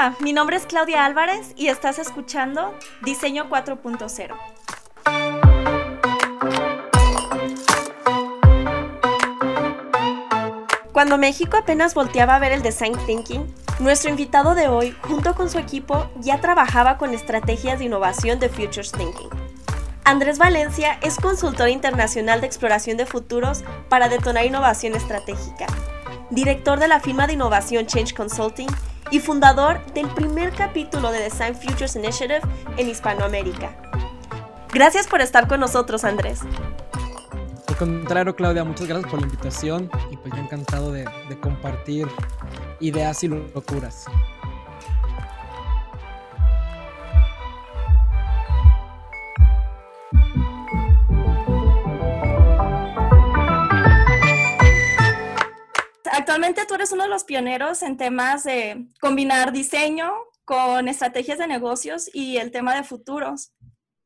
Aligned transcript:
Hola, 0.00 0.16
mi 0.20 0.32
nombre 0.32 0.56
es 0.56 0.64
Claudia 0.64 1.04
Álvarez 1.04 1.52
y 1.56 1.66
estás 1.66 1.98
escuchando 1.98 2.74
Diseño 3.02 3.50
4.0. 3.50 4.34
Cuando 10.92 11.18
México 11.18 11.58
apenas 11.58 11.92
volteaba 11.92 12.36
a 12.36 12.38
ver 12.38 12.52
el 12.52 12.62
design 12.62 12.94
thinking, 13.04 13.44
nuestro 13.78 14.08
invitado 14.08 14.54
de 14.54 14.68
hoy, 14.68 14.96
junto 15.02 15.34
con 15.34 15.50
su 15.50 15.58
equipo, 15.58 16.10
ya 16.16 16.40
trabajaba 16.40 16.96
con 16.96 17.12
estrategias 17.12 17.78
de 17.78 17.84
innovación 17.84 18.38
de 18.38 18.48
Futures 18.48 18.92
Thinking. 18.92 19.28
Andrés 20.04 20.38
Valencia 20.38 20.98
es 21.02 21.18
consultor 21.18 21.68
internacional 21.68 22.40
de 22.40 22.46
exploración 22.46 22.96
de 22.96 23.04
futuros 23.04 23.64
para 23.90 24.08
detonar 24.08 24.46
innovación 24.46 24.94
estratégica, 24.94 25.66
director 26.30 26.78
de 26.80 26.88
la 26.88 27.00
firma 27.00 27.26
de 27.26 27.34
innovación 27.34 27.84
Change 27.84 28.14
Consulting 28.14 28.68
y 29.10 29.20
fundador 29.20 29.84
del 29.92 30.08
primer 30.08 30.52
capítulo 30.52 31.10
de 31.10 31.20
Design 31.20 31.54
Futures 31.54 31.96
Initiative 31.96 32.40
en 32.76 32.88
Hispanoamérica. 32.88 33.76
Gracias 34.72 35.06
por 35.06 35.20
estar 35.20 35.48
con 35.48 35.60
nosotros, 35.60 36.04
Andrés. 36.04 36.40
Al 37.66 37.76
contrario, 37.76 38.36
Claudia, 38.36 38.64
muchas 38.64 38.86
gracias 38.86 39.10
por 39.10 39.20
la 39.20 39.26
invitación 39.26 39.90
y 40.10 40.16
pues 40.16 40.34
yo 40.34 40.40
encantado 40.40 40.92
de, 40.92 41.08
de 41.28 41.40
compartir 41.40 42.06
ideas 42.78 43.22
y 43.24 43.28
locuras. 43.28 44.06
Actualmente 56.20 56.66
tú 56.68 56.74
eres 56.74 56.92
uno 56.92 57.04
de 57.04 57.08
los 57.08 57.24
pioneros 57.24 57.82
en 57.82 57.96
temas 57.96 58.44
de 58.44 58.86
combinar 59.00 59.52
diseño 59.52 60.12
con 60.44 60.86
estrategias 60.86 61.38
de 61.38 61.46
negocios 61.46 62.10
y 62.12 62.36
el 62.36 62.50
tema 62.50 62.76
de 62.76 62.84
futuros. 62.84 63.54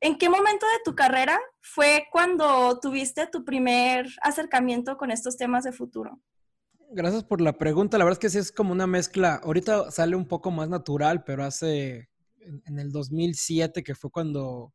¿En 0.00 0.16
qué 0.16 0.28
momento 0.28 0.64
de 0.64 0.78
tu 0.84 0.94
carrera 0.94 1.40
fue 1.60 2.06
cuando 2.12 2.78
tuviste 2.78 3.26
tu 3.26 3.44
primer 3.44 4.06
acercamiento 4.22 4.96
con 4.96 5.10
estos 5.10 5.36
temas 5.36 5.64
de 5.64 5.72
futuro? 5.72 6.20
Gracias 6.92 7.24
por 7.24 7.40
la 7.40 7.58
pregunta. 7.58 7.98
La 7.98 8.04
verdad 8.04 8.20
es 8.20 8.20
que 8.20 8.30
sí 8.30 8.38
es 8.38 8.52
como 8.52 8.70
una 8.70 8.86
mezcla. 8.86 9.40
Ahorita 9.42 9.90
sale 9.90 10.14
un 10.14 10.28
poco 10.28 10.52
más 10.52 10.68
natural, 10.68 11.24
pero 11.24 11.42
hace 11.42 12.10
en 12.38 12.78
el 12.78 12.92
2007, 12.92 13.82
que 13.82 13.96
fue 13.96 14.12
cuando 14.12 14.72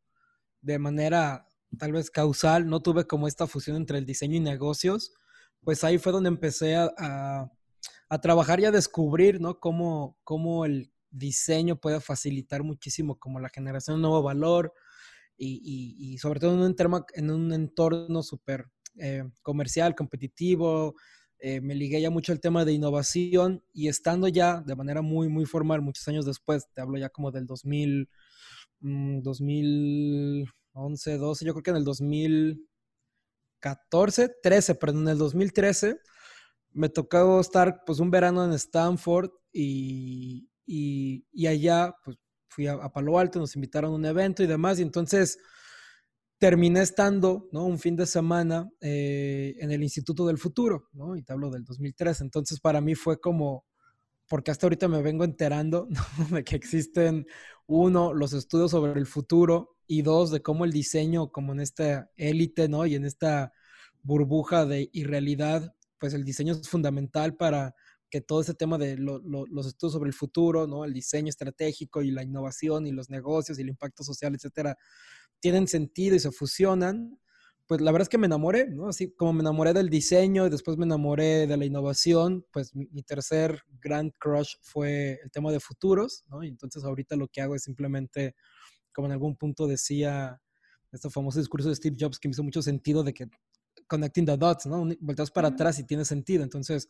de 0.60 0.78
manera 0.78 1.48
tal 1.78 1.92
vez 1.92 2.10
causal 2.10 2.68
no 2.68 2.82
tuve 2.82 3.06
como 3.06 3.26
esta 3.26 3.46
fusión 3.46 3.78
entre 3.78 3.96
el 3.96 4.04
diseño 4.04 4.36
y 4.36 4.40
negocios, 4.40 5.14
pues 5.62 5.84
ahí 5.84 5.98
fue 5.98 6.12
donde 6.12 6.28
empecé 6.28 6.76
a, 6.76 7.50
trabajar 8.22 8.60
y 8.60 8.64
a 8.64 8.72
descubrir, 8.72 9.40
¿no? 9.40 9.60
Cómo, 9.60 10.18
cómo 10.24 10.64
el 10.64 10.92
diseño 11.10 11.76
puede 11.76 12.00
facilitar 12.00 12.64
muchísimo 12.64 13.18
como 13.18 13.38
la 13.38 13.48
generación 13.48 13.96
de 13.96 14.02
nuevo 14.02 14.22
valor 14.22 14.72
y, 15.36 16.18
sobre 16.18 16.40
todo 16.40 16.54
en 16.54 16.60
un, 16.60 17.04
en 17.14 17.30
un 17.30 17.52
entorno 17.52 18.22
súper 18.22 18.66
eh, 18.98 19.24
comercial, 19.42 19.94
competitivo, 19.94 20.94
eh, 21.42 21.62
me 21.62 21.74
ligué 21.74 22.02
ya 22.02 22.10
mucho 22.10 22.32
al 22.32 22.40
tema 22.40 22.66
de 22.66 22.74
innovación 22.74 23.64
y 23.72 23.88
estando 23.88 24.28
ya 24.28 24.60
de 24.60 24.76
manera 24.76 25.00
muy, 25.00 25.30
muy 25.30 25.46
formal 25.46 25.80
muchos 25.80 26.06
años 26.06 26.26
después, 26.26 26.68
te 26.74 26.82
hablo 26.82 26.98
ya 26.98 27.08
como 27.08 27.30
del 27.30 27.46
2000, 27.46 28.10
2011, 28.80 31.16
12, 31.16 31.44
yo 31.46 31.54
creo 31.54 31.62
que 31.62 31.70
en 31.70 31.76
el 31.76 31.84
2014, 33.60 34.36
13, 34.42 34.74
perdón, 34.76 35.02
en 35.02 35.08
el 35.08 35.18
2013 35.18 36.00
me 36.72 36.88
tocó 36.88 37.40
estar 37.40 37.82
pues 37.84 37.98
un 37.98 38.10
verano 38.10 38.44
en 38.44 38.52
Stanford 38.52 39.30
y, 39.52 40.48
y, 40.66 41.46
allá 41.46 41.94
pues 42.04 42.16
fui 42.48 42.66
a, 42.66 42.74
a, 42.74 42.92
Palo 42.92 43.18
Alto, 43.18 43.38
nos 43.38 43.56
invitaron 43.56 43.92
a 43.92 43.96
un 43.96 44.04
evento 44.04 44.42
y 44.42 44.46
demás 44.46 44.78
y 44.78 44.82
entonces 44.82 45.38
terminé 46.38 46.80
estando, 46.80 47.48
¿no? 47.52 47.66
Un 47.66 47.78
fin 47.78 47.96
de 47.96 48.06
semana 48.06 48.70
eh, 48.80 49.54
en 49.58 49.72
el 49.72 49.82
Instituto 49.82 50.26
del 50.26 50.38
Futuro, 50.38 50.88
¿no? 50.92 51.16
Y 51.16 51.22
te 51.22 51.32
hablo 51.32 51.50
del 51.50 51.64
2003. 51.64 52.22
Entonces, 52.22 52.60
para 52.60 52.80
mí 52.80 52.94
fue 52.94 53.20
como, 53.20 53.66
porque 54.26 54.50
hasta 54.50 54.66
ahorita 54.66 54.88
me 54.88 55.02
vengo 55.02 55.24
enterando, 55.24 55.86
De 56.30 56.42
que 56.42 56.56
existen, 56.56 57.26
uno, 57.66 58.14
los 58.14 58.32
estudios 58.32 58.70
sobre 58.70 58.98
el 58.98 59.06
futuro 59.06 59.76
y 59.90 60.02
dos, 60.02 60.30
de 60.30 60.40
cómo 60.40 60.64
el 60.64 60.70
diseño, 60.70 61.32
como 61.32 61.52
en 61.52 61.58
esta 61.58 62.08
élite, 62.16 62.68
¿no? 62.68 62.86
Y 62.86 62.94
en 62.94 63.04
esta 63.04 63.52
burbuja 64.04 64.64
de 64.64 64.88
irrealidad, 64.92 65.74
pues 65.98 66.14
el 66.14 66.24
diseño 66.24 66.54
es 66.54 66.68
fundamental 66.68 67.34
para 67.34 67.74
que 68.08 68.20
todo 68.20 68.40
ese 68.40 68.54
tema 68.54 68.78
de 68.78 68.96
los 68.98 69.66
estudios 69.66 69.92
sobre 69.92 70.06
el 70.06 70.14
futuro, 70.14 70.68
¿no? 70.68 70.84
El 70.84 70.92
diseño 70.92 71.28
estratégico 71.28 72.02
y 72.02 72.12
la 72.12 72.22
innovación 72.22 72.86
y 72.86 72.92
los 72.92 73.10
negocios 73.10 73.58
y 73.58 73.62
el 73.62 73.68
impacto 73.68 74.04
social, 74.04 74.32
etcétera, 74.32 74.76
tienen 75.40 75.66
sentido 75.66 76.14
y 76.14 76.20
se 76.20 76.30
fusionan, 76.30 77.18
pues 77.66 77.80
la 77.80 77.90
verdad 77.90 78.02
es 78.02 78.08
que 78.08 78.18
me 78.18 78.26
enamoré, 78.26 78.68
¿no? 78.68 78.88
Así 78.88 79.12
como 79.12 79.32
me 79.32 79.40
enamoré 79.40 79.72
del 79.72 79.90
diseño 79.90 80.46
y 80.46 80.50
después 80.50 80.76
me 80.76 80.84
enamoré 80.84 81.48
de 81.48 81.56
la 81.56 81.64
innovación, 81.64 82.46
pues 82.52 82.74
mi, 82.76 83.02
tercer 83.02 83.60
grand 83.80 84.12
crush 84.20 84.54
fue 84.60 85.18
el 85.24 85.30
tema 85.32 85.50
de 85.50 85.58
futuros, 85.58 86.24
¿no? 86.28 86.44
Y 86.44 86.48
entonces 86.48 86.84
ahorita 86.84 87.16
lo 87.16 87.26
que 87.26 87.40
hago 87.40 87.56
es 87.56 87.64
simplemente, 87.64 88.36
como 88.92 89.06
en 89.06 89.12
algún 89.12 89.36
punto 89.36 89.66
decía 89.66 90.40
este 90.92 91.10
famoso 91.10 91.38
discurso 91.38 91.68
de 91.68 91.76
Steve 91.76 91.96
Jobs 91.98 92.18
que 92.18 92.28
me 92.28 92.32
hizo 92.32 92.42
mucho 92.42 92.62
sentido 92.62 93.02
de 93.02 93.14
que 93.14 93.28
connecting 93.86 94.26
the 94.26 94.36
dots, 94.36 94.66
¿no? 94.66 94.88
Vueltas 95.00 95.30
para 95.30 95.48
atrás 95.48 95.78
y 95.78 95.84
tiene 95.84 96.04
sentido. 96.04 96.42
Entonces, 96.42 96.88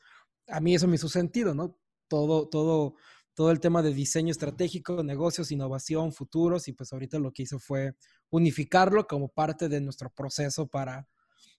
a 0.48 0.60
mí 0.60 0.74
eso 0.74 0.86
me 0.86 0.96
hizo 0.96 1.08
sentido, 1.08 1.54
¿no? 1.54 1.76
Todo, 2.08 2.48
todo 2.48 2.94
todo 3.40 3.52
el 3.52 3.60
tema 3.60 3.80
de 3.80 3.94
diseño 3.94 4.32
estratégico, 4.32 5.02
negocios, 5.02 5.50
innovación, 5.50 6.12
futuros, 6.12 6.68
y 6.68 6.74
pues 6.74 6.92
ahorita 6.92 7.18
lo 7.18 7.32
que 7.32 7.44
hice 7.44 7.58
fue 7.58 7.94
unificarlo 8.28 9.06
como 9.06 9.28
parte 9.28 9.70
de 9.70 9.80
nuestro 9.80 10.10
proceso 10.10 10.66
para 10.66 11.08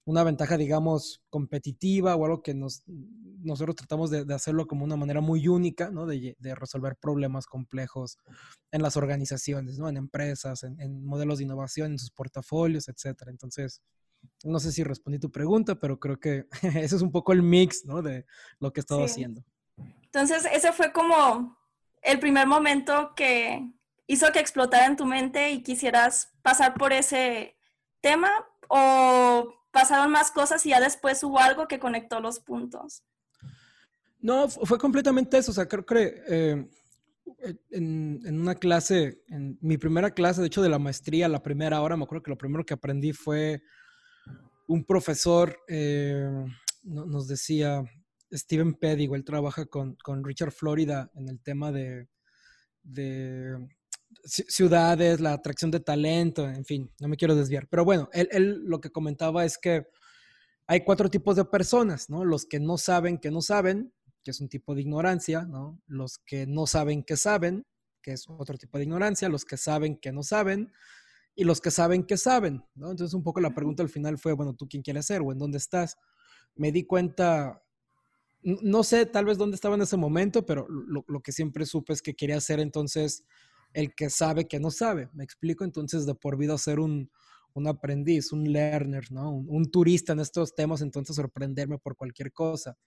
una 0.05 0.23
ventaja, 0.23 0.57
digamos, 0.57 1.21
competitiva 1.29 2.15
o 2.15 2.25
algo 2.25 2.41
que 2.41 2.53
nos, 2.53 2.83
nosotros 2.87 3.75
tratamos 3.75 4.09
de, 4.09 4.25
hacerlo 4.33 4.67
como 4.67 4.83
una 4.83 4.95
manera 4.95 5.21
muy 5.21 5.47
única, 5.47 5.89
¿no? 5.91 6.05
De, 6.05 6.35
resolver 6.55 6.95
problemas 6.95 7.45
complejos 7.45 8.17
en 8.71 8.81
las 8.81 8.97
organizaciones, 8.97 9.77
¿no? 9.77 9.89
En 9.89 9.97
empresas, 9.97 10.63
en, 10.63 11.05
modelos 11.05 11.37
de 11.37 11.45
innovación, 11.45 11.91
en 11.91 11.99
sus 11.99 12.11
portafolios, 12.11 12.87
etcétera. 12.87 13.31
Entonces, 13.31 13.81
no 14.43 14.59
sé 14.59 14.71
si 14.71 14.83
respondí 14.83 15.19
tu 15.19 15.31
pregunta, 15.31 15.75
pero 15.75 15.99
creo 15.99 16.19
que 16.19 16.47
ese 16.61 16.95
es 16.95 17.01
un 17.01 17.11
poco 17.11 17.33
el 17.33 17.43
mix, 17.43 17.85
¿no? 17.85 18.01
De 18.01 18.25
lo 18.59 18.73
que 18.73 18.79
he 18.79 18.83
estado 18.83 19.03
haciendo. 19.03 19.43
Entonces, 20.03 20.47
ese 20.51 20.73
fue 20.73 20.91
como 20.91 21.57
el 22.01 22.19
primer 22.19 22.47
momento 22.47 23.13
que 23.15 23.71
hizo 24.07 24.31
que 24.31 24.39
explotara 24.39 24.87
en 24.87 24.97
tu 24.97 25.05
mente 25.05 25.51
y 25.51 25.63
quisieras 25.63 26.33
pasar 26.41 26.73
por 26.73 26.91
ese 26.91 27.55
tema 28.01 28.29
o 28.67 29.60
pasaron 29.71 30.11
más 30.11 30.31
cosas 30.31 30.65
y 30.65 30.69
ya 30.69 30.79
después 30.79 31.23
hubo 31.23 31.39
algo 31.39 31.67
que 31.67 31.79
conectó 31.79 32.19
los 32.19 32.39
puntos? 32.39 33.03
No, 34.19 34.47
fue 34.49 34.77
completamente 34.77 35.37
eso. 35.37 35.51
O 35.51 35.53
sea, 35.53 35.67
creo 35.67 35.85
que 35.85 36.21
eh, 36.27 36.69
en, 37.71 38.39
una 38.39 38.55
clase, 38.55 39.23
en 39.29 39.57
mi 39.61 39.77
primera 39.77 40.11
clase, 40.11 40.41
de 40.41 40.47
hecho, 40.47 40.61
de 40.61 40.69
la 40.69 40.79
maestría, 40.79 41.27
la 41.27 41.41
primera 41.41 41.81
hora, 41.81 41.97
me 41.97 42.03
acuerdo 42.03 42.23
que 42.23 42.31
lo 42.31 42.37
primero 42.37 42.65
que 42.65 42.73
aprendí 42.73 43.13
fue 43.13 43.63
un 44.67 44.85
profesor 44.85 45.57
eh, 45.67 46.45
nos 46.83 47.27
decía, 47.27 47.83
Steven 48.31 48.73
Pedigo, 48.73 49.15
él 49.15 49.23
trabaja 49.23 49.65
con, 49.65 49.97
Richard 50.23 50.51
Florida 50.51 51.11
en 51.15 51.29
el 51.29 51.41
tema 51.41 51.71
de, 51.71 52.07
ciudades, 54.23 55.19
la 55.19 55.33
atracción 55.33 55.71
de 55.71 55.79
talento, 55.79 56.47
en 56.47 56.65
fin, 56.65 56.91
no 56.99 57.07
me 57.07 57.17
quiero 57.17 57.35
desviar. 57.35 57.67
Pero 57.67 57.85
bueno, 57.85 58.09
él, 58.13 58.61
lo 58.65 58.81
que 58.81 58.91
comentaba 58.91 59.45
es 59.45 59.57
que 59.57 59.87
hay 60.67 60.81
cuatro 60.83 61.09
tipos 61.09 61.35
de 61.35 61.45
personas, 61.45 62.09
¿no? 62.09 62.23
Los 62.23 62.45
que 62.45 62.59
no 62.59 62.77
saben 62.77 63.17
que 63.17 63.31
no 63.31 63.41
saben, 63.41 63.93
que 64.23 64.31
es 64.31 64.39
un 64.39 64.49
tipo 64.49 64.75
de 64.75 64.81
ignorancia, 64.81 65.43
¿no? 65.43 65.81
Los 65.87 66.19
que 66.19 66.45
no 66.47 66.67
saben 66.67 67.03
que 67.03 67.17
saben, 67.17 67.65
que 68.01 68.13
es 68.13 68.25
otro 68.29 68.57
tipo 68.57 68.77
de 68.77 68.85
ignorancia, 68.85 69.29
los 69.29 69.45
que 69.45 69.57
saben 69.57 69.97
que 69.97 70.11
no 70.11 70.23
saben, 70.23 70.71
y 71.35 71.43
los 71.43 71.61
que 71.61 71.71
saben 71.71 72.03
que 72.03 72.17
saben, 72.17 72.63
¿no? 72.75 72.91
Entonces 72.91 73.13
un 73.13 73.23
poco 73.23 73.39
la 73.41 73.53
pregunta 73.53 73.83
al 73.83 73.89
final 73.89 74.17
fue, 74.17 74.33
bueno, 74.33 74.53
¿tú 74.53 74.67
quién 74.67 74.83
quieres 74.83 75.05
ser 75.05 75.21
o 75.21 75.31
en 75.31 75.37
dónde 75.37 75.57
estás? 75.57 75.97
Me 76.55 76.71
di 76.71 76.85
cuenta 76.85 77.63
no 78.43 78.83
sé 78.83 79.05
tal 79.05 79.25
vez 79.25 79.37
dónde 79.37 79.55
estaba 79.55 79.75
en 79.75 79.81
ese 79.81 79.97
momento, 79.97 80.45
pero 80.45 80.67
lo, 80.67 81.21
que 81.21 81.31
siempre 81.31 81.65
supe 81.65 81.93
es 81.93 82.01
que 82.01 82.15
quería 82.15 82.39
ser 82.41 82.59
entonces 82.59 83.23
el 83.73 83.93
que 83.95 84.09
sabe 84.09 84.47
que 84.47 84.59
no 84.59 84.71
sabe. 84.71 85.09
Me 85.13 85.23
explico 85.23 85.63
entonces 85.63 86.05
de 86.05 86.15
por 86.15 86.37
vida 86.37 86.57
ser 86.57 86.79
un, 86.79 87.09
aprendiz, 87.67 88.31
un 88.31 88.51
learner, 88.51 89.11
¿no? 89.11 89.31
Un, 89.31 89.69
turista 89.71 90.13
en 90.13 90.19
estos 90.19 90.55
temas, 90.55 90.81
entonces 90.81 91.15
sorprenderme 91.15 91.77
por 91.77 91.95
cualquier 91.95 92.31
cosa. 92.31 92.77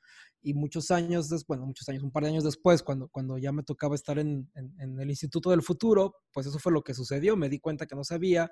Y 0.42 0.54
muchos 0.54 0.90
años 0.90 1.28
después, 1.28 1.58
bueno, 1.58 1.66
muchos 1.66 1.88
años, 1.88 2.02
un 2.02 2.10
par 2.10 2.24
de 2.24 2.30
años 2.30 2.44
después, 2.44 2.82
cuando, 2.82 3.08
cuando 3.08 3.38
ya 3.38 3.52
me 3.52 3.62
tocaba 3.62 3.94
estar 3.94 4.18
en, 4.18 4.50
en 4.54 5.00
el 5.00 5.10
Instituto 5.10 5.50
del 5.50 5.62
Futuro, 5.62 6.16
pues 6.32 6.46
eso 6.46 6.58
fue 6.58 6.72
lo 6.72 6.82
que 6.82 6.94
sucedió. 6.94 7.36
Me 7.36 7.48
di 7.48 7.58
cuenta 7.58 7.86
que 7.86 7.94
no 7.94 8.04
sabía. 8.04 8.50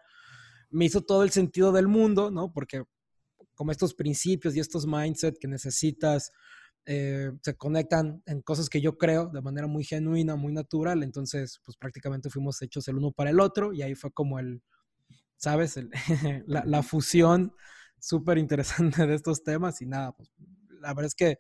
Me 0.70 0.86
hizo 0.86 1.02
todo 1.02 1.22
el 1.22 1.30
sentido 1.30 1.72
del 1.72 1.88
mundo, 1.88 2.30
¿no? 2.30 2.52
Porque 2.52 2.84
como 3.54 3.72
estos 3.72 3.94
principios 3.94 4.56
y 4.56 4.60
estos 4.60 4.86
mindset 4.86 5.38
que 5.38 5.48
necesitas 5.48 6.32
eh, 6.84 7.30
se 7.42 7.56
conectan 7.56 8.22
en 8.26 8.42
cosas 8.42 8.68
que 8.68 8.80
yo 8.80 8.98
creo 8.98 9.28
de 9.28 9.40
manera 9.40 9.66
muy 9.66 9.84
genuina, 9.84 10.36
muy 10.36 10.52
natural, 10.52 11.02
entonces 11.02 11.60
pues 11.64 11.76
prácticamente 11.76 12.30
fuimos 12.30 12.60
hechos 12.62 12.88
el 12.88 12.96
uno 12.96 13.12
para 13.12 13.30
el 13.30 13.40
otro 13.40 13.72
y 13.72 13.82
ahí 13.82 13.94
fue 13.94 14.10
como 14.10 14.38
el, 14.38 14.62
¿sabes? 15.36 15.78
la, 16.46 16.82
fusión 16.82 17.54
súper 17.98 18.38
interesante 18.38 19.06
de 19.06 19.14
estos 19.14 19.44
temas 19.44 19.80
y 19.80 19.86
nada, 19.86 20.12
pues 20.12 20.32
la 20.80 20.88
verdad 20.88 21.06
es 21.06 21.14
que 21.14 21.38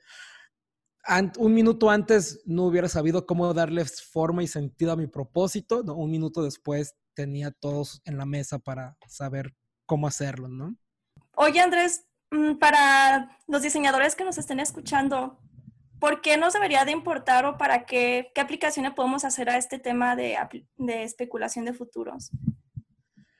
un 1.38 1.52
minuto 1.52 1.90
antes 1.90 2.40
no 2.44 2.64
hubiera 2.64 2.88
sabido 2.88 3.26
cómo 3.26 3.52
darle 3.52 3.84
forma 3.84 4.42
y 4.42 4.46
sentido 4.46 4.92
a 4.92 4.96
mi 4.96 5.08
propósito, 5.08 5.82
¿no? 5.82 5.94
Un 5.96 6.12
minuto 6.12 6.44
después 6.44 6.94
tenía 7.14 7.50
todos 7.50 8.00
en 8.04 8.16
la 8.16 8.24
mesa 8.24 8.60
para 8.60 8.96
saber 9.08 9.54
cómo 9.84 10.06
hacerlo, 10.06 10.48
¿no? 10.48 10.76
Oye, 11.34 11.60
Andrés, 11.60 12.06
para 12.58 13.38
los 13.46 13.62
diseñadores 13.62 14.16
que 14.16 14.24
nos 14.24 14.38
estén 14.38 14.60
escuchando, 14.60 15.38
¿por 15.98 16.20
qué 16.20 16.36
nos 16.36 16.54
debería 16.54 16.84
de 16.84 16.92
importar 16.92 17.44
o 17.44 17.58
para 17.58 17.84
qué, 17.84 18.30
qué 18.34 18.40
aplicaciones 18.40 18.92
podemos 18.92 19.24
hacer 19.24 19.50
a 19.50 19.56
este 19.56 19.78
tema 19.78 20.16
de, 20.16 20.36
de 20.76 21.02
especulación 21.02 21.64
de 21.64 21.74
futuros? 21.74 22.30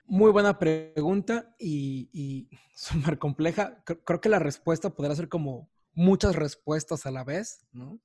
Muy 0.05 0.31
buena 0.31 0.59
pregunta 0.59 1.55
y, 1.59 2.11
y 2.13 2.49
súper 2.75 3.19
compleja. 3.19 3.83
Creo 3.85 4.21
que 4.21 4.29
la 4.29 4.39
respuesta 4.39 4.91
podrá 4.91 5.15
ser 5.15 5.29
como 5.29 5.71
muchas 5.95 6.37
respuestas 6.37 7.07
a 7.07 7.11
la 7.11 7.25
vez, 7.25 7.67
¿no? 7.73 8.01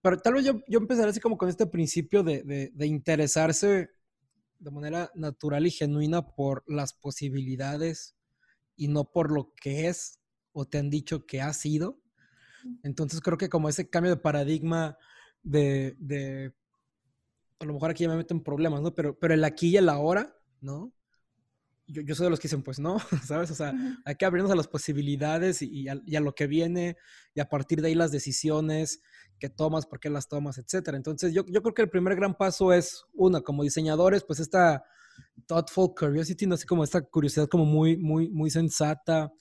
Pero 0.00 0.18
tal 0.18 0.34
vez 0.34 0.44
yo, 0.44 0.60
yo 0.68 0.78
empezaré 0.78 1.10
así 1.10 1.20
como 1.20 1.36
con 1.36 1.48
este 1.48 1.66
principio 1.66 2.22
de, 2.22 2.42
de, 2.42 2.70
de 2.72 2.86
interesarse 2.86 3.90
de 4.58 4.70
manera 4.70 5.10
natural 5.14 5.66
y 5.66 5.70
genuina 5.70 6.22
por 6.22 6.62
las 6.66 6.92
posibilidades 6.92 8.17
y 8.78 8.88
no 8.88 9.10
por 9.10 9.30
lo 9.30 9.52
que 9.54 9.88
es 9.88 10.20
o 10.52 10.64
te 10.64 10.78
han 10.78 10.88
dicho 10.88 11.26
que 11.26 11.42
ha 11.42 11.52
sido. 11.52 12.00
Entonces 12.82 13.20
creo 13.20 13.36
que 13.36 13.50
como 13.50 13.68
ese 13.68 13.90
cambio 13.90 14.14
de 14.14 14.20
paradigma 14.20 14.96
de, 15.42 15.96
de 15.98 16.54
a 17.58 17.64
lo 17.64 17.74
mejor 17.74 17.90
aquí 17.90 18.04
ya 18.04 18.08
me 18.08 18.16
meto 18.16 18.34
en 18.34 18.42
problemas, 18.42 18.80
¿no? 18.80 18.94
Pero, 18.94 19.18
pero 19.18 19.34
el 19.34 19.44
aquí 19.44 19.68
y 19.70 19.76
el 19.76 19.88
ahora, 19.88 20.34
¿no? 20.60 20.92
Yo, 21.86 22.02
yo 22.02 22.14
soy 22.14 22.24
de 22.24 22.30
los 22.30 22.38
que 22.38 22.48
dicen, 22.48 22.62
pues 22.62 22.78
no, 22.78 22.98
¿sabes? 23.26 23.50
O 23.50 23.54
sea, 23.54 23.74
hay 24.04 24.14
que 24.14 24.24
abrirnos 24.24 24.52
a 24.52 24.56
las 24.56 24.68
posibilidades 24.68 25.62
y, 25.62 25.88
a, 25.88 26.00
y, 26.04 26.16
a, 26.16 26.20
lo 26.20 26.34
que 26.34 26.46
viene 26.46 26.96
y 27.34 27.40
a 27.40 27.48
partir 27.48 27.80
de 27.80 27.88
ahí 27.88 27.94
las 27.94 28.12
decisiones 28.12 29.00
que 29.40 29.48
tomas, 29.48 29.86
por 29.86 29.98
qué 29.98 30.10
las 30.10 30.28
tomas, 30.28 30.58
etcétera. 30.58 30.96
Entonces 30.96 31.32
yo, 31.32 31.44
yo 31.46 31.62
creo 31.62 31.74
que 31.74 31.82
el 31.82 31.90
primer 31.90 32.14
gran 32.14 32.36
paso 32.36 32.72
es, 32.72 33.04
una, 33.14 33.40
como 33.40 33.62
diseñadores, 33.62 34.24
pues 34.24 34.40
esta 34.40 34.84
thoughtful 35.46 35.94
curiosity, 35.94 36.46
no 36.46 36.54
así 36.54 36.66
como 36.66 36.84
esta 36.84 37.00
curiosidad 37.02 37.48
como 37.48 37.64
muy, 37.64 37.96
muy, 37.96 38.28
muy 38.28 38.50
sensata, 38.50 39.32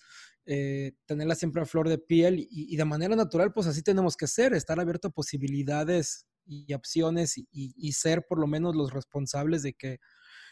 eh, 0.45 0.93
tenerla 1.05 1.35
siempre 1.35 1.61
a 1.61 1.65
flor 1.65 1.89
de 1.89 1.97
piel 1.97 2.39
y, 2.39 2.47
y, 2.49 2.77
de 2.77 2.85
manera 2.85 3.15
natural, 3.15 3.51
pues 3.53 3.67
así 3.67 3.81
tenemos 3.83 4.15
que 4.15 4.27
ser, 4.27 4.53
estar 4.53 4.79
abierto 4.79 5.09
a 5.09 5.11
posibilidades 5.11 6.25
y 6.45 6.73
opciones 6.73 7.37
y, 7.37 7.47
y, 7.51 7.91
ser 7.91 8.25
por 8.27 8.39
lo 8.39 8.47
menos 8.47 8.75
los 8.75 8.93
responsables 8.93 9.63
de 9.63 9.73
que 9.73 9.99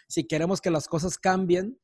si 0.08 0.28
queremos 0.28 0.60
que 0.60 0.70
las 0.70 0.88
cosas 0.88 1.18
cambien, 1.18 1.80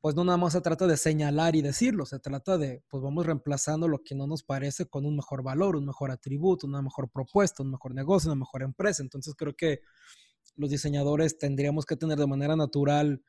pues 0.00 0.14
no 0.14 0.22
nada 0.22 0.36
más 0.38 0.52
se 0.52 0.60
trata 0.60 0.86
de 0.86 0.96
señalar 0.96 1.56
y 1.56 1.62
decirlo, 1.62 2.06
se 2.06 2.18
trata 2.18 2.58
de, 2.58 2.82
pues 2.88 3.02
vamos 3.02 3.26
reemplazando 3.26 3.88
lo 3.88 4.02
que 4.04 4.14
no 4.14 4.26
nos 4.26 4.42
parece 4.42 4.86
con 4.86 5.06
un 5.06 5.16
mejor 5.16 5.42
valor, 5.42 5.76
un 5.76 5.86
mejor 5.86 6.10
atributo, 6.10 6.66
una 6.66 6.82
mejor 6.82 7.10
propuesta, 7.10 7.62
un 7.62 7.70
mejor 7.70 7.94
negocio, 7.94 8.30
una 8.30 8.38
mejor 8.38 8.62
empresa. 8.62 9.02
Entonces 9.02 9.34
creo 9.34 9.54
que 9.56 9.80
los 10.56 10.70
diseñadores 10.70 11.38
tendríamos 11.38 11.84
que 11.86 11.96
tener 11.96 12.18
de 12.18 12.26
manera 12.26 12.56
natural 12.56 13.22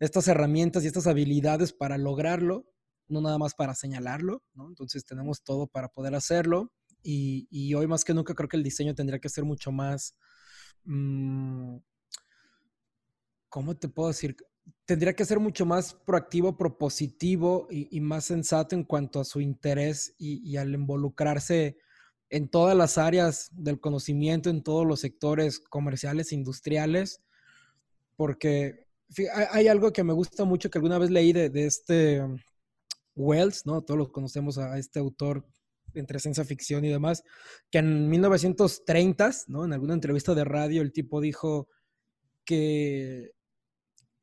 estas 0.00 0.28
herramientas 0.28 0.84
y 0.84 0.86
estas 0.86 1.06
habilidades 1.06 1.72
para 1.72 1.98
lograrlo, 1.98 2.66
no 3.08 3.20
nada 3.20 3.38
más 3.38 3.54
para 3.54 3.74
señalarlo, 3.74 4.42
¿no? 4.54 4.68
Entonces 4.68 5.04
tenemos 5.04 5.42
todo 5.42 5.66
para 5.66 5.88
poder 5.88 6.14
hacerlo 6.14 6.72
y, 7.02 7.48
y 7.50 7.74
hoy 7.74 7.86
más 7.86 8.04
que 8.04 8.14
nunca 8.14 8.34
creo 8.34 8.48
que 8.48 8.56
el 8.56 8.62
diseño 8.62 8.94
tendría 8.94 9.18
que 9.18 9.28
ser 9.28 9.44
mucho 9.44 9.72
más, 9.72 10.14
mmm, 10.84 11.78
¿cómo 13.48 13.76
te 13.76 13.88
puedo 13.88 14.08
decir? 14.08 14.36
Tendría 14.84 15.14
que 15.14 15.24
ser 15.24 15.40
mucho 15.40 15.66
más 15.66 15.94
proactivo, 15.94 16.56
propositivo 16.56 17.66
y, 17.70 18.00
más 18.00 18.26
sensato 18.26 18.74
en 18.74 18.84
cuanto 18.84 19.20
a 19.20 19.24
su 19.24 19.40
interés 19.40 20.14
y 20.18 20.56
al 20.56 20.74
involucrarse 20.74 21.78
en 22.30 22.48
todas 22.48 22.76
las 22.76 22.98
áreas 22.98 23.50
del 23.52 23.80
conocimiento, 23.80 24.50
en 24.50 24.62
todos 24.62 24.86
los 24.86 25.00
sectores 25.00 25.60
comerciales, 25.60 26.32
industriales, 26.32 27.22
porque 28.16 28.86
hay 29.52 29.68
algo 29.68 29.92
que 29.92 30.04
me 30.04 30.12
gusta 30.12 30.44
mucho 30.44 30.70
que 30.70 30.78
alguna 30.78 30.98
vez 30.98 31.10
leí 31.10 31.32
de, 31.32 31.50
este 31.66 32.22
Wells, 33.14 33.64
¿no? 33.64 33.82
Todos 33.82 33.98
los 33.98 34.10
conocemos 34.10 34.58
a 34.58 34.78
este 34.78 34.98
autor 34.98 35.46
entre 35.94 36.20
ciencia 36.20 36.44
ficción 36.44 36.84
y 36.84 36.90
demás, 36.90 37.24
que 37.70 37.78
en 37.78 38.08
1930, 38.10 39.30
¿no? 39.46 39.64
En 39.64 39.72
alguna 39.72 39.94
entrevista 39.94 40.34
de 40.34 40.44
radio 40.44 40.82
el 40.82 40.92
tipo 40.92 41.20
dijo 41.20 41.68
que, 42.44 43.32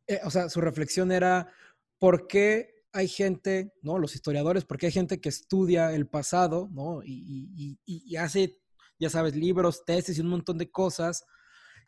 eh, 0.08 0.20
o 0.24 0.30
sea, 0.30 0.50
su 0.50 0.62
reflexión 0.62 1.12
era, 1.12 1.52
¿por 1.98 2.28
qué 2.28 2.75
hay 2.96 3.10
gente, 3.10 3.74
¿no? 3.82 4.00
Los 4.00 4.16
historiadores, 4.16 4.64
porque 4.64 4.86
hay 4.86 4.92
gente 4.94 5.20
que 5.20 5.28
estudia 5.28 5.94
el 5.94 6.08
pasado, 6.08 6.70
¿no? 6.72 7.04
Y, 7.04 7.78
y, 7.86 8.04
y 8.06 8.16
hace, 8.16 8.58
ya 8.98 9.10
sabes, 9.10 9.36
libros, 9.36 9.84
tesis 9.86 10.18
y 10.18 10.22
un 10.22 10.28
montón 10.28 10.58
de 10.58 10.72
cosas, 10.72 11.26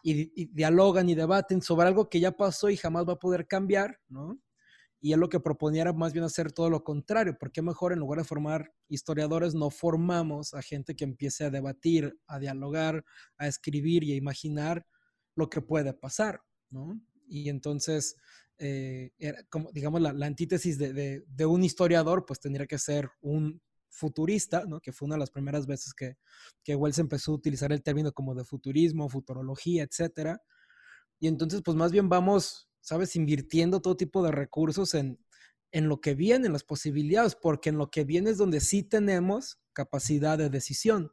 y, 0.04 0.32
y, 0.36 0.46
dialogan 0.54 1.10
y 1.10 1.16
debaten 1.16 1.62
sobre 1.62 1.88
algo 1.88 2.10
que 2.10 2.20
ya 2.20 2.34
pasó 2.34 2.70
y 2.70 2.76
jamás 2.76 3.08
va 3.08 3.14
a 3.14 3.20
poder 3.20 3.48
cambiar, 3.48 4.00
¿no? 4.10 4.38
Y 5.00 5.14
él 5.14 5.20
lo 5.22 5.30
que 5.30 5.40
proponía 5.40 5.84
era 5.84 5.94
más 5.94 6.12
bien 6.12 6.26
hacer 6.26 6.52
todo 6.52 6.70
lo 6.70 6.84
contrario, 6.84 7.38
porque 7.40 7.62
mejor 7.62 7.94
en 7.94 8.00
lugar 8.00 8.20
de 8.20 8.26
formar 8.26 8.74
historiadores, 8.90 9.56
no 9.56 9.70
formamos 9.70 10.54
a 10.54 10.62
gente 10.62 10.94
que 10.96 11.06
empiece 11.06 11.46
a 11.46 11.50
debatir, 11.50 12.20
a 12.28 12.40
dialogar, 12.40 13.06
a 13.38 13.48
escribir 13.48 14.04
y 14.04 14.12
a 14.12 14.16
imaginar 14.16 14.86
lo 15.36 15.50
que 15.50 15.62
puede 15.62 15.94
pasar, 15.94 16.42
¿no? 16.70 17.00
Y 17.30 17.50
entonces 17.50 18.18
eh, 18.60 19.12
era 19.18 19.44
como, 19.50 19.72
digamos, 19.72 20.02
la, 20.02 20.14
la 20.14 20.26
antítesis 20.26 20.78
de, 20.78 20.94
de, 20.94 21.24
de, 21.28 21.46
un 21.46 21.64
historiador, 21.64 22.26
pues 22.26 22.40
tendría 22.40 22.66
que 22.66 22.80
ser 22.80 23.10
un 23.22 23.62
futurista, 23.90 24.66
¿no? 24.66 24.80
Que 24.80 24.92
fue 24.92 25.06
una 25.06 25.16
de 25.16 25.20
las 25.20 25.32
primeras 25.32 25.68
veces 25.68 25.94
que, 25.94 26.18
que 26.64 26.76
Wells 26.76 27.00
empezó 27.00 27.32
a 27.32 27.36
utilizar 27.36 27.72
el 27.72 27.84
término 27.84 28.12
como 28.12 28.36
de 28.36 28.44
futurismo, 28.44 29.10
futurología, 29.10 29.84
etcétera. 29.84 30.42
Y 31.20 31.28
entonces, 31.28 31.62
pues 31.64 31.78
más 31.78 31.92
bien 31.92 32.10
vamos, 32.10 32.70
¿sabes? 32.82 33.16
Invirtiendo 33.16 33.82
todo 33.82 33.98
tipo 33.98 34.24
de 34.24 34.32
recursos 34.32 34.94
en, 34.94 35.20
en 35.72 35.90
lo 35.90 36.02
que 36.02 36.16
viene, 36.16 36.48
en 36.48 36.54
las 36.54 36.64
posibilidades, 36.64 37.36
porque 37.36 37.70
en 37.70 37.78
lo 37.78 37.90
que 37.90 38.04
viene 38.04 38.30
es 38.30 38.38
donde 38.38 38.60
sí 38.60 38.84
tenemos 38.84 39.60
capacidad 39.74 40.38
de 40.38 40.50
decisión. 40.50 41.12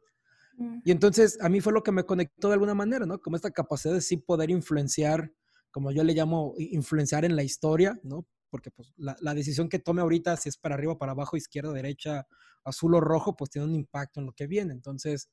Mm. 0.57 0.79
Y 0.83 0.91
entonces 0.91 1.37
a 1.41 1.49
mí 1.49 1.61
fue 1.61 1.73
lo 1.73 1.83
que 1.83 1.91
me 1.91 2.05
conectó 2.05 2.47
de 2.47 2.53
alguna 2.53 2.73
manera, 2.73 3.05
¿no? 3.05 3.19
Como 3.19 3.35
esta 3.35 3.51
capacidad 3.51 3.93
de 3.93 4.01
sí 4.01 4.17
poder 4.17 4.49
influenciar 4.49 5.31
como 5.75 5.91
yo 5.91 6.05
le 6.05 6.13
llamo, 6.13 6.53
influenciar 6.57 7.25
en 7.25 7.35
la 7.35 7.43
historia, 7.43 7.99
¿no? 8.01 8.25
Porque 8.49 8.71
pues, 8.71 8.93
la, 8.95 9.17
la, 9.19 9.33
decisión 9.33 9.67
que 9.67 9.77
tome 9.77 10.01
ahorita, 10.01 10.37
si 10.37 10.47
es 10.47 10.55
para 10.57 10.75
arriba, 10.75 10.97
para 10.97 11.11
abajo, 11.11 11.35
izquierda, 11.35 11.73
derecha, 11.73 12.25
azul 12.63 12.95
o 12.95 13.01
rojo, 13.01 13.35
pues 13.35 13.49
tiene 13.51 13.67
un 13.67 13.75
impacto 13.75 14.21
en 14.21 14.27
lo 14.27 14.31
que 14.31 14.47
viene. 14.47 14.71
Entonces, 14.71 15.29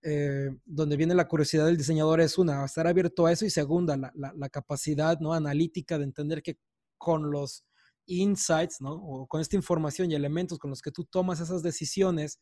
eh, 0.00 0.48
donde 0.64 0.96
viene 0.96 1.16
la 1.16 1.26
curiosidad 1.26 1.66
del 1.66 1.76
diseñador 1.76 2.20
es 2.20 2.38
una, 2.38 2.64
estar 2.64 2.86
abierto 2.86 3.26
a 3.26 3.32
eso 3.32 3.46
y 3.46 3.50
segunda, 3.50 3.96
la, 3.96 4.12
la, 4.14 4.32
la, 4.36 4.48
capacidad 4.48 5.18
¿no? 5.18 5.32
analítica 5.32 5.98
de 5.98 6.04
entender 6.04 6.40
que 6.40 6.56
con 6.96 7.32
los 7.32 7.64
insights, 8.06 8.80
¿no? 8.80 8.92
O 8.92 9.26
con 9.26 9.40
esta 9.40 9.56
información 9.56 10.08
y 10.08 10.14
elementos 10.14 10.60
con 10.60 10.70
los 10.70 10.82
que 10.82 10.92
tú 10.92 11.04
tomas 11.04 11.40
esas 11.40 11.64
decisiones, 11.64 12.38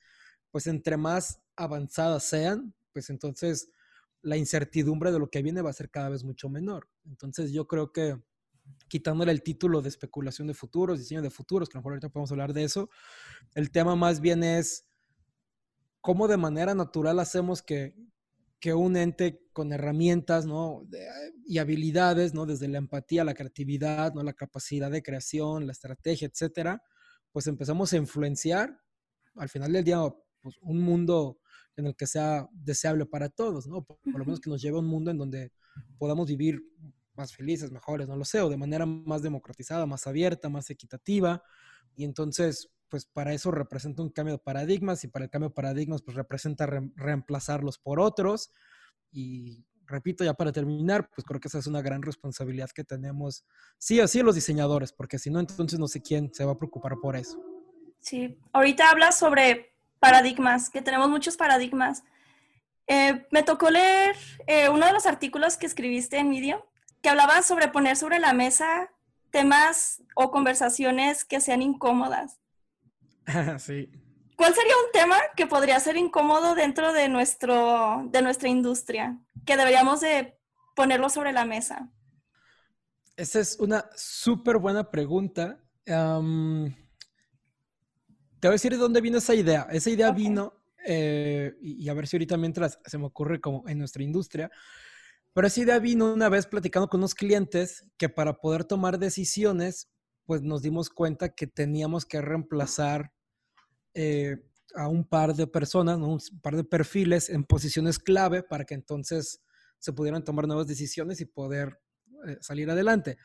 pues 0.51 0.67
entre 0.67 0.99
más 0.99 1.41
avanzadas 1.57 2.25
sean, 2.25 2.75
pues 2.93 3.09
entonces 3.09 3.71
la 4.23 4.37
incertidumbre 4.37 5.13
de 5.13 5.19
lo 5.19 5.31
que 5.31 5.43
viene 5.43 5.63
va 5.63 5.71
a 5.71 5.75
ser 5.75 5.91
cada 5.91 6.09
vez 6.09 6.25
mucho 6.25 6.49
menor. 6.49 6.89
Entonces 7.05 7.53
yo 7.53 7.67
creo 7.67 7.93
que 7.93 8.17
quitándole 8.89 9.33
el 9.33 9.43
título 9.43 9.83
de 9.83 9.89
especulación 9.89 10.47
de 10.47 10.55
futuros, 10.55 10.99
diseño 10.99 11.23
de 11.23 11.31
futuros, 11.31 11.69
que 11.69 11.77
a 11.77 11.79
lo 11.79 11.81
mejor 11.81 11.93
ahorita 11.93 12.09
podemos 12.11 12.31
hablar 12.31 12.53
de 12.53 12.65
eso, 12.65 12.89
el 13.55 13.71
tema 13.71 13.97
más 13.97 14.21
bien 14.21 14.45
es 14.45 14.87
cómo 16.01 16.29
de 16.29 16.37
manera 16.37 16.75
natural 16.75 17.19
hacemos 17.19 17.63
que, 17.63 17.95
que 18.61 18.75
un 18.75 18.97
ente 18.97 19.45
con 19.53 19.73
herramientas 19.73 20.47
¿no? 20.47 20.85
De, 20.87 21.07
y 21.45 21.59
habilidades, 21.59 22.35
¿no? 22.35 22.47
desde 22.47 22.69
la 22.69 22.79
empatía, 22.79 23.25
la 23.25 23.35
creatividad, 23.35 24.15
¿no? 24.15 24.23
la 24.23 24.35
capacidad 24.35 24.91
de 24.91 25.03
creación, 25.03 25.67
la 25.67 25.73
estrategia, 25.73 26.29
etcétera, 26.29 26.83
pues 27.33 27.47
empezamos 27.47 27.93
a 27.93 27.97
influenciar 27.97 28.81
al 29.37 29.49
final 29.49 29.73
del 29.73 29.85
día 29.85 29.99
pues, 30.41 30.57
un 30.61 30.81
mundo 30.81 31.41
en 31.77 31.87
el 31.87 31.97
que 31.97 32.07
sea 32.07 32.49
deseable 32.53 33.07
para 33.07 33.29
todos, 33.29 33.67
¿no? 33.67 33.83
Por, 33.83 33.99
por, 33.99 34.19
lo 34.19 34.25
menos 34.25 34.41
que 34.41 34.51
nos 34.51 34.61
lleve 34.61 34.77
a 34.77 34.81
un 34.81 34.87
mundo 34.87 35.11
en 35.11 35.19
donde 35.19 35.53
podamos 35.99 36.29
vivir 36.29 36.63
más 37.15 37.35
felices, 37.35 37.71
mejores, 37.71 38.09
no 38.09 38.17
lo 38.17 38.25
sé, 38.25 38.41
o 38.41 38.49
de 38.49 38.57
manera 38.57 38.87
más 38.87 39.23
democratizada, 39.23 39.87
más 39.87 40.07
abierta, 40.07 40.49
más 40.49 40.71
equitativa. 40.71 41.43
Y 41.95 42.05
entonces, 42.05 42.71
pues 42.89 43.07
para 43.07 43.33
eso 43.33 43.51
representa 43.51 44.03
un 44.03 44.11
cambio 44.11 44.35
de 44.35 44.39
paradigmas 44.39 45.05
y 45.05 45.09
para 45.09 45.25
el 45.25 45.31
cambio 45.31 45.51
de 45.51 45.55
paradigmas, 45.55 46.03
pues 46.03 46.17
representa 46.17 46.67
re 46.67 46.91
reemplazarlos 46.97 47.79
por 47.79 48.01
otros. 48.01 48.51
Y 49.11 49.65
repito, 49.87 50.25
ya 50.25 50.35
para 50.35 50.53
terminar, 50.53 51.11
pues 51.15 51.25
creo 51.25 51.41
que 51.41 51.49
esa 51.49 51.59
es 51.59 51.67
una 51.67 51.83
gran 51.83 52.03
responsabilidad 52.03 52.71
que 52.75 52.85
tenemos, 52.85 53.45
sí 53.79 54.01
o 54.01 54.09
sí, 54.09 54.23
los 54.23 54.35
diseñadores, 54.35 54.93
porque 54.93 55.19
si 55.19 55.31
no, 55.31 55.41
entonces 55.41 55.79
no 55.79 55.89
sé 55.89 56.01
quién 56.01 56.33
se 56.33 56.45
va 56.45 56.53
a 56.53 56.59
preocupar 56.59 56.95
por 57.01 57.17
eso. 57.17 57.43
Sí, 58.01 58.39
ahorita 58.53 58.91
hablas 58.91 59.19
sobre 59.19 59.72
paradigmas, 60.03 60.69
que 60.69 60.83
tenemos 60.83 61.09
muchos 61.09 61.37
paradigmas. 61.37 62.03
Eh, 62.89 63.25
me 63.31 63.45
tocó 63.45 63.71
leer 63.71 64.17
eh, 64.49 64.69
uno 64.69 64.85
de 64.85 64.93
los 64.93 65.07
artículos 65.07 65.57
que 65.57 65.67
escribiste 65.67 66.19
en 66.19 66.29
Medium, 66.29 66.61
que 67.01 67.09
hablaba 67.09 67.41
sobre 67.43 67.69
poner 67.69 67.97
sobre 67.97 68.19
la 68.19 68.33
mesa 68.33 68.91
temas 69.31 70.03
o 70.17 70.33
conversaciones 70.33 71.25
que 71.25 71.41
sean 71.41 71.63
incómodas. 71.63 72.41
sí. 73.59 73.91
¿Cuál 74.37 74.55
sería 74.55 74.75
un 74.85 74.91
tema 74.93 75.17
que 75.37 75.47
podría 75.47 75.79
ser 75.79 75.97
incómodo 75.97 76.57
dentro 76.57 76.93
de, 76.93 77.09
nuestro, 77.09 78.03
de 78.07 78.23
nuestra 78.23 78.49
industria? 78.49 79.21
Que 79.47 79.57
deberíamos 79.57 80.01
de 80.01 80.37
ponerlo 80.75 81.11
sobre 81.11 81.31
la 81.31 81.45
mesa. 81.45 81.93
Esa 83.17 83.39
es 83.39 83.57
una 83.61 83.89
súper 83.95 84.59
buena 84.59 84.91
pregunta. 84.91 85.61
Te 88.43 88.49
voy 88.49 88.55
a 88.55 88.57
decir 88.57 88.73
de 88.73 88.79
dónde 88.79 89.01
vino 89.01 89.19
esa 89.19 89.37
idea. 89.37 89.69
Esa 89.71 89.89
idea 89.89 90.11
vino, 90.11 90.65
eh, 90.85 91.55
y, 91.63 91.89
a 91.89 91.95
ver 91.95 92.09
si 92.09 92.17
ahorita 92.17 92.37
mientras 92.37 92.81
se 92.85 92.99
me 92.99 93.07
ocurre 93.07 93.41
como 93.41 93.63
en 93.69 93.79
nuestra 93.79 94.03
industria, 94.03 94.51
pero 95.33 95.47
esa 95.47 95.61
idea 95.61 95.79
vino 95.79 96.13
una 96.13 96.29
vez 96.29 96.47
platicando 96.47 96.89
con 96.89 96.99
unos 96.99 97.15
clientes 97.15 97.87
que 97.97 98.09
para 98.09 98.41
poder 98.41 98.65
tomar 98.65 98.99
decisiones, 98.99 99.93
pues 100.27 100.43
nos 100.43 100.61
dimos 100.61 100.91
cuenta 100.91 101.29
que 101.29 101.47
teníamos 101.47 102.05
que 102.05 102.21
reemplazar 102.21 103.13
eh, 103.95 104.39
a 104.75 104.89
un 104.89 105.05
par 105.05 105.37
de 105.37 105.47
personas, 105.47 105.99
un 105.99 106.19
par 106.41 106.57
de 106.57 106.65
perfiles 106.65 107.31
en 107.31 107.45
posiciones 107.45 108.01
clave 108.01 108.43
para 108.43 108.65
que 108.65 108.75
entonces 108.75 109.41
se 109.79 109.93
pudieran 109.93 110.25
tomar 110.25 110.49
nuevas 110.49 110.67
decisiones 110.67 111.21
y 111.21 111.27
poder 111.27 111.79
eh, 112.27 112.39
salir 112.41 112.69
adelante. 112.69 113.19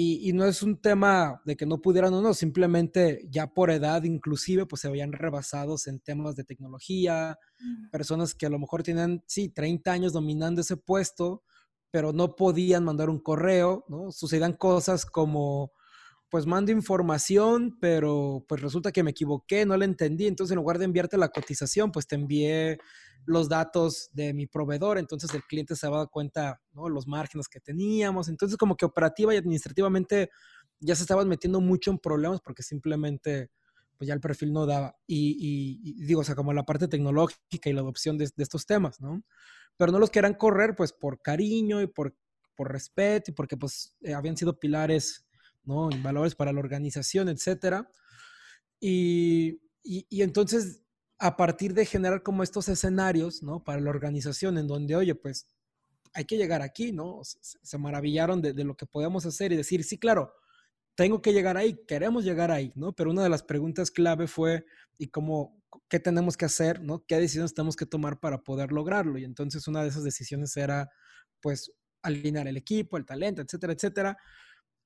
Y, 0.00 0.32
no 0.32 0.44
es 0.44 0.62
un 0.62 0.80
tema 0.80 1.42
de 1.44 1.56
que 1.56 1.66
no 1.66 1.82
pudieran 1.82 2.14
o 2.14 2.22
no, 2.22 2.32
simplemente 2.32 3.26
ya 3.30 3.48
por 3.48 3.68
edad 3.68 4.04
inclusive, 4.04 4.64
pues 4.64 4.82
se 4.82 4.88
veían 4.88 5.10
rebasados 5.10 5.88
en 5.88 5.98
temas 5.98 6.36
de 6.36 6.44
tecnología, 6.44 7.36
personas 7.90 8.32
que 8.32 8.46
a 8.46 8.48
lo 8.48 8.60
mejor 8.60 8.84
tienen, 8.84 9.24
sí, 9.26 9.48
30 9.48 9.90
años 9.90 10.12
dominando 10.12 10.60
ese 10.60 10.76
puesto, 10.76 11.42
pero 11.90 12.12
no 12.12 12.36
podían 12.36 12.84
mandar 12.84 13.10
un 13.10 13.18
correo, 13.18 13.86
¿no? 13.88 14.12
Sucedían 14.12 14.52
cosas 14.52 15.04
como 15.04 15.72
pues 16.30 16.46
mando 16.46 16.72
información, 16.72 17.78
pero 17.80 18.44
pues 18.48 18.60
resulta 18.60 18.92
que 18.92 19.02
me 19.02 19.12
equivoqué, 19.12 19.64
no 19.64 19.76
la 19.76 19.84
entendí, 19.84 20.26
entonces 20.26 20.52
en 20.52 20.58
lugar 20.58 20.78
de 20.78 20.84
enviarte 20.84 21.16
la 21.16 21.28
cotización, 21.28 21.90
pues 21.90 22.06
te 22.06 22.16
envié 22.16 22.78
los 23.24 23.48
datos 23.48 24.10
de 24.12 24.34
mi 24.34 24.46
proveedor, 24.46 24.98
entonces 24.98 25.32
el 25.34 25.42
cliente 25.44 25.74
se 25.76 25.88
va 25.88 25.96
a 25.96 25.98
dar 26.00 26.10
cuenta, 26.10 26.60
¿no? 26.72 26.88
Los 26.88 27.06
márgenes 27.06 27.48
que 27.48 27.60
teníamos, 27.60 28.28
entonces 28.28 28.56
como 28.56 28.76
que 28.76 28.84
operativa 28.84 29.34
y 29.34 29.38
administrativamente 29.38 30.30
ya 30.80 30.94
se 30.94 31.02
estaban 31.02 31.28
metiendo 31.28 31.60
mucho 31.60 31.90
en 31.90 31.98
problemas 31.98 32.40
porque 32.40 32.62
simplemente 32.62 33.50
pues 33.96 34.06
ya 34.06 34.14
el 34.14 34.20
perfil 34.20 34.52
no 34.52 34.64
daba. 34.64 34.96
Y, 35.06 36.04
digo, 36.04 36.20
o 36.20 36.24
sea, 36.24 36.36
como 36.36 36.52
la 36.52 36.64
parte 36.64 36.86
tecnológica 36.86 37.68
y 37.68 37.72
la 37.72 37.80
adopción 37.80 38.16
de, 38.16 38.30
estos 38.36 38.64
temas, 38.64 39.00
¿no? 39.00 39.22
Pero 39.76 39.92
no 39.92 39.98
los 39.98 40.10
querían 40.10 40.34
correr 40.34 40.76
pues 40.76 40.92
por 40.92 41.20
cariño 41.20 41.82
y 41.82 41.88
por, 41.88 42.14
por 42.54 42.70
respeto 42.72 43.30
y 43.30 43.34
porque 43.34 43.56
pues 43.56 43.96
eh, 44.02 44.14
habían 44.14 44.36
sido 44.36 44.58
pilares 44.58 45.27
¿no? 45.68 45.90
valores 46.02 46.34
para 46.34 46.52
la 46.52 46.60
organización, 46.60 47.28
etcétera. 47.28 47.88
Y, 48.80 49.60
entonces, 50.10 50.82
a 51.18 51.36
partir 51.36 51.74
de 51.74 51.84
generar 51.84 52.22
como 52.22 52.42
estos 52.42 52.68
escenarios, 52.68 53.42
¿no? 53.42 53.62
Para 53.62 53.80
la 53.80 53.90
organización 53.90 54.56
en 54.56 54.66
donde, 54.66 54.96
oye, 54.96 55.14
pues 55.14 55.46
hay 56.14 56.24
que 56.24 56.38
llegar 56.38 56.62
aquí, 56.62 56.92
¿no? 56.92 57.20
Se, 57.22 57.78
maravillaron 57.78 58.40
de, 58.40 58.64
lo 58.64 58.76
que 58.76 58.86
podemos 58.86 59.26
hacer 59.26 59.52
y 59.52 59.56
decir, 59.56 59.84
sí, 59.84 59.98
claro, 59.98 60.32
tengo 60.94 61.20
que 61.20 61.32
llegar 61.32 61.56
ahí, 61.56 61.78
queremos 61.86 62.24
llegar 62.24 62.50
ahí, 62.50 62.72
¿no? 62.74 62.94
Pero 62.94 63.10
una 63.10 63.22
de 63.22 63.28
las 63.28 63.42
preguntas 63.42 63.90
clave 63.90 64.26
fue, 64.26 64.64
¿y 64.96 65.08
cómo, 65.08 65.62
qué 65.88 66.00
tenemos 66.00 66.36
que 66.36 66.46
hacer, 66.46 66.82
¿no? 66.82 67.04
¿Qué 67.06 67.16
decisiones 67.16 67.54
tenemos 67.54 67.76
que 67.76 67.86
tomar 67.86 68.20
para 68.20 68.42
poder 68.42 68.72
lograrlo? 68.72 69.18
Y 69.18 69.24
entonces 69.24 69.68
una 69.68 69.82
de 69.82 69.88
esas 69.90 70.04
decisiones 70.04 70.56
era, 70.56 70.88
pues, 71.42 71.72
alinear 72.02 72.48
el 72.48 72.56
equipo, 72.56 72.96
el 72.96 73.04
talento, 73.04 73.42
etcétera, 73.42 73.74
etcétera 73.74 74.18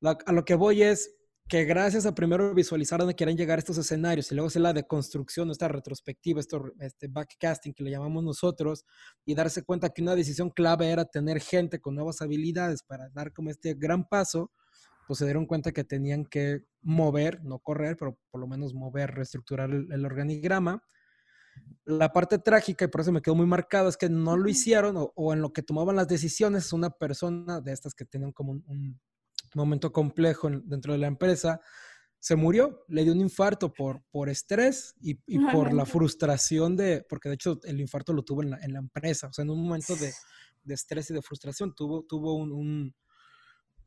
a 0.02 0.32
lo 0.32 0.44
que 0.44 0.54
voy 0.54 0.82
es 0.82 1.14
que 1.48 1.64
gracias 1.64 2.06
a 2.06 2.14
primero 2.14 2.54
visualizar 2.54 2.98
dónde 3.00 3.14
quieren 3.14 3.36
llegar 3.36 3.58
estos 3.58 3.76
escenarios 3.76 4.30
y 4.30 4.34
luego 4.34 4.48
hacer 4.48 4.62
la 4.62 4.72
deconstrucción, 4.72 5.50
esta 5.50 5.68
retrospectiva, 5.68 6.40
esto, 6.40 6.72
este 6.80 7.08
backcasting 7.08 7.74
que 7.74 7.84
le 7.84 7.90
llamamos 7.90 8.24
nosotros, 8.24 8.84
y 9.24 9.34
darse 9.34 9.62
cuenta 9.62 9.90
que 9.90 10.02
una 10.02 10.14
decisión 10.14 10.50
clave 10.50 10.90
era 10.90 11.04
tener 11.04 11.40
gente 11.40 11.80
con 11.80 11.94
nuevas 11.94 12.22
habilidades 12.22 12.82
para 12.82 13.10
dar 13.10 13.32
como 13.32 13.50
este 13.50 13.74
gran 13.74 14.08
paso, 14.08 14.50
pues 15.06 15.18
se 15.18 15.24
dieron 15.26 15.46
cuenta 15.46 15.72
que 15.72 15.84
tenían 15.84 16.24
que 16.24 16.60
mover, 16.80 17.44
no 17.44 17.58
correr, 17.58 17.96
pero 17.98 18.18
por 18.30 18.40
lo 18.40 18.46
menos 18.46 18.72
mover, 18.72 19.10
reestructurar 19.10 19.70
el, 19.70 20.06
organigrama. 20.06 20.82
La 21.84 22.12
parte 22.12 22.38
trágica, 22.38 22.86
y 22.86 22.88
por 22.88 23.02
eso 23.02 23.12
me 23.12 23.20
quedó 23.20 23.34
muy 23.34 23.46
marcado, 23.46 23.90
es 23.90 23.98
que 23.98 24.08
no 24.08 24.38
lo 24.38 24.48
hicieron 24.48 24.94
o, 24.96 25.32
en 25.34 25.42
lo 25.42 25.52
que 25.52 25.62
tomaban 25.62 25.96
las 25.96 26.08
decisiones 26.08 26.72
una 26.72 26.88
persona 26.88 27.60
de 27.60 27.72
estas 27.72 27.92
que 27.94 28.06
tenían 28.06 28.32
como 28.32 28.52
un 28.52 28.98
momento 29.54 29.92
complejo 29.92 30.48
dentro 30.50 30.92
de 30.92 30.98
la 30.98 31.06
empresa, 31.06 31.60
se 32.22 32.36
murió, 32.36 32.84
le 32.86 33.02
dio 33.02 33.12
un 33.12 33.20
infarto 33.20 33.72
por, 33.72 34.00
por 34.12 34.28
estrés 34.28 34.94
y, 35.00 35.14
por 35.50 35.72
la 35.72 35.84
frustración 35.84 36.76
de, 36.76 37.04
porque 37.08 37.28
de 37.28 37.34
hecho 37.34 37.58
el 37.64 37.80
infarto 37.80 38.12
lo 38.12 38.22
tuvo 38.22 38.44
en 38.44 38.50
la, 38.50 38.58
en 38.58 38.72
la 38.72 38.78
empresa, 38.78 39.26
o 39.26 39.32
sea, 39.32 39.42
en 39.42 39.50
un 39.50 39.60
momento 39.60 39.96
de, 39.96 40.12
de, 40.62 40.74
estrés 40.74 41.10
y 41.10 41.14
de 41.14 41.20
frustración, 41.20 41.74
tuvo, 41.74 42.04
tuvo 42.04 42.34
un, 42.34 42.52
un, 42.52 42.94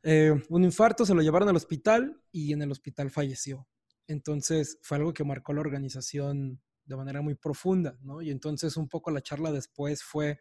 eh, 0.02 0.38
un, 0.50 0.64
infarto, 0.64 1.06
se 1.06 1.14
lo 1.14 1.22
llevaron 1.22 1.48
al 1.48 1.56
hospital 1.56 2.20
y 2.30 2.52
en 2.52 2.60
el 2.60 2.70
hospital 2.70 3.10
falleció. 3.10 3.66
Entonces 4.06 4.78
fue 4.82 4.98
algo 4.98 5.14
que 5.14 5.24
marcó 5.24 5.54
la 5.54 5.62
organización 5.62 6.60
de 6.84 6.96
manera 6.96 7.22
muy 7.22 7.36
profunda, 7.36 7.98
¿no? 8.02 8.20
Y 8.20 8.30
entonces 8.30 8.76
un 8.76 8.88
poco 8.88 9.10
la 9.10 9.22
charla 9.22 9.50
después 9.50 10.02
fue, 10.02 10.38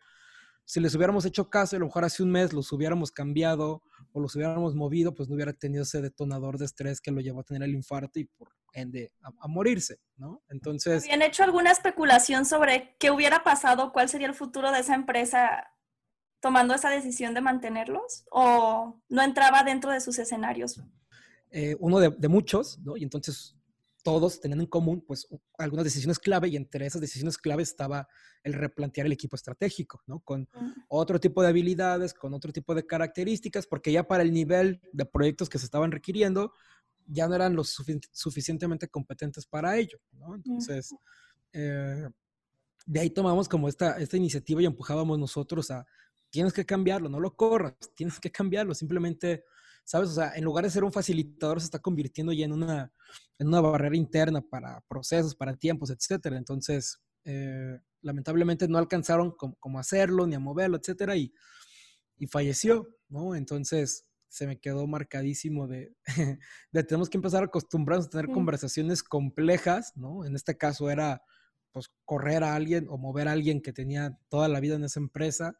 si 0.65 0.79
les 0.79 0.95
hubiéramos 0.95 1.25
hecho 1.25 1.49
caso, 1.49 1.75
a 1.75 1.79
lo 1.79 1.85
mejor 1.85 2.05
hace 2.05 2.23
un 2.23 2.31
mes 2.31 2.51
los 2.51 2.71
hubiéramos 2.71 3.11
cambiado 3.11 3.83
o 4.11 4.19
los 4.19 4.35
hubiéramos 4.35 4.73
movido, 4.73 5.13
pues 5.13 5.29
no 5.29 5.35
hubiera 5.35 5.53
tenido 5.53 5.83
ese 5.83 6.01
detonador 6.01 6.57
de 6.57 6.65
estrés 6.65 6.99
que 6.99 7.11
lo 7.11 7.21
llevó 7.21 7.41
a 7.41 7.43
tener 7.43 7.63
el 7.63 7.75
infarto 7.75 8.19
y 8.19 8.25
por 8.25 8.49
ende 8.73 9.13
a, 9.21 9.47
morirse, 9.47 9.99
¿no? 10.17 10.41
Entonces... 10.49 11.03
¿Habían 11.03 11.21
hecho 11.21 11.43
alguna 11.43 11.71
especulación 11.71 12.45
sobre 12.45 12.95
qué 12.99 13.11
hubiera 13.11 13.43
pasado, 13.43 13.93
cuál 13.93 14.09
sería 14.09 14.27
el 14.27 14.33
futuro 14.33 14.71
de 14.71 14.79
esa 14.79 14.95
empresa 14.95 15.71
tomando 16.41 16.73
esa 16.73 16.89
decisión 16.89 17.33
de 17.33 17.41
mantenerlos? 17.41 18.25
¿O 18.31 19.01
no 19.07 19.21
entraba 19.21 19.63
dentro 19.63 19.91
de 19.91 20.01
sus 20.01 20.17
escenarios? 20.19 20.81
Eh, 21.51 21.75
uno 21.79 21.99
de, 21.99 22.09
de, 22.09 22.27
muchos, 22.27 22.79
¿no? 22.79 22.97
Y 22.97 23.03
entonces 23.03 23.55
todos 24.05 24.39
tenían 24.39 24.61
en 24.61 24.67
común 24.67 25.03
pues 25.05 25.27
algunas 25.57 25.83
decisiones 25.83 26.19
clave 26.19 26.47
y 26.49 26.55
entre 26.55 26.85
esas 26.85 27.01
decisiones 27.01 27.39
clave 27.39 27.63
estaba 27.63 28.07
el 28.43 28.53
replantear 28.53 29.07
el 29.07 29.13
equipo 29.13 29.35
estratégico, 29.35 30.03
¿no? 30.05 30.19
Con 30.19 30.47
otro 30.89 31.19
tipo 31.19 31.41
de 31.41 31.47
habilidades, 31.47 32.13
con 32.13 32.35
otro 32.35 32.53
tipo 32.53 32.75
de 32.75 32.85
características, 32.85 33.65
porque 33.65 33.91
ya 33.91 34.07
para 34.07 34.21
el 34.21 34.31
nivel 34.31 34.79
de 34.93 35.05
proyectos 35.05 35.49
que 35.49 35.57
se 35.57 35.65
estaban 35.65 35.91
requiriendo, 35.91 36.53
ya 37.07 37.27
no 37.27 37.33
eran 37.33 37.55
los 37.55 37.75
suficientemente 38.11 38.87
competentes 38.89 39.47
para 39.47 39.75
ello, 39.75 39.97
¿no? 40.11 40.35
Entonces, 40.35 40.93
eh, 41.51 42.07
de 42.85 42.99
ahí 42.99 43.09
tomamos 43.09 43.49
como 43.49 43.67
esta, 43.67 43.97
esta 43.97 44.17
iniciativa 44.17 44.61
y 44.61 44.67
empujábamos 44.67 45.17
nosotros 45.17 45.71
a, 45.71 45.83
tienes 46.29 46.53
que 46.53 46.63
cambiarlo, 46.63 47.09
no 47.09 47.19
lo 47.19 47.35
corras, 47.35 47.73
tienes 47.95 48.19
que 48.19 48.29
cambiarlo, 48.29 48.75
simplemente 48.75 49.45
¿sabes? 49.85 50.09
O 50.09 50.13
sea, 50.13 50.33
en 50.35 50.43
lugar 50.43 50.65
de 50.65 50.71
ser 50.71 50.83
un 50.83 50.91
facilitador, 50.91 51.61
se 51.61 51.65
está 51.65 51.79
convirtiendo 51.79 52.33
ya 52.33 52.45
en 52.45 52.51
una, 52.51 52.91
en 53.37 53.47
una 53.47 53.61
barrera 53.61 53.95
interna 53.95 54.41
para 54.41 54.81
procesos, 54.89 55.35
para 55.35 55.55
tiempos, 55.55 55.91
etcétera. 55.91 56.37
Entonces, 56.37 56.99
eh, 57.23 57.79
lamentablemente 58.01 58.67
no 58.67 58.77
alcanzaron 58.77 59.31
como, 59.31 59.79
hacerlo, 59.79 60.27
ni 60.27 60.35
a 60.35 60.39
moverlo, 60.39 60.77
etcétera, 60.77 61.15
y, 61.15 61.31
y 62.17 62.27
falleció, 62.27 62.87
¿no? 63.07 63.35
Entonces, 63.35 64.09
se 64.27 64.47
me 64.47 64.59
quedó 64.59 64.85
marcadísimo 64.87 65.67
de, 65.67 65.95
de 66.71 66.83
tenemos 66.83 67.09
que 67.09 67.17
empezar 67.17 67.43
a 67.43 67.45
acostumbrarnos 67.45 68.07
a 68.07 68.09
tener 68.09 68.31
conversaciones 68.31 69.03
complejas, 69.03 69.93
¿no? 69.95 70.25
En 70.25 70.35
este 70.35 70.57
caso 70.57 70.89
era, 70.89 71.21
pues, 71.71 71.89
correr 72.05 72.43
a 72.43 72.55
alguien 72.55 72.87
o 72.89 72.97
mover 72.97 73.27
a 73.27 73.33
alguien 73.33 73.61
que 73.61 73.71
tenía 73.71 74.17
toda 74.29 74.47
la 74.47 74.59
vida 74.59 74.75
en 74.75 74.83
esa 74.83 74.99
empresa 74.99 75.55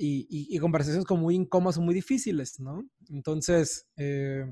y, 0.00 0.58
conversaciones 0.58 1.04
como 1.04 1.22
muy 1.22 1.34
incómodas 1.34 1.78
o 1.78 1.80
muy 1.80 1.94
difíciles, 1.94 2.60
¿no? 2.60 2.88
Entonces, 3.10 3.88
eh, 3.96 4.44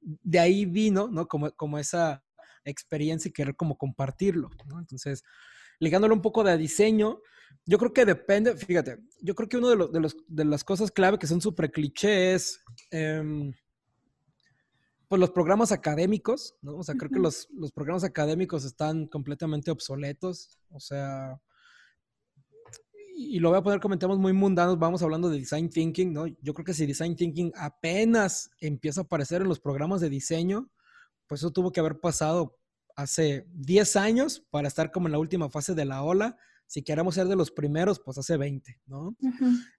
de 0.00 0.38
ahí 0.38 0.66
vino, 0.66 1.08
¿no? 1.08 1.28
Como, 1.28 1.50
como 1.52 1.78
esa 1.78 2.24
experiencia 2.64 3.28
y 3.28 3.32
querer 3.32 3.54
como 3.54 3.78
compartirlo, 3.78 4.50
¿no? 4.66 4.80
Entonces, 4.80 5.22
ligándolo 5.78 6.14
un 6.14 6.22
poco 6.22 6.42
de 6.42 6.58
diseño, 6.58 7.20
yo 7.66 7.78
creo 7.78 7.92
que 7.92 8.04
depende, 8.04 8.56
fíjate, 8.56 8.98
yo 9.22 9.34
creo 9.34 9.48
que 9.48 9.56
uno 9.58 9.68
de, 9.68 9.76
los, 9.76 9.92
de, 9.92 10.00
los, 10.00 10.16
de 10.26 10.44
las 10.44 10.64
cosas 10.64 10.90
clave 10.90 11.18
que 11.18 11.26
son 11.26 11.40
súper 11.40 11.70
clichés, 11.70 12.60
eh, 12.90 13.52
pues 15.08 15.20
los 15.20 15.30
programas 15.30 15.72
académicos, 15.72 16.54
¿no? 16.62 16.76
O 16.76 16.82
sea, 16.82 16.94
creo 16.94 17.10
que 17.10 17.18
los, 17.18 17.48
los 17.50 17.72
programas 17.72 18.04
académicos 18.04 18.64
están 18.64 19.06
completamente 19.06 19.70
obsoletos, 19.70 20.58
o 20.70 20.80
sea, 20.80 21.40
y 23.28 23.38
lo 23.38 23.50
voy 23.50 23.58
a 23.58 23.62
poner 23.62 23.80
comentarios 23.80 24.18
muy 24.18 24.32
mundanos, 24.32 24.78
vamos 24.78 25.02
hablando 25.02 25.28
de 25.28 25.38
design 25.38 25.68
thinking, 25.68 26.12
¿no? 26.12 26.26
Yo 26.26 26.54
creo 26.54 26.64
que 26.64 26.74
si 26.74 26.86
design 26.86 27.14
thinking 27.14 27.52
apenas 27.54 28.50
empieza 28.60 29.02
a 29.02 29.04
aparecer 29.04 29.42
en 29.42 29.48
los 29.48 29.60
programas 29.60 30.00
de 30.00 30.08
diseño, 30.08 30.70
pues 31.26 31.42
eso 31.42 31.50
tuvo 31.50 31.70
que 31.70 31.80
haber 31.80 32.00
pasado 32.00 32.58
hace 32.96 33.46
10 33.52 33.96
años 33.96 34.42
para 34.50 34.68
estar 34.68 34.90
como 34.90 35.06
en 35.06 35.12
la 35.12 35.18
última 35.18 35.50
fase 35.50 35.74
de 35.74 35.84
la 35.84 36.02
ola. 36.02 36.36
Si 36.66 36.82
queremos 36.82 37.14
ser 37.14 37.26
de 37.26 37.36
los 37.36 37.50
primeros, 37.50 38.00
pues 38.00 38.16
hace 38.18 38.36
20, 38.36 38.80
¿no? 38.86 39.16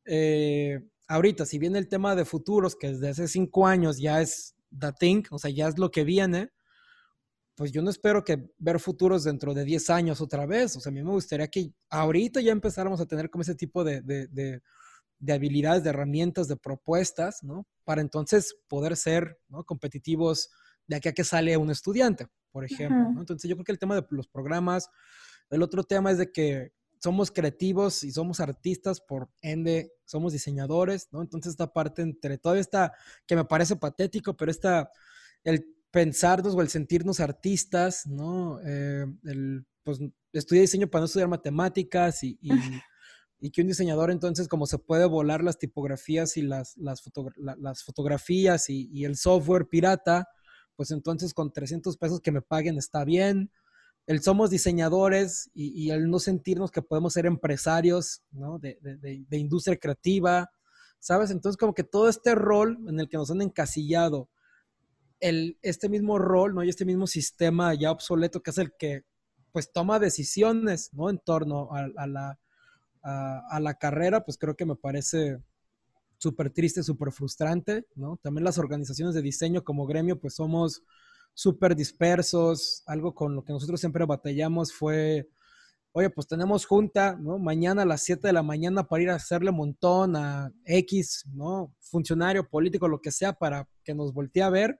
Eh, 0.05 0.81
ahorita, 1.07 1.45
si 1.45 1.57
viene 1.57 1.79
el 1.79 1.88
tema 1.88 2.15
de 2.15 2.25
futuros, 2.25 2.75
que 2.75 2.91
desde 2.91 3.10
hace 3.10 3.27
5 3.27 3.67
años 3.67 3.98
ya 3.98 4.21
es 4.21 4.55
the 4.77 4.91
thing, 4.93 5.24
o 5.31 5.39
sea, 5.39 5.51
ya 5.51 5.67
es 5.67 5.77
lo 5.77 5.91
que 5.91 6.03
viene, 6.03 6.51
pues 7.55 7.72
yo 7.72 7.81
no 7.81 7.89
espero 7.89 8.24
que 8.24 8.50
ver 8.58 8.79
futuros 8.79 9.24
dentro 9.24 9.53
de 9.53 9.65
10 9.65 9.89
años 9.89 10.22
otra 10.22 10.46
vez. 10.46 10.75
O 10.75 10.79
sea, 10.79 10.89
a 10.89 10.93
mí 10.93 11.03
me 11.03 11.12
gustaría 11.12 11.48
que 11.48 11.74
ahorita 11.89 12.41
ya 12.41 12.51
empezáramos 12.51 13.00
a 13.01 13.05
tener 13.05 13.29
como 13.29 13.41
ese 13.41 13.55
tipo 13.55 13.84
de, 13.84 14.01
de, 14.01 14.27
de, 15.20 15.34
habilidades, 15.34 15.84
de 15.84 15.89
herramientas, 15.89 16.48
de 16.48 16.58
propuestas, 16.58 17.43
¿no? 17.43 17.67
Para 17.84 18.01
entonces 18.01 18.55
poder 18.67 18.98
ser 18.98 19.38
¿no? 19.50 19.63
competitivos 19.63 20.50
de 20.88 20.96
aquí 20.96 21.10
a 21.10 21.13
que 21.13 21.24
sale 21.24 21.55
un 21.58 21.70
estudiante, 21.70 22.27
por 22.51 22.65
ejemplo. 22.65 23.12
¿no? 23.12 23.20
Entonces 23.20 23.48
yo 23.50 23.55
creo 23.55 23.65
que 23.65 23.72
el 23.72 23.79
tema 23.79 23.96
de 23.96 24.05
los 24.10 24.27
programas, 24.27 24.89
el 25.50 25.62
otro 25.62 25.84
tema 25.84 26.12
es 26.12 26.17
de 26.17 26.31
que 26.31 26.72
somos 27.00 27.31
creativos 27.31 28.03
y 28.03 28.12
somos 28.12 28.39
artistas, 28.39 29.01
por 29.01 29.29
ende 29.41 29.91
somos 30.05 30.34
diseñadores, 30.34 31.10
¿no? 31.12 31.22
Entonces 31.22 31.51
esta 31.51 31.74
parte 31.74 32.03
entre 32.03 32.38
todo 32.38 32.55
esta, 32.55 32.93
que 33.25 33.36
me 33.36 33.46
parece 33.46 33.75
patético, 33.75 34.38
pero 34.38 34.51
esta, 34.51 34.91
el 35.43 35.65
pensarnos 35.91 36.55
o 36.55 36.62
el 36.62 36.69
sentirnos 36.69 37.19
artistas, 37.19 38.07
¿no? 38.07 38.60
Eh, 38.65 39.05
el, 39.25 39.65
pues 39.83 40.00
estudié 40.31 40.62
diseño 40.62 40.88
para 40.89 41.01
no 41.01 41.05
estudiar 41.05 41.27
matemáticas 41.27 42.24
y, 42.24 42.39
y, 42.41 42.50
que 43.51 43.62
un 43.62 43.67
diseñador 43.67 44.12
entonces 44.12 44.48
como 44.48 44.65
se 44.67 44.77
puede 44.77 45.05
volar 45.05 45.43
las 45.43 45.57
tipografías 45.57 46.38
y 46.38 46.43
las, 46.43 46.77
las, 46.77 47.03
las 47.36 47.83
fotografías 47.83 48.69
y, 48.69 48.89
y, 48.91 49.05
el 49.05 49.17
software 49.17 49.67
pirata, 49.67 50.27
pues 50.75 50.91
entonces 50.91 51.33
con 51.33 51.51
300 51.51 51.98
pesos 51.98 52.21
que 52.21 52.31
me 52.31 52.41
paguen 52.41 52.77
está 52.77 53.03
bien. 53.03 53.51
El 54.07 54.21
somos 54.21 54.50
diseñadores 54.50 55.50
y, 55.53 55.89
el 55.91 56.10
no 56.10 56.19
sentirnos 56.19 56.71
que 56.71 56.81
podemos 56.81 57.13
ser 57.13 57.25
empresarios, 57.25 58.24
¿no? 58.31 58.57
De, 58.57 58.79
de, 58.81 58.98
de, 58.98 59.25
de 59.27 59.38
industria 59.38 59.77
creativa, 59.77 60.50
¿sabes? 61.00 61.31
Entonces 61.31 61.57
como 61.57 61.74
que 61.74 61.83
todo 61.83 62.10
este 62.10 62.33
rol 62.33 62.79
en 62.88 63.00
el 63.00 63.10
que 63.10 63.17
nos 63.17 63.29
han 63.29 63.41
encasillado, 63.41 64.29
el, 65.22 65.58
este 65.62 65.88
mismo 65.88 66.20
rol, 66.20 66.54
¿no? 66.54 66.63
Y 66.63 66.70
este 66.70 66.84
mismo 66.84 67.08
sistema 67.08 67.74
ya 67.74 67.92
obsoleto 67.92 68.42
que 68.42 68.50
es 68.50 68.58
el 68.58 68.74
que, 68.78 69.06
pues, 69.51 69.72
toma 69.72 70.00
decisiones, 70.00 70.90
¿no? 70.94 71.10
En 71.10 71.20
torno 71.20 71.70
a, 71.72 72.08
la, 72.08 72.40
a, 73.04 73.60
la 73.60 73.74
carrera, 73.75 74.25
pues 74.25 74.38
creo 74.38 74.56
que 74.56 74.66
me 74.66 74.75
parece 74.75 75.38
súper 76.18 76.51
triste, 76.51 76.84
súper 76.84 77.12
frustrante, 77.12 77.86
¿no? 77.96 78.18
También 78.18 78.44
las 78.44 78.58
organizaciones 78.58 79.16
de 79.16 79.22
diseño 79.22 79.63
como 79.63 79.86
gremio, 79.86 80.20
pues 80.20 80.36
somos 80.36 80.84
súper 81.34 81.75
dispersos. 81.75 82.84
Algo 82.86 83.13
con 83.13 83.36
lo 83.36 83.44
que 83.44 83.54
nosotros 83.54 83.80
siempre 83.80 84.06
batallamos 84.06 84.74
fue, 84.74 85.30
oye, 85.92 86.10
pues 86.10 86.28
tenemos 86.28 86.66
junta, 86.66 87.16
¿no? 87.20 87.38
Mañana 87.38 87.84
a 87.84 87.86
las 87.86 88.04
7 88.04 88.28
de 88.28 88.34
la 88.34 88.44
mañana 88.44 88.88
para 88.88 89.04
ir 89.04 89.10
a 89.12 89.16
hacerle 89.16 89.51
montón 89.51 90.16
a 90.16 90.51
X, 90.66 91.25
¿no? 91.34 91.75
Funcionario, 91.80 92.48
político, 92.50 92.88
lo 92.88 93.01
que 93.01 93.12
sea, 93.12 93.34
para 93.34 93.68
que 93.84 93.94
nos 93.94 94.13
voltee 94.13 94.44
a 94.44 94.50
ver 94.50 94.80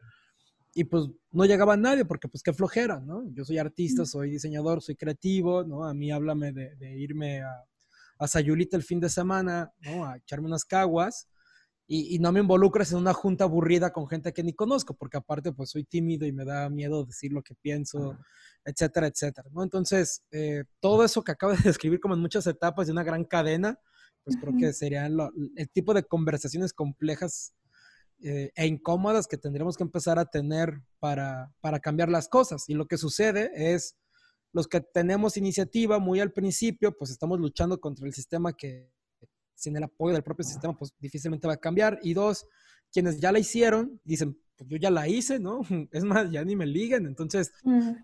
y 0.74 0.86
pues 0.86 1.08
no 1.32 1.46
llegaba 1.46 1.76
nadie 1.76 2.06
porque 2.06 2.28
pues 2.28 2.44
qué 2.44 2.54
flojera, 2.54 3.00
¿no? 3.00 3.24
Yo 3.34 3.44
soy 3.44 3.58
artista, 3.58 4.06
soy 4.06 4.32
diseñador, 4.32 4.82
soy 4.82 4.96
creativo, 4.96 5.64
¿no? 5.64 5.86
A 5.86 5.94
mí 5.94 6.12
háblame 6.12 6.54
de, 6.54 6.98
irme 6.98 7.42
a, 7.42 7.66
a, 8.20 8.28
Sayulita 8.28 8.78
el 8.78 8.84
fin 8.84 9.00
de 9.00 9.10
semana, 9.10 9.74
¿no? 9.82 10.06
A 10.06 10.18
echarme 10.18 10.48
unas 10.48 10.64
caguas 10.64 11.28
y, 11.94 12.20
no 12.20 12.32
me 12.32 12.40
involucres 12.40 12.94
en 12.94 13.00
una 13.00 13.14
junta 13.14 13.44
aburrida 13.44 13.92
con 13.92 14.08
gente 14.08 14.32
que 14.32 14.44
ni 14.44 14.54
conozco, 14.54 14.94
porque 14.94 15.18
aparte 15.18 15.52
pues 15.52 15.72
soy 15.72 15.84
tímido 15.84 16.26
y 16.26 16.32
me 16.32 16.46
da 16.46 16.70
miedo 16.70 17.04
decir 17.04 17.34
lo 17.34 17.44
que 17.44 17.54
pienso, 17.54 18.18
etcétera, 18.64 19.08
etcétera, 19.08 19.50
¿no? 19.52 19.62
Entonces, 19.62 20.24
eh, 20.32 20.64
todo 20.80 21.04
eso 21.04 21.22
que 21.22 21.34
acabo 21.34 21.52
de 21.52 21.58
describir 21.78 22.00
como 22.00 22.14
en 22.14 22.22
muchas 22.22 22.48
etapas 22.48 22.88
de 22.88 22.94
una 22.94 23.04
gran 23.04 23.26
cadena, 23.26 23.78
pues 24.24 24.38
creo 24.40 24.54
que 24.58 24.72
serían 24.72 25.18
el 25.58 25.70
tipo 25.70 25.94
de 25.94 26.04
conversaciones 26.04 26.72
complejas 26.72 27.54
eh, 28.24 28.52
e 28.56 28.68
incómodas 28.68 29.28
que 29.28 29.38
tendremos 29.38 29.78
que 29.78 29.84
empezar 29.84 30.20
a 30.20 30.26
tener 30.26 30.82
para, 31.00 31.54
para 31.62 31.80
cambiar 31.80 32.10
las 32.10 32.28
cosas. 32.28 32.66
Y 32.68 32.74
lo 32.74 32.86
que 32.86 32.98
sucede 32.98 33.52
es, 33.56 33.98
los 34.54 34.68
que 34.68 34.82
tenemos 34.82 35.38
iniciativa 35.38 36.00
muy 36.00 36.20
al 36.20 36.32
principio, 36.32 36.96
pues 36.98 37.12
estamos 37.12 37.40
luchando 37.40 37.80
contra 37.80 38.06
el 38.06 38.14
sistema 38.14 38.54
que 38.54 38.92
sin 39.56 39.78
el 39.78 39.84
apoyo 39.84 40.14
del 40.14 40.24
propio 40.24 40.44
sistema, 40.44 40.76
pues 40.78 40.92
difícilmente 41.00 41.48
va 41.48 41.54
a 41.54 41.58
cambiar. 41.58 42.00
Y 42.02 42.14
dos, 42.14 42.48
quienes 42.92 43.20
ya 43.20 43.32
la 43.32 43.40
hicieron, 43.40 44.02
dicen, 44.04 44.38
pues 44.58 44.70
yo 44.70 44.78
ya 44.78 44.92
la 44.92 45.08
hice, 45.08 45.40
¿no? 45.40 45.62
Es 45.92 46.04
más, 46.04 46.30
ya 46.32 46.44
ni 46.44 46.56
me 46.56 46.66
liguen. 46.66 47.06
Entonces, 47.06 47.52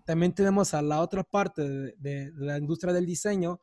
también 0.06 0.34
tenemos 0.34 0.74
a 0.74 0.82
la 0.82 1.00
otra 1.00 1.24
parte 1.24 1.68
de, 1.68 1.94
de, 1.98 2.32
la 2.36 2.58
industria 2.58 2.92
del 2.92 3.06
diseño 3.06 3.60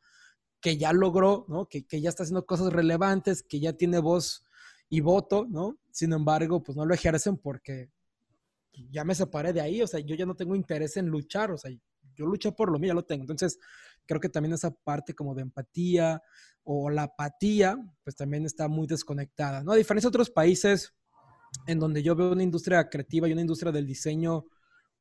que 0.60 0.76
ya 0.76 0.92
logró, 0.92 1.46
¿no? 1.48 1.66
Que, 1.66 1.86
que, 1.86 2.00
ya 2.00 2.08
está 2.08 2.22
haciendo 2.22 2.46
cosas 2.46 2.72
relevantes, 2.72 3.42
que 3.42 3.60
ya 3.60 3.72
tiene 3.72 3.98
voz 3.98 4.45
y 4.88 5.00
voto, 5.00 5.46
¿no? 5.48 5.78
Sin 5.90 6.12
embargo, 6.12 6.62
pues 6.62 6.76
no 6.76 6.84
lo 6.86 6.94
ejercen 6.94 7.36
porque 7.36 7.90
ya 8.90 9.04
me 9.04 9.14
separé 9.14 9.52
de 9.52 9.60
ahí, 9.60 9.82
o 9.82 9.86
sea, 9.86 10.00
yo 10.00 10.14
ya 10.14 10.26
no 10.26 10.34
tengo 10.34 10.54
interés 10.54 10.96
en 10.96 11.06
luchar, 11.06 11.50
o 11.50 11.58
sea, 11.58 11.70
yo 12.14 12.26
luché 12.26 12.52
por 12.52 12.70
lo 12.70 12.78
mío, 12.78 12.88
ya 12.88 12.94
lo 12.94 13.04
tengo. 13.04 13.22
Entonces, 13.22 13.58
creo 14.06 14.20
que 14.20 14.28
también 14.28 14.54
esa 14.54 14.70
parte 14.70 15.14
como 15.14 15.34
de 15.34 15.42
empatía 15.42 16.22
o 16.64 16.90
la 16.90 17.04
apatía, 17.04 17.76
pues 18.02 18.16
también 18.16 18.44
está 18.44 18.68
muy 18.68 18.86
desconectada, 18.86 19.62
¿no? 19.62 19.72
A 19.72 19.76
diferencia 19.76 20.08
de 20.08 20.10
otros 20.10 20.30
países 20.30 20.94
en 21.66 21.78
donde 21.78 22.02
yo 22.02 22.14
veo 22.14 22.32
una 22.32 22.42
industria 22.42 22.88
creativa 22.88 23.28
y 23.28 23.32
una 23.32 23.40
industria 23.40 23.72
del 23.72 23.86
diseño 23.86 24.46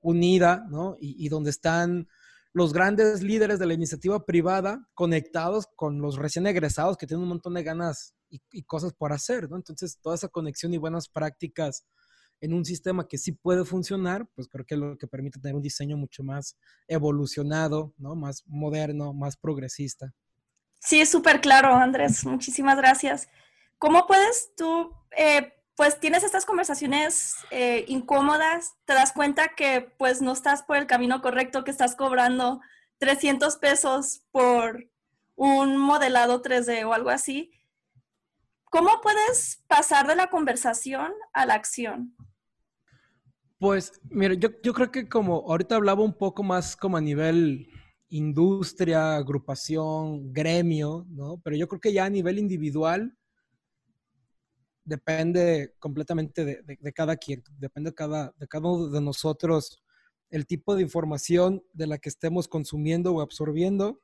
unida, 0.02 0.66
¿no? 0.70 0.96
Y, 1.00 1.26
y 1.26 1.30
donde 1.30 1.50
están 1.50 2.08
los 2.54 2.72
grandes 2.72 3.22
líderes 3.22 3.60
de 3.60 3.66
la 3.66 3.74
iniciativa 3.74 4.26
privada 4.26 4.88
conectados 4.94 5.68
con 5.76 6.02
los 6.02 6.18
recién 6.18 6.48
egresados 6.48 6.98
que 6.98 7.08
tienen 7.08 7.24
un 7.24 7.30
montón 7.30 7.56
de 7.56 7.64
ganas 7.64 8.15
y, 8.52 8.64
cosas 8.64 8.94
por 8.94 9.14
hacer, 9.14 9.50
¿no? 9.50 9.56
Entonces, 9.56 10.00
toda 10.02 10.16
esa 10.16 10.28
conexión 10.28 10.74
y 10.74 10.78
buenas 10.78 11.08
prácticas 11.08 11.86
en 12.42 12.54
un 12.54 12.66
sistema 12.66 13.08
que 13.08 13.18
sí 13.18 13.32
puede 13.32 13.66
funcionar, 13.66 14.28
pues 14.36 14.48
creo 14.48 14.66
que 14.66 14.76
es 14.76 14.80
lo 14.80 14.98
que 14.98 15.08
permite 15.08 15.40
tener 15.40 15.56
un 15.56 15.62
diseño 15.62 15.98
mucho 15.98 16.24
más 16.24 16.58
evolucionado, 16.88 17.94
¿no? 17.98 18.16
Más 18.16 18.44
moderno, 18.46 19.14
más 19.14 19.38
progresista. 19.38 20.14
Sí, 20.80 21.00
es 21.00 21.10
súper 21.10 21.42
claro, 21.42 21.74
Andrés. 21.76 22.26
Muchísimas 22.26 22.78
gracias. 22.78 23.28
¿Cómo 23.78 24.06
puedes 24.08 24.54
tú, 24.56 24.94
eh, 25.18 25.54
pues 25.76 26.00
tienes 26.00 26.24
estas 26.24 26.46
conversaciones 26.46 27.36
eh, 27.52 27.86
incómodas, 27.88 28.74
te 28.86 28.94
das 28.94 29.12
cuenta 29.12 29.56
que 29.56 29.82
pues 29.98 30.22
no 30.22 30.32
estás 30.32 30.64
por 30.64 30.78
el 30.78 30.88
camino 30.88 31.22
correcto, 31.22 31.64
que 31.64 31.72
estás 31.72 31.96
cobrando 31.96 32.62
300 33.00 33.58
pesos 33.58 34.22
por 34.32 34.88
un 35.36 35.78
modelado 35.78 36.42
3D 36.42 36.86
o 36.86 36.94
algo 36.94 37.10
así? 37.10 37.52
¿Cómo 38.76 39.00
puedes 39.02 39.64
pasar 39.68 40.06
de 40.06 40.18
la 40.18 40.30
conversación 40.30 41.14
a 41.32 41.46
la 41.46 41.54
acción? 41.54 42.14
Pues, 43.58 44.02
mira, 44.10 44.34
yo, 44.34 44.52
creo 44.74 44.92
que 44.92 45.08
como 45.08 45.50
ahorita 45.50 45.78
hablaba 45.78 46.04
un 46.04 46.18
poco 46.18 46.44
más 46.44 46.76
como 46.76 46.98
a 46.98 47.02
nivel 47.02 47.70
industria, 48.10 49.16
agrupación, 49.16 50.34
gremio, 50.34 51.06
¿no? 51.08 51.40
Pero 51.42 51.56
yo 51.56 51.70
creo 51.70 51.80
que 51.80 51.94
ya 51.94 52.04
a 52.04 52.10
nivel 52.10 52.38
individual 52.38 53.18
depende 54.84 55.74
completamente 55.80 56.44
de, 56.44 56.94
cada 56.94 57.16
quien, 57.16 57.46
depende 57.58 57.92
de 57.92 57.96
cada, 57.96 58.34
de 58.36 58.46
cada 58.46 58.68
uno 58.68 58.90
de 58.90 59.00
nosotros 59.00 59.86
el 60.30 60.46
tipo 60.46 60.76
de 60.76 60.82
información 60.82 61.64
de 61.72 61.88
la 61.88 61.98
que 61.98 62.10
estemos 62.10 62.50
consumiendo 62.50 63.14
o 63.14 63.22
absorbiendo, 63.22 64.02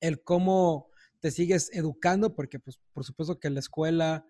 el 0.00 0.22
cómo 0.22 0.90
te 1.24 1.30
sigues 1.30 1.70
educando, 1.72 2.34
porque 2.34 2.58
pues 2.58 2.78
por 2.92 3.02
supuesto 3.02 3.40
que 3.40 3.48
la 3.48 3.60
escuela, 3.60 4.26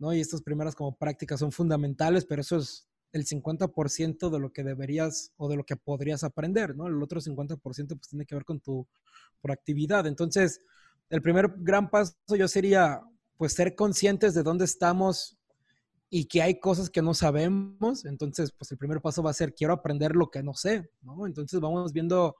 ¿no? 0.00 0.12
Y 0.12 0.18
estas 0.18 0.42
primeras 0.42 0.74
como 0.74 0.96
prácticas 0.96 1.38
son 1.38 1.52
fundamentales, 1.52 2.24
pero 2.24 2.40
eso 2.40 2.56
es 2.56 2.88
el 3.12 3.24
50% 3.24 4.30
de 4.30 4.40
lo 4.40 4.52
que 4.52 4.64
deberías 4.64 5.30
o 5.36 5.48
de 5.48 5.54
lo 5.54 5.62
que 5.62 5.76
podrías 5.76 6.24
aprender, 6.24 6.74
¿no? 6.74 6.88
El 6.88 7.00
otro 7.00 7.20
50% 7.20 7.60
pues 7.96 8.08
tiene 8.08 8.26
que 8.26 8.34
ver 8.34 8.44
con 8.44 8.58
tu 8.58 8.84
proactividad. 9.42 10.08
Entonces, 10.08 10.60
el 11.08 11.22
primer 11.22 11.54
gran 11.58 11.88
paso 11.88 12.16
yo 12.36 12.48
sería 12.48 13.00
pues 13.36 13.52
ser 13.52 13.76
conscientes 13.76 14.34
de 14.34 14.42
dónde 14.42 14.64
estamos 14.64 15.38
y 16.10 16.24
que 16.24 16.42
hay 16.42 16.58
cosas 16.58 16.90
que 16.90 17.00
no 17.00 17.14
sabemos. 17.14 18.04
Entonces, 18.06 18.50
pues 18.50 18.72
el 18.72 18.78
primer 18.78 19.00
paso 19.00 19.22
va 19.22 19.30
a 19.30 19.34
ser 19.34 19.54
quiero 19.54 19.72
aprender 19.72 20.16
lo 20.16 20.32
que 20.32 20.42
no 20.42 20.54
sé, 20.54 20.90
¿no? 21.00 21.28
Entonces 21.28 21.60
vamos 21.60 21.92
viendo 21.92 22.34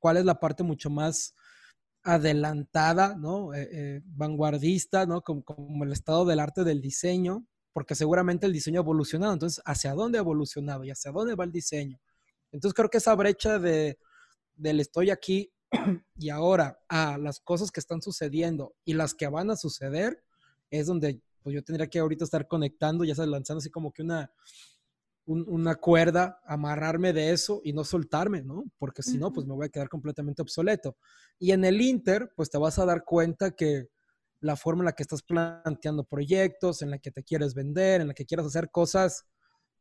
cuál 0.00 0.16
es 0.16 0.24
la 0.24 0.40
parte 0.40 0.64
mucho 0.64 0.90
más 0.90 1.36
adelantada, 2.02 3.16
¿no? 3.16 3.54
Eh, 3.54 3.68
eh, 3.70 4.00
vanguardista, 4.04 5.06
¿no? 5.06 5.22
Como, 5.22 5.84
el 5.84 5.92
estado 5.92 6.24
del 6.24 6.40
arte 6.40 6.64
del 6.64 6.80
diseño, 6.80 7.46
porque 7.72 7.94
seguramente 7.94 8.46
el 8.46 8.52
diseño 8.52 8.80
ha 8.80 8.82
evolucionado. 8.82 9.32
Entonces, 9.32 9.62
¿hacia 9.64 9.94
dónde 9.94 10.18
ha 10.18 10.22
evolucionado 10.22 10.84
y 10.84 10.90
hacia 10.90 11.12
dónde 11.12 11.34
va 11.34 11.44
el 11.44 11.52
diseño? 11.52 12.00
Entonces, 12.52 12.74
creo 12.74 12.88
que 12.88 12.98
esa 12.98 13.14
brecha 13.14 13.58
de, 13.58 13.98
del 14.56 14.80
estoy 14.80 15.10
aquí 15.10 15.52
y 16.16 16.30
ahora 16.30 16.78
a 16.88 17.18
las 17.18 17.40
cosas 17.40 17.70
que 17.70 17.80
están 17.80 18.00
sucediendo 18.00 18.74
y 18.84 18.94
las 18.94 19.14
que 19.14 19.28
van 19.28 19.50
a 19.50 19.56
suceder 19.56 20.22
es 20.70 20.86
donde 20.86 21.20
pues, 21.42 21.54
yo 21.54 21.62
tendría 21.62 21.88
que 21.88 21.98
ahorita 21.98 22.24
estar 22.24 22.46
conectando, 22.46 23.04
ya 23.04 23.14
sabes, 23.14 23.30
lanzando 23.30 23.58
así 23.58 23.70
como 23.70 23.92
que 23.92 24.02
una, 24.02 24.30
una 25.28 25.74
cuerda, 25.74 26.40
amarrarme 26.46 27.12
de 27.12 27.32
eso 27.32 27.60
y 27.62 27.74
no 27.74 27.84
soltarme, 27.84 28.42
¿no? 28.42 28.64
Porque 28.78 29.02
si 29.02 29.18
no, 29.18 29.30
pues 29.30 29.46
me 29.46 29.54
voy 29.54 29.66
a 29.66 29.68
quedar 29.68 29.90
completamente 29.90 30.40
obsoleto. 30.40 30.96
Y 31.38 31.52
en 31.52 31.66
el 31.66 31.80
Inter, 31.82 32.32
pues 32.34 32.48
te 32.48 32.56
vas 32.56 32.78
a 32.78 32.86
dar 32.86 33.04
cuenta 33.04 33.50
que 33.50 33.88
la 34.40 34.56
forma 34.56 34.82
en 34.82 34.86
la 34.86 34.92
que 34.92 35.02
estás 35.02 35.22
planteando 35.22 36.04
proyectos, 36.04 36.80
en 36.80 36.90
la 36.90 36.98
que 36.98 37.10
te 37.10 37.22
quieres 37.22 37.54
vender, 37.54 38.00
en 38.00 38.08
la 38.08 38.14
que 38.14 38.24
quieras 38.24 38.46
hacer 38.46 38.70
cosas, 38.70 39.26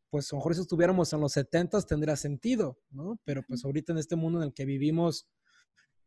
pues 0.09 0.31
a 0.31 0.35
lo 0.35 0.39
mejor 0.39 0.55
si 0.55 0.61
estuviéramos 0.61 1.13
en 1.13 1.21
los 1.21 1.31
70 1.31 1.81
tendría 1.83 2.17
sentido, 2.17 2.77
¿no? 2.89 3.17
Pero 3.23 3.41
pues 3.47 3.63
ahorita 3.63 3.93
en 3.93 3.99
este 3.99 4.17
mundo 4.17 4.39
en 4.39 4.47
el 4.47 4.53
que 4.53 4.65
vivimos, 4.65 5.27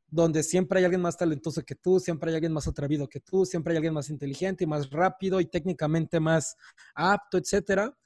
donde 0.07 0.42
siempre 0.42 0.81
hay 0.81 0.85
alguien 0.85 1.00
más 1.00 1.16
talentoso 1.16 1.62
que 1.62 1.76
tú, 1.76 1.98
siempre 1.98 2.31
hay 2.31 2.35
alguien 2.35 2.53
más 2.53 2.68
atrevido 2.68 3.09
que 3.09 3.20
tú, 3.20 3.46
siempre 3.46 3.72
hay 3.72 3.79
alguien 3.79 3.94
más 3.94 4.11
inteligente 4.11 4.64
y 4.64 4.66
más 4.66 4.90
rápido 4.90 5.40
y 5.40 5.46
técnicamente 5.46 6.20
más 6.20 6.57
apto, 6.94 7.38
etcétera, 7.38 7.96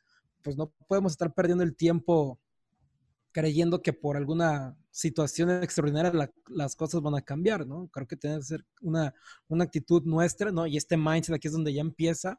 pues 0.45 0.57
no 0.57 0.73
podemos 0.87 1.13
estar 1.13 1.35
perdiendo 1.35 1.65
el 1.65 1.75
tiempo 1.75 2.39
creyendo 3.33 3.83
que 3.83 3.93
por 3.93 4.17
alguna 4.17 4.77
situación 4.93 5.51
extraordinaria 5.51 6.31
las 6.47 6.77
cosas 6.77 7.03
van 7.03 7.17
a 7.17 7.21
cambiar, 7.21 7.67
¿no? 7.67 7.89
Creo 7.89 8.07
que 8.07 8.17
tiene 8.17 8.37
que 8.37 8.45
ser 8.45 8.65
una, 8.81 9.13
una, 9.49 9.65
actitud 9.65 10.05
nuestra, 10.05 10.53
¿no? 10.53 10.69
Y 10.69 10.77
este 10.77 10.97
mindset 10.97 11.35
aquí 11.35 11.49
es 11.49 11.53
donde 11.53 11.75
ya 11.75 11.81
empieza 11.81 12.39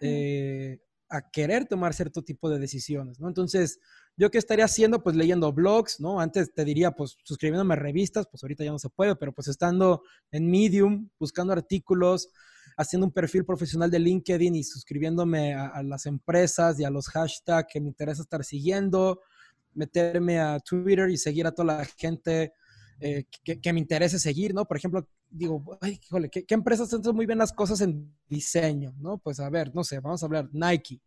eh, 0.00 0.80
a 1.10 1.30
querer 1.30 1.66
tomar 1.66 1.92
cierto 1.92 2.22
tipo 2.22 2.48
de 2.48 2.58
decisiones, 2.58 3.20
¿no? 3.20 3.28
Entonces, 3.28 3.80
¿yo 4.16 4.30
qué 4.30 4.38
estaría 4.38 4.64
haciendo? 4.64 5.02
Pues 5.02 5.14
leyendo 5.14 5.52
blogs, 5.52 6.00
¿no? 6.00 6.20
Antes 6.20 6.54
te 6.54 6.64
diría, 6.64 6.92
pues 6.92 7.18
suscribiéndome 7.22 7.74
a 7.74 7.76
revistas, 7.76 8.26
pues 8.26 8.42
ahorita 8.42 8.64
ya 8.64 8.70
no 8.70 8.78
se 8.78 8.88
puede, 8.88 9.16
pero 9.16 9.32
pues 9.32 9.48
estando 9.48 10.02
en 10.30 10.50
Medium, 10.50 11.10
buscando 11.18 11.52
artículos, 11.52 12.30
haciendo 12.80 13.06
un 13.06 13.12
perfil 13.12 13.44
profesional 13.44 13.90
de 13.90 13.98
LinkedIn 13.98 14.54
y 14.54 14.64
suscribiéndome 14.64 15.54
a, 15.54 15.82
las 15.82 16.06
empresas 16.06 16.80
y 16.80 16.84
a 16.84 16.90
los 16.90 17.08
hashtags 17.08 17.68
que 17.70 17.78
me 17.78 17.88
interesa 17.88 18.22
estar 18.22 18.42
siguiendo, 18.42 19.20
meterme 19.74 20.40
a 20.40 20.58
Twitter 20.60 21.10
y 21.10 21.18
seguir 21.18 21.46
a 21.46 21.52
toda 21.52 21.76
la 21.76 21.84
gente 21.84 22.54
eh, 22.98 23.24
que, 23.44 23.72
me 23.74 23.80
interese 23.80 24.18
seguir, 24.18 24.54
¿no? 24.54 24.64
Por 24.64 24.78
ejemplo, 24.78 25.06
digo, 25.28 25.78
ay, 25.82 26.00
híjole, 26.02 26.30
¿qué, 26.30 26.44
empresas 26.48 26.92
hacen 26.92 27.14
muy 27.14 27.26
bien 27.26 27.38
las 27.38 27.52
cosas 27.52 27.82
en 27.82 28.16
diseño, 28.26 28.94
¿no? 28.98 29.18
Pues 29.18 29.40
a 29.40 29.50
ver, 29.50 29.74
no 29.74 29.84
sé, 29.84 30.00
vamos 30.00 30.22
a 30.22 30.26
hablar, 30.26 30.48
Nike. 30.50 31.02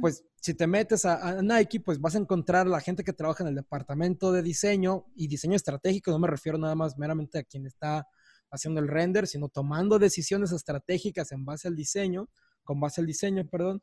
Pues 0.00 0.24
si 0.40 0.54
te 0.54 0.66
metes 0.66 1.04
a, 1.04 1.38
a, 1.38 1.42
Nike, 1.42 1.78
pues 1.78 2.00
vas 2.00 2.16
a 2.16 2.18
encontrar 2.18 2.66
a 2.66 2.70
la 2.70 2.80
gente 2.80 3.04
que 3.04 3.12
trabaja 3.12 3.44
en 3.44 3.48
el 3.50 3.54
departamento 3.54 4.32
de 4.32 4.42
diseño 4.42 5.06
y 5.14 5.28
diseño 5.28 5.54
estratégico, 5.54 6.10
no 6.10 6.18
me 6.18 6.26
refiero 6.28 6.58
nada 6.58 6.74
más 6.74 6.98
meramente 6.98 7.38
a 7.38 7.44
quien 7.44 7.64
está 7.66 8.08
haciendo 8.56 8.80
el 8.80 8.88
render, 8.88 9.26
sino 9.26 9.48
tomando 9.48 9.98
decisiones 9.98 10.52
estratégicas 10.52 11.32
en 11.32 11.44
base 11.44 11.68
al 11.68 11.76
diseño, 11.76 12.28
con 12.64 12.80
base 12.80 13.00
al 13.00 13.06
diseño, 13.06 13.46
perdón, 13.48 13.82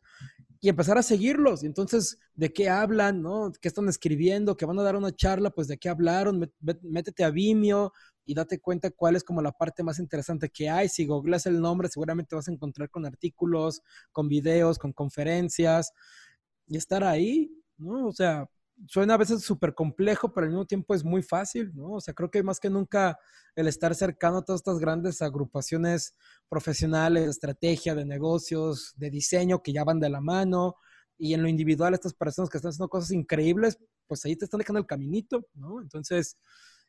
y 0.60 0.70
empezar 0.70 0.98
a 0.98 1.04
seguirlos. 1.04 1.64
Y 1.64 1.66
entonces, 1.66 2.20
¿de 2.36 2.54
qué 2.54 2.70
hablan? 2.70 3.22
¿no? 3.22 3.52
¿Qué 3.60 3.68
están 3.68 3.90
escribiendo? 3.90 4.56
¿Que 4.56 4.66
van 4.66 4.78
a 4.78 4.84
dar 4.84 4.96
una 4.96 5.16
charla? 5.16 5.50
Pues 5.50 5.68
de 5.68 5.78
qué 5.78 5.90
hablaron. 5.90 6.52
Métete 6.82 7.24
a 7.24 7.32
Vimeo 7.32 7.94
y 8.26 8.34
date 8.34 8.60
cuenta 8.60 8.92
cuál 8.92 9.16
es 9.16 9.24
como 9.24 9.42
la 9.42 9.52
parte 9.52 9.84
más 9.84 10.00
interesante 10.00 10.50
que 10.50 10.70
hay. 10.70 10.90
Si 10.90 11.06
googleas 11.06 11.46
el 11.46 11.60
nombre, 11.60 11.90
seguramente 11.90 12.36
vas 12.36 12.48
a 12.48 12.52
encontrar 12.52 12.90
con 12.90 13.06
artículos, 13.06 13.82
con 14.12 14.28
videos, 14.28 14.78
con 14.78 14.94
conferencias 14.94 15.92
y 16.68 16.78
estar 16.78 17.04
ahí, 17.04 17.52
¿no? 17.78 18.08
O 18.08 18.14
sea, 18.14 18.48
suena 18.88 19.14
a 19.16 19.18
veces 19.18 19.42
súper 19.44 19.74
complejo, 19.74 20.34
pero 20.34 20.46
al 20.46 20.52
mismo 20.52 20.66
tiempo 20.66 20.94
es 20.94 21.04
muy 21.04 21.22
fácil, 21.22 21.72
¿no? 21.76 21.94
O 21.94 22.02
sea, 22.02 22.14
creo 22.14 22.30
que 22.30 22.44
más 22.44 22.60
que 22.60 22.70
nunca 22.70 23.18
el 23.56 23.68
estar 23.68 23.94
cercano 23.96 24.38
a 24.38 24.46
todas 24.46 24.60
estas 24.60 24.80
grandes 24.80 25.22
agrupaciones 25.22 26.16
profesionales, 26.50 27.26
de 27.26 27.32
estrategia, 27.32 27.96
de 27.96 28.06
negocios, 28.06 28.94
de 28.98 29.10
diseño 29.10 29.62
que 29.62 29.74
ya 29.74 29.84
van 29.84 30.00
de 30.00 30.10
la 30.10 30.22
mano, 30.22 30.76
y 31.18 31.34
en 31.34 31.42
lo 31.44 31.48
individual 31.48 31.94
estas 31.94 32.14
personas 32.14 32.50
que 32.50 32.58
están 32.58 32.70
haciendo 32.70 32.90
cosas 32.90 33.12
increíbles, 33.12 33.78
pues 34.08 34.26
ahí 34.26 34.36
te 34.36 34.46
están 34.46 34.60
dejando 34.60 34.80
el 34.80 34.88
caminito, 34.88 35.48
¿no? 35.54 35.82
Entonces, 35.82 36.38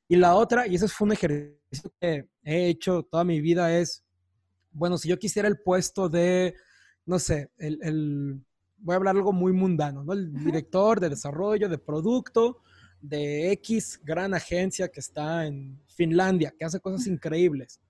y 0.08 0.16
la 0.16 0.34
otra, 0.34 0.66
y 0.66 0.74
eso 0.74 0.88
fue 0.88 1.06
un 1.06 1.12
ejercicio 1.12 1.92
que 2.00 2.28
he 2.42 2.68
hecho 2.68 3.02
toda 3.04 3.24
mi 3.24 3.40
vida, 3.40 3.76
es, 3.76 4.04
bueno, 4.72 4.98
si 4.98 5.08
yo 5.08 5.18
quisiera 5.18 5.48
el 5.48 5.60
puesto 5.60 6.08
de, 6.08 6.54
no 7.06 7.18
sé, 7.18 7.50
el 7.58 8.44
voy 8.84 8.92
a 8.92 8.96
hablar 8.96 9.16
algo 9.16 9.32
muy 9.32 9.52
mundano, 9.52 10.04
¿no? 10.04 10.12
El 10.12 10.32
director 10.44 11.00
de 11.00 11.08
desarrollo 11.08 11.68
de 11.68 11.78
producto 11.78 12.58
de 13.00 13.50
X 13.52 14.00
gran 14.04 14.34
agencia 14.34 14.88
que 14.88 15.00
está 15.00 15.46
en 15.46 15.80
Finlandia, 15.88 16.54
que 16.56 16.64
hace 16.64 16.80
cosas 16.80 17.06
increíbles. 17.06 17.80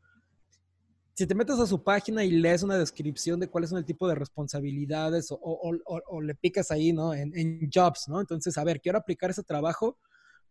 Si 1.15 1.27
te 1.27 1.35
metes 1.35 1.59
a 1.59 1.67
su 1.67 1.83
página 1.83 2.25
y 2.25 2.31
lees 2.31 2.63
una 2.63 2.79
descripción 2.79 3.39
de 3.39 3.49
cuáles 3.49 3.71
son 3.71 3.79
el 3.79 3.85
tipo 3.85 4.09
de 4.09 4.15
responsabilidades 4.15 5.29
o, 5.31 6.21
le 6.23 6.35
picas 6.35 6.71
ahí, 6.71 6.93
¿no? 6.93 7.13
En, 7.13 7.37
en, 7.37 7.71
jobs, 7.73 8.09
¿no? 8.09 8.21
Entonces, 8.21 8.57
a 8.57 8.65
ver, 8.65 8.81
quiero 8.81 8.99
aplicar 8.99 9.31
ese 9.31 9.45
trabajo, 9.45 9.99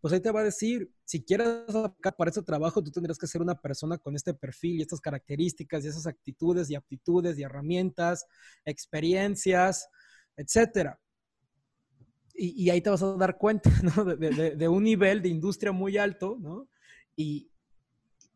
pues 0.00 0.12
ahí 0.12 0.20
te 0.20 0.30
va 0.30 0.40
a 0.40 0.44
decir, 0.44 0.90
si 1.04 1.22
quieres 1.22 1.74
aplicar 1.74 2.14
para 2.16 2.30
ese 2.30 2.42
trabajo, 2.42 2.82
tú 2.82 2.90
tendrías 2.90 3.18
que 3.18 3.26
ser 3.26 3.40
una 3.40 3.54
persona 3.54 3.96
con 3.96 4.14
este 4.14 4.34
perfil 4.34 4.78
y 4.78 4.82
estas 4.82 5.00
características 5.00 5.84
y 5.84 5.88
esas 5.88 6.06
actitudes 6.06 6.70
y 6.70 6.74
aptitudes 6.74 7.38
y 7.38 7.42
herramientas, 7.42 8.26
experiencias, 8.64 9.88
etcétera. 10.36 10.98
Y, 12.36 12.68
ahí 12.68 12.80
te 12.80 12.90
vas 12.90 13.02
a 13.02 13.16
dar 13.16 13.38
cuenta, 13.38 13.70
¿no? 13.96 14.04
De, 14.04 14.68
un 14.68 14.82
nivel 14.82 15.22
de 15.22 15.28
industria 15.28 15.70
muy 15.70 15.96
alto, 15.96 16.36
¿no? 16.40 16.68
Y, 17.14 17.48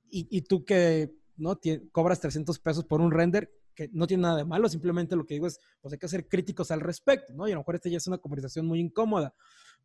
y, 0.09 0.43
tú 0.43 0.65
que, 0.65 1.13
¿no? 1.37 1.59
cobras 1.91 2.21
300 2.21 2.59
pesos 2.61 2.85
por 2.85 3.01
un 3.01 3.11
render, 3.11 3.53
que 3.75 3.89
no 3.93 4.07
tiene 4.07 4.23
nada 4.23 4.37
de 4.39 4.45
malo, 4.45 4.69
simplemente 4.69 5.17
lo 5.17 5.27
que 5.27 5.35
digo 5.35 5.47
es, 5.47 5.61
pues 5.81 5.93
hay 5.93 5.99
que 5.99 6.09
ser 6.09 6.29
críticos 6.29 6.71
al 6.71 6.81
respecto, 6.81 7.33
¿no? 7.35 7.47
Y 7.47 7.53
a 7.53 7.55
lo 7.55 7.61
mejor 7.61 7.75
esta 7.75 7.89
ya 7.89 7.97
es 7.97 8.07
una 8.07 8.19
conversación 8.19 8.67
muy 8.67 8.81
incómoda, 8.81 9.35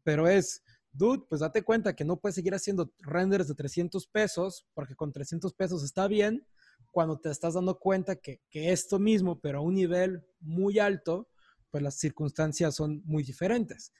pero 0.04 0.28
es, 0.28 0.63
dude, 0.91 1.23
pues 1.28 1.41
date 1.41 1.63
cuenta 1.63 1.95
que 1.95 2.06
no 2.06 2.17
puedes 2.17 2.36
seguir 2.36 2.54
haciendo 2.54 2.91
renders 2.99 3.47
de 3.47 3.56
300 3.56 4.08
pesos, 4.08 4.65
porque 4.73 4.95
con 4.95 5.12
300 5.12 5.54
pesos 5.54 5.84
está 5.84 6.08
bien, 6.08 6.45
cuando 6.91 7.19
te 7.19 7.30
estás 7.30 7.56
dando 7.56 7.80
cuenta 7.80 8.15
que, 8.15 8.41
que 8.49 8.71
esto 8.71 8.99
mismo, 8.99 9.39
pero 9.39 9.60
a 9.60 9.62
un 9.62 9.73
nivel 9.73 10.23
muy 10.39 10.80
alto, 10.80 11.28
pues 11.74 11.82
las 11.82 11.96
circunstancias 11.96 12.76
son 12.76 13.02
muy 13.04 13.24
diferentes. 13.24 13.92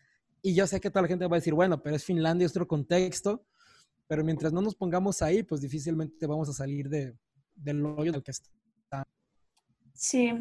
Y 0.44 0.54
yo 0.54 0.68
sé 0.68 0.80
que 0.80 0.92
toda 0.92 1.02
la 1.02 1.08
gente 1.08 1.26
va 1.26 1.38
a 1.38 1.40
decir, 1.40 1.56
bueno, 1.56 1.82
pero 1.82 1.96
es 1.96 2.06
Finlandia, 2.06 2.46
es 2.46 2.52
otro 2.52 2.68
contexto, 2.68 3.48
pero 4.06 4.24
mientras 4.24 4.54
no 4.54 4.62
nos 4.62 4.76
pongamos 4.76 5.24
ahí, 5.24 5.42
pues 5.42 5.60
difícilmente 5.60 6.28
vamos 6.28 6.48
a 6.50 6.54
salir 6.54 6.88
de, 6.88 7.18
del 7.56 7.84
hoyo 7.84 8.10
en 8.10 8.16
el 8.16 8.22
que 8.22 8.30
está. 8.30 9.04
Sí, 9.96 10.34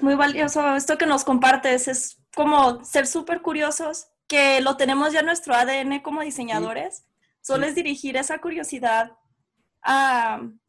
muy 0.00 0.16
valioso 0.16 0.74
esto 0.74 0.98
que 0.98 1.06
nos 1.06 1.22
compartes, 1.22 1.86
es 1.86 2.20
como 2.34 2.82
ser 2.84 3.06
súper 3.06 3.40
curiosos, 3.40 4.08
que 4.26 4.60
lo 4.62 4.76
tenemos 4.76 5.12
ya 5.12 5.20
en 5.20 5.26
nuestro 5.26 5.54
ADN 5.54 6.00
como 6.00 6.22
diseñadores, 6.22 7.04
solo 7.40 7.66
es 7.66 7.76
dirigir 7.76 8.16
esa 8.16 8.40
curiosidad 8.40 9.12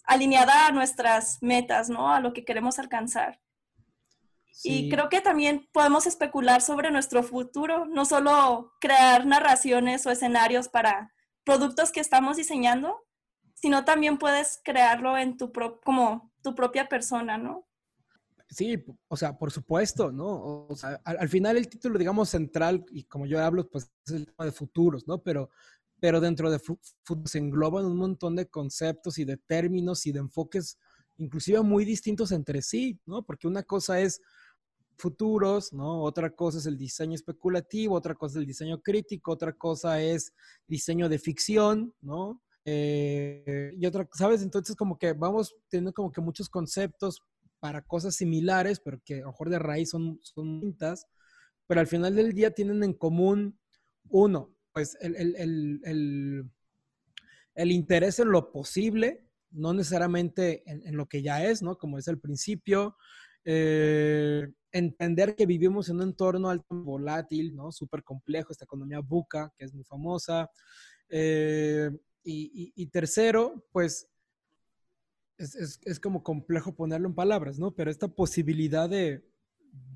alineada 0.03 0.67
a 0.67 0.71
nuestras 0.71 1.41
metas, 1.41 1.89
¿no? 1.89 2.13
A 2.13 2.19
lo 2.19 2.31
que 2.33 2.45
queremos 2.45 2.77
alcanzar. 2.77 3.39
Y 4.63 4.89
creo 4.89 5.09
que 5.09 5.21
también 5.21 5.67
podemos 5.71 6.07
especular 6.07 6.61
sobre 6.61 6.91
nuestro 6.91 7.23
futuro, 7.23 7.85
no 7.85 8.05
solo 8.05 8.73
crear 8.79 9.25
narraciones 9.25 10.05
o 10.05 10.11
escenarios 10.11 10.67
para 10.67 11.13
productos 11.43 11.91
que 11.91 11.99
estamos 11.99 12.37
diseñando, 12.37 13.05
sino 13.53 13.85
también 13.85 14.17
puedes 14.17 14.59
crearlo 14.63 15.17
en 15.17 15.37
tu 15.37 15.51
como 15.83 16.31
tu 16.41 16.55
propia 16.55 16.87
persona, 16.87 17.37
¿no? 17.37 17.67
Sí, 18.49 18.81
o 19.09 19.17
sea, 19.17 19.37
por 19.37 19.51
supuesto, 19.51 20.11
¿no? 20.11 20.67
O 20.67 20.75
sea, 20.75 21.01
al, 21.03 21.27
final 21.27 21.57
el 21.57 21.67
título, 21.67 21.99
digamos, 21.99 22.29
central, 22.29 22.85
y 22.91 23.03
como 23.03 23.25
yo 23.25 23.43
hablo, 23.43 23.69
pues 23.69 23.91
es 24.05 24.13
el 24.13 24.25
tema 24.25 24.45
de 24.45 24.53
futuros, 24.53 25.05
¿no? 25.05 25.21
Pero, 25.21 25.49
pero 25.99 26.21
dentro 26.21 26.49
de 26.49 26.59
futuros 26.59 27.29
se 27.29 27.39
engloban 27.39 27.85
un 27.85 27.97
montón 27.97 28.35
de 28.37 28.47
conceptos 28.47 29.17
y 29.19 29.25
de 29.25 29.35
términos 29.35 30.05
y 30.05 30.13
de 30.13 30.19
enfoques, 30.19 30.77
inclusive 31.17 31.61
muy 31.61 31.83
distintos 31.83 32.31
entre 32.31 32.61
sí, 32.61 32.99
¿no? 33.05 33.25
Porque 33.25 33.47
una 33.47 33.63
cosa 33.63 33.99
es 33.99 34.21
futuros, 34.97 35.73
¿no? 35.73 36.01
Otra 36.01 36.31
cosa 36.31 36.57
es 36.57 36.65
el 36.65 36.77
diseño 36.77 37.15
especulativo, 37.15 37.95
otra 37.95 38.15
cosa 38.15 38.37
es 38.37 38.41
el 38.41 38.47
diseño 38.47 38.81
crítico, 38.81 39.31
otra 39.31 39.53
cosa 39.53 40.01
es 40.01 40.33
diseño 40.67 41.07
de 41.07 41.19
ficción, 41.19 41.93
¿no? 42.01 42.41
Eh, 42.65 43.73
y 43.77 43.85
otra, 43.85 44.07
¿sabes? 44.13 44.41
Entonces 44.41 44.75
como 44.75 44.97
que 44.97 45.13
vamos 45.13 45.55
teniendo 45.69 45.93
como 45.93 46.11
que 46.11 46.19
muchos 46.19 46.49
conceptos 46.49 47.23
para 47.59 47.81
cosas 47.81 48.15
similares, 48.15 48.79
pero 48.79 48.99
que 49.05 49.15
a 49.15 49.21
lo 49.21 49.27
mejor 49.27 49.49
de 49.49 49.59
raíz 49.59 49.91
son, 49.91 50.19
son 50.21 50.59
distintas, 50.59 51.07
pero 51.67 51.79
al 51.79 51.87
final 51.87 52.15
del 52.15 52.33
día 52.33 52.51
tienen 52.51 52.83
en 52.83 52.93
común 52.93 53.59
uno, 54.09 54.55
pues 54.73 54.97
el, 55.01 55.15
el, 55.15 55.81
el, 55.83 56.51
el 57.55 57.71
interés 57.71 58.19
en 58.19 58.31
lo 58.31 58.51
posible, 58.51 59.23
no 59.51 59.73
necesariamente 59.73 60.63
en, 60.69 60.85
en, 60.85 60.97
lo 60.97 61.07
que 61.07 61.21
ya 61.21 61.45
es, 61.45 61.61
¿no? 61.61 61.77
Como 61.77 61.97
es 61.97 62.07
el 62.07 62.19
principio, 62.19 62.95
eh, 63.49 64.45
entender 64.73 65.33
que 65.33 65.45
vivimos 65.45 65.87
en 65.87 65.95
un 65.95 66.01
entorno 66.01 66.49
alto 66.49 66.75
volátil, 66.75 67.55
¿no? 67.55 67.71
Súper 67.71 68.03
complejo, 68.03 68.51
esta 68.51 68.65
economía 68.65 68.99
buca, 68.99 69.53
que 69.57 69.63
es 69.63 69.73
muy 69.73 69.85
famosa. 69.85 70.51
Eh, 71.07 71.89
y, 72.25 72.85
tercero, 72.87 73.65
pues 73.71 74.09
es, 75.37 75.99
como 76.01 76.23
complejo 76.23 76.75
ponerlo 76.75 77.07
en 77.07 77.15
palabras, 77.15 77.57
¿no? 77.57 77.73
Pero 77.73 77.89
esta 77.89 78.09
posibilidad 78.09 78.89
de, 78.89 79.23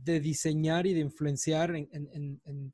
diseñar 0.06 0.88
y 0.88 0.94
de 0.94 1.02
influenciar 1.02 1.76
en, 1.76 2.74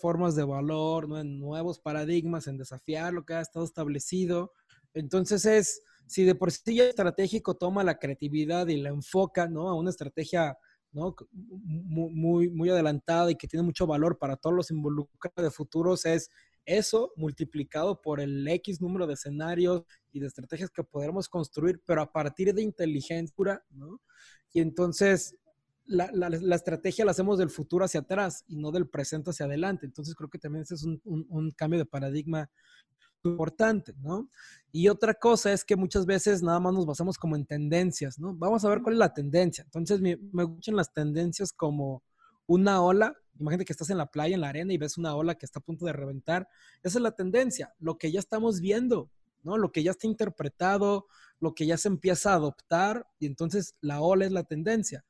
formas 0.00 0.36
de 0.36 0.44
valor, 0.44 1.06
¿no? 1.06 1.20
en 1.20 1.38
nuevos 1.38 1.80
paradigmas, 1.80 2.46
en 2.46 2.56
desafiar 2.56 3.12
lo 3.12 3.26
que 3.26 3.34
ha 3.34 3.42
estado 3.42 3.66
establecido. 3.66 4.52
Entonces 4.94 5.44
es, 5.44 5.82
si 6.08 6.24
de 6.24 6.34
por 6.34 6.50
sí 6.50 6.76
ya 6.76 6.84
estratégico 6.84 7.56
toma 7.56 7.84
la 7.84 7.98
creatividad 7.98 8.66
y 8.68 8.78
la 8.78 8.88
enfoca 8.88 9.46
¿no? 9.46 9.68
a 9.68 9.74
una 9.74 9.90
estrategia 9.90 10.56
¿no? 10.90 11.14
muy, 11.32 12.48
muy 12.50 12.70
adelantada 12.70 13.30
y 13.30 13.36
que 13.36 13.46
tiene 13.46 13.62
mucho 13.62 13.86
valor 13.86 14.18
para 14.18 14.36
todos 14.36 14.56
los 14.56 14.70
involucrados 14.70 15.44
de 15.44 15.50
futuros, 15.50 16.06
es 16.06 16.30
eso 16.64 17.12
multiplicado 17.16 18.00
por 18.00 18.20
el 18.20 18.46
X 18.46 18.80
número 18.80 19.06
de 19.06 19.14
escenarios 19.14 19.84
y 20.12 20.20
de 20.20 20.26
estrategias 20.26 20.70
que 20.70 20.84
podremos 20.84 21.28
construir, 21.28 21.80
pero 21.86 22.02
a 22.02 22.12
partir 22.12 22.52
de 22.52 22.62
inteligencia, 22.62 23.64
¿no? 23.70 24.00
Y 24.52 24.60
entonces 24.60 25.34
la, 25.88 26.10
la, 26.12 26.54
estrategia 26.54 27.04
la 27.06 27.12
hacemos 27.12 27.38
del 27.38 27.48
futuro 27.48 27.84
hacia 27.84 28.00
atrás 28.00 28.44
y 28.46 28.56
no 28.56 28.70
del 28.70 28.88
presente 28.88 29.30
hacia 29.30 29.46
adelante. 29.46 29.86
Entonces 29.86 30.14
creo 30.14 30.28
que 30.28 30.38
también 30.38 30.62
ese 30.62 30.74
es 30.74 30.84
un, 30.84 31.00
un, 31.04 31.50
cambio 31.52 31.78
de 31.78 31.86
paradigma 31.86 32.50
importante, 33.24 33.94
¿no? 34.00 34.28
Y 34.72 34.88
otra 34.88 35.14
cosa 35.14 35.52
es 35.52 35.64
que 35.64 35.76
muchas 35.76 36.06
veces 36.06 36.42
nada 36.42 36.60
más 36.60 36.74
nos 36.74 36.86
basamos 36.86 37.18
como 37.18 37.36
en 37.36 37.46
tendencias, 37.46 38.18
¿no? 38.18 38.34
Vamos 38.34 38.64
a 38.64 38.68
ver 38.68 38.82
cuál 38.82 38.94
es 38.94 38.98
la 38.98 39.14
tendencia. 39.14 39.64
Entonces 39.64 40.00
me, 40.00 40.18
me 40.32 40.44
gustan 40.44 40.76
las 40.76 40.92
tendencias 40.92 41.52
como 41.52 42.02
una 42.46 42.82
ola 42.82 43.16
Imagínate 43.38 43.64
que 43.64 43.72
estás 43.72 43.90
en 43.90 43.98
la 43.98 44.06
playa, 44.06 44.34
en 44.34 44.40
la 44.40 44.48
arena 44.48 44.72
y 44.72 44.78
ves 44.78 44.98
una 44.98 45.14
ola 45.14 45.36
que 45.36 45.46
está 45.46 45.60
a 45.60 45.62
punto 45.62 45.86
de 45.86 45.92
reventar. 45.92 46.48
Esa 46.82 46.98
es 46.98 47.02
la 47.02 47.12
tendencia, 47.12 47.72
lo 47.78 47.96
que 47.98 48.10
ya 48.10 48.18
estamos 48.18 48.60
viendo, 48.60 49.10
¿no? 49.42 49.56
Lo 49.56 49.70
que 49.70 49.82
ya 49.82 49.92
está 49.92 50.06
interpretado, 50.06 51.06
lo 51.40 51.54
que 51.54 51.66
ya 51.66 51.76
se 51.76 51.88
empieza 51.88 52.32
a 52.32 52.34
adoptar 52.36 53.06
y 53.18 53.26
entonces 53.26 53.76
la 53.80 54.00
ola 54.00 54.24
es 54.24 54.32
la 54.32 54.44
tendencia. 54.44 55.04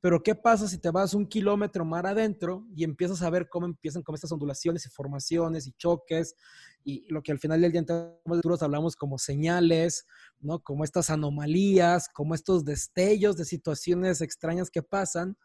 Pero 0.00 0.22
¿qué 0.22 0.34
pasa 0.34 0.66
si 0.66 0.78
te 0.78 0.90
vas 0.90 1.12
un 1.12 1.26
kilómetro 1.26 1.84
más 1.84 2.04
adentro 2.04 2.66
y 2.74 2.84
empiezas 2.84 3.20
a 3.22 3.30
ver 3.30 3.48
cómo 3.48 3.66
empiezan 3.66 4.02
con 4.02 4.14
estas 4.14 4.32
ondulaciones 4.32 4.86
y 4.86 4.88
formaciones 4.88 5.66
y 5.66 5.72
choques 5.72 6.36
y 6.84 7.06
lo 7.12 7.22
que 7.22 7.32
al 7.32 7.38
final 7.38 7.60
del 7.60 7.72
día 7.72 7.84
en 7.84 8.62
hablamos 8.62 8.96
como 8.96 9.18
señales, 9.18 10.06
¿no? 10.40 10.60
Como 10.60 10.84
estas 10.84 11.10
anomalías, 11.10 12.08
como 12.08 12.34
estos 12.34 12.64
destellos 12.64 13.36
de 13.36 13.44
situaciones 13.44 14.20
extrañas 14.20 14.70
que 14.70 14.82
pasan 14.82 15.36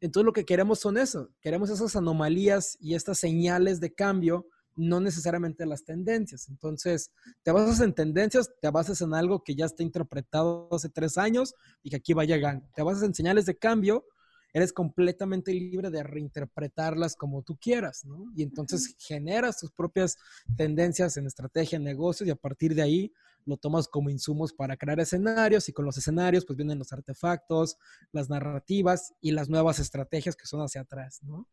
entonces 0.00 0.24
lo 0.24 0.32
que 0.32 0.44
queremos 0.44 0.80
son 0.80 0.96
eso, 0.96 1.28
queremos 1.40 1.68
esas 1.68 1.94
anomalías 1.94 2.76
y 2.80 2.94
estas 2.94 3.18
señales 3.18 3.80
de 3.80 3.92
cambio, 3.92 4.46
no 4.74 4.98
necesariamente 4.98 5.66
las 5.66 5.84
tendencias. 5.84 6.48
Entonces, 6.48 7.10
te 7.42 7.52
basas 7.52 7.80
en 7.80 7.92
tendencias, 7.92 8.50
te 8.62 8.70
basas 8.70 9.02
en 9.02 9.12
algo 9.12 9.44
que 9.44 9.54
ya 9.54 9.66
está 9.66 9.82
interpretado 9.82 10.68
hace 10.72 10.88
tres 10.88 11.18
años 11.18 11.54
y 11.82 11.90
que 11.90 11.96
aquí 11.96 12.14
va 12.14 12.24
llegando. 12.24 12.66
Te 12.74 12.82
basas 12.82 13.02
en 13.02 13.14
señales 13.14 13.44
de 13.44 13.58
cambio, 13.58 14.06
eres 14.52 14.72
completamente 14.72 15.52
libre 15.52 15.90
de 15.90 16.02
reinterpretarlas 16.02 17.16
como 17.16 17.42
tú 17.42 17.56
quieras, 17.56 18.04
¿no? 18.04 18.26
Y 18.34 18.42
entonces 18.42 18.96
generas 18.98 19.58
tus 19.58 19.70
propias 19.70 20.18
tendencias 20.56 21.16
en 21.16 21.26
estrategia, 21.26 21.76
en 21.76 21.84
negocios 21.84 22.26
y 22.26 22.30
a 22.30 22.36
partir 22.36 22.74
de 22.74 22.82
ahí 22.82 23.12
lo 23.46 23.56
tomas 23.56 23.88
como 23.88 24.10
insumos 24.10 24.52
para 24.52 24.76
crear 24.76 25.00
escenarios 25.00 25.68
y 25.68 25.72
con 25.72 25.84
los 25.84 25.96
escenarios 25.96 26.44
pues 26.44 26.56
vienen 26.56 26.78
los 26.78 26.92
artefactos, 26.92 27.78
las 28.12 28.28
narrativas 28.28 29.14
y 29.20 29.32
las 29.32 29.48
nuevas 29.48 29.78
estrategias 29.78 30.36
que 30.36 30.46
son 30.46 30.60
hacia 30.60 30.82
atrás, 30.82 31.20
¿no? 31.22 31.48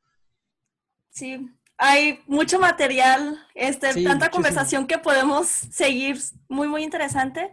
Sí, 1.10 1.50
hay 1.78 2.20
mucho 2.28 2.60
material, 2.60 3.38
este, 3.56 4.04
tanta 4.04 4.30
conversación 4.30 4.88
que 4.88 4.98
podemos 4.98 5.48
seguir, 5.48 6.18
muy, 6.48 6.68
muy 6.68 6.84
interesante, 6.84 7.52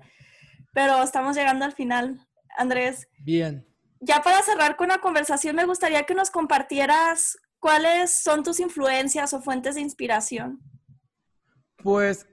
pero 0.73 1.03
estamos 1.03 1.37
llegando 1.37 1.65
al 1.65 1.73
final, 1.73 2.27
Andrés. 2.57 3.09
Bien. 3.19 3.67
Ya 4.07 4.21
para 4.23 4.43
cerrar 4.43 4.77
con 4.77 4.89
la 4.89 5.01
conversación, 5.01 5.57
me 5.57 5.65
gustaría 5.65 6.05
que 6.05 6.15
nos 6.15 6.31
compartieras 6.31 7.39
cuáles 7.59 8.11
son 8.11 8.43
tus 8.43 8.61
influencias 8.61 9.33
o 9.33 9.41
fuentes 9.41 9.77
de 9.77 9.81
inspiración. 9.81 10.61
Pues 11.83 12.27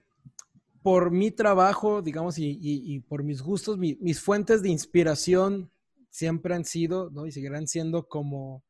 por 0.84 1.12
mi 1.12 1.32
trabajo, 1.32 2.02
digamos, 2.02 2.36
y, 2.38 3.00
por 3.08 3.24
mis 3.24 3.42
gustos, 3.42 3.78
mis 3.78 4.20
fuentes 4.20 4.62
de 4.62 4.70
inspiración 4.70 5.72
siempre 6.10 6.54
han 6.56 6.66
sido, 6.66 7.10
¿no? 7.10 7.26
Y 7.26 7.32
seguirán 7.32 7.68
siendo 7.68 8.10
como 8.10 8.66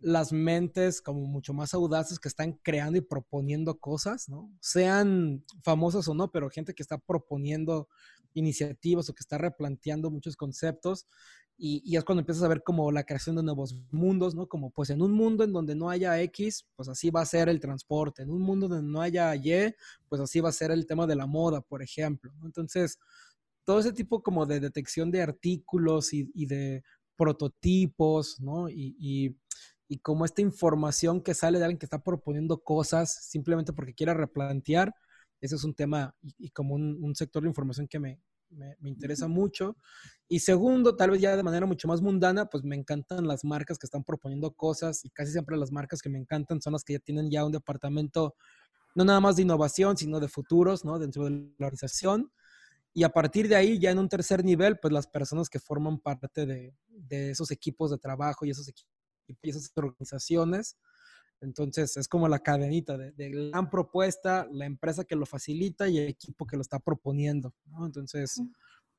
las 0.00 0.32
mentes 0.32 1.00
como 1.00 1.20
mucho 1.26 1.54
más 1.54 1.74
audaces 1.74 2.18
que 2.18 2.28
están 2.28 2.54
creando 2.64 2.98
y 2.98 3.02
proponiendo 3.02 3.78
cosas, 3.78 4.28
¿no? 4.28 4.50
Sean 4.60 5.44
famosas 5.62 6.08
o 6.08 6.14
no, 6.14 6.32
pero 6.32 6.50
gente 6.50 6.74
que 6.74 6.82
está 6.82 6.98
proponiendo 6.98 7.88
iniciativas 8.34 9.08
o 9.08 9.14
que 9.14 9.22
está 9.22 9.38
replanteando 9.38 10.10
muchos 10.10 10.36
conceptos 10.36 11.06
y, 11.58 11.96
es 11.96 12.04
cuando 12.04 12.20
empiezas 12.20 12.42
a 12.42 12.48
ver 12.48 12.62
como 12.62 12.92
la 12.92 13.04
creación 13.04 13.36
de 13.36 13.42
nuevos 13.42 13.74
mundos, 13.90 14.34
¿no? 14.34 14.46
Como 14.46 14.70
pues 14.70 14.90
en 14.90 15.00
un 15.00 15.12
mundo 15.12 15.42
en 15.42 15.52
donde 15.52 15.74
no 15.74 15.88
haya 15.88 16.20
X, 16.22 16.66
pues 16.76 16.88
así 16.88 17.10
va 17.10 17.22
a 17.22 17.26
ser 17.26 17.48
el 17.48 17.60
transporte. 17.60 18.22
En 18.22 18.30
un 18.30 18.42
mundo 18.42 18.68
donde 18.68 18.86
no 18.86 19.00
haya 19.00 19.34
Y, 19.34 19.74
pues 20.08 20.20
así 20.20 20.40
va 20.40 20.50
a 20.50 20.52
ser 20.52 20.70
el 20.70 20.86
tema 20.86 21.06
de 21.06 21.16
la 21.16 21.26
moda, 21.26 21.62
por 21.62 21.82
ejemplo. 21.82 22.32
Entonces, 22.44 22.98
todo 23.64 23.80
ese 23.80 23.92
tipo 23.92 24.22
como 24.22 24.46
de 24.46 24.60
detección 24.60 25.10
de 25.10 25.22
artículos 25.22 26.12
y, 26.12 26.46
de 26.46 26.82
prototipos, 27.16 28.40
¿no? 28.40 28.68
Y, 28.68 28.94
y, 29.88 29.98
como 30.00 30.24
esta 30.24 30.42
información 30.42 31.22
que 31.22 31.34
sale 31.34 31.58
de 31.58 31.64
alguien 31.64 31.78
que 31.78 31.86
está 31.86 32.02
proponiendo 32.02 32.62
cosas 32.62 33.14
simplemente 33.30 33.72
porque 33.72 33.94
quiere 33.94 34.14
replantear, 34.14 34.94
ese 35.40 35.56
es 35.56 35.64
un 35.64 35.74
tema 35.74 36.14
y, 36.38 36.50
como 36.50 36.74
un 36.74 37.14
sector 37.14 37.42
de 37.42 37.48
información 37.48 37.88
que 37.88 37.98
me, 37.98 38.20
me, 38.50 38.76
interesa 38.84 39.28
mucho. 39.28 39.76
Y 40.28 40.40
segundo, 40.40 40.96
tal 40.96 41.10
vez 41.10 41.20
ya 41.20 41.36
de 41.36 41.42
manera 41.42 41.66
mucho 41.66 41.88
más 41.88 42.00
mundana, 42.02 42.46
pues 42.46 42.64
me 42.64 42.76
encantan 42.76 43.26
las 43.26 43.44
marcas 43.44 43.78
que 43.78 43.86
están 43.86 44.04
proponiendo 44.04 44.52
cosas 44.52 45.04
y 45.04 45.10
casi 45.10 45.32
siempre 45.32 45.56
las 45.56 45.72
marcas 45.72 46.02
que 46.02 46.08
me 46.08 46.18
encantan 46.18 46.60
son 46.60 46.72
las 46.72 46.84
que 46.84 46.94
ya 46.94 46.98
tienen 46.98 47.30
ya 47.30 47.44
un 47.44 47.52
departamento 47.52 48.34
no 48.94 49.04
nada 49.04 49.20
más 49.20 49.36
de 49.36 49.42
innovación, 49.42 49.96
sino 49.96 50.20
de 50.20 50.28
futuros, 50.28 50.84
¿no? 50.84 50.98
Dentro 50.98 51.24
de 51.24 51.30
la 51.58 51.66
organización. 51.66 52.32
Y 52.94 53.04
a 53.04 53.10
partir 53.10 53.46
de 53.46 53.54
ahí, 53.54 53.78
ya 53.78 53.90
en 53.90 53.98
un 53.98 54.08
tercer 54.08 54.42
nivel, 54.42 54.78
pues 54.78 54.90
las 54.90 55.06
personas 55.06 55.50
que 55.50 55.58
forman 55.58 55.98
parte 55.98 56.46
de, 56.46 56.74
de 56.88 57.30
esos 57.30 57.50
equipos 57.50 57.90
de 57.90 57.98
trabajo 57.98 58.46
y 58.46 58.50
esos 58.50 58.66
equipos 58.68 58.90
y 59.28 59.50
esas 59.50 59.70
organizaciones, 59.76 60.78
entonces 61.40 61.96
es 61.96 62.08
como 62.08 62.28
la 62.28 62.38
cadenita 62.38 62.96
de, 62.96 63.12
de, 63.12 63.50
gran 63.50 63.68
propuesta, 63.68 64.48
la 64.50 64.66
empresa 64.66 65.04
que 65.04 65.16
lo 65.16 65.26
facilita 65.26 65.88
y 65.88 65.98
el 65.98 66.08
equipo 66.08 66.46
que 66.46 66.56
lo 66.56 66.62
está 66.62 66.78
proponiendo. 66.78 67.54
¿no? 67.66 67.86
Entonces 67.86 68.40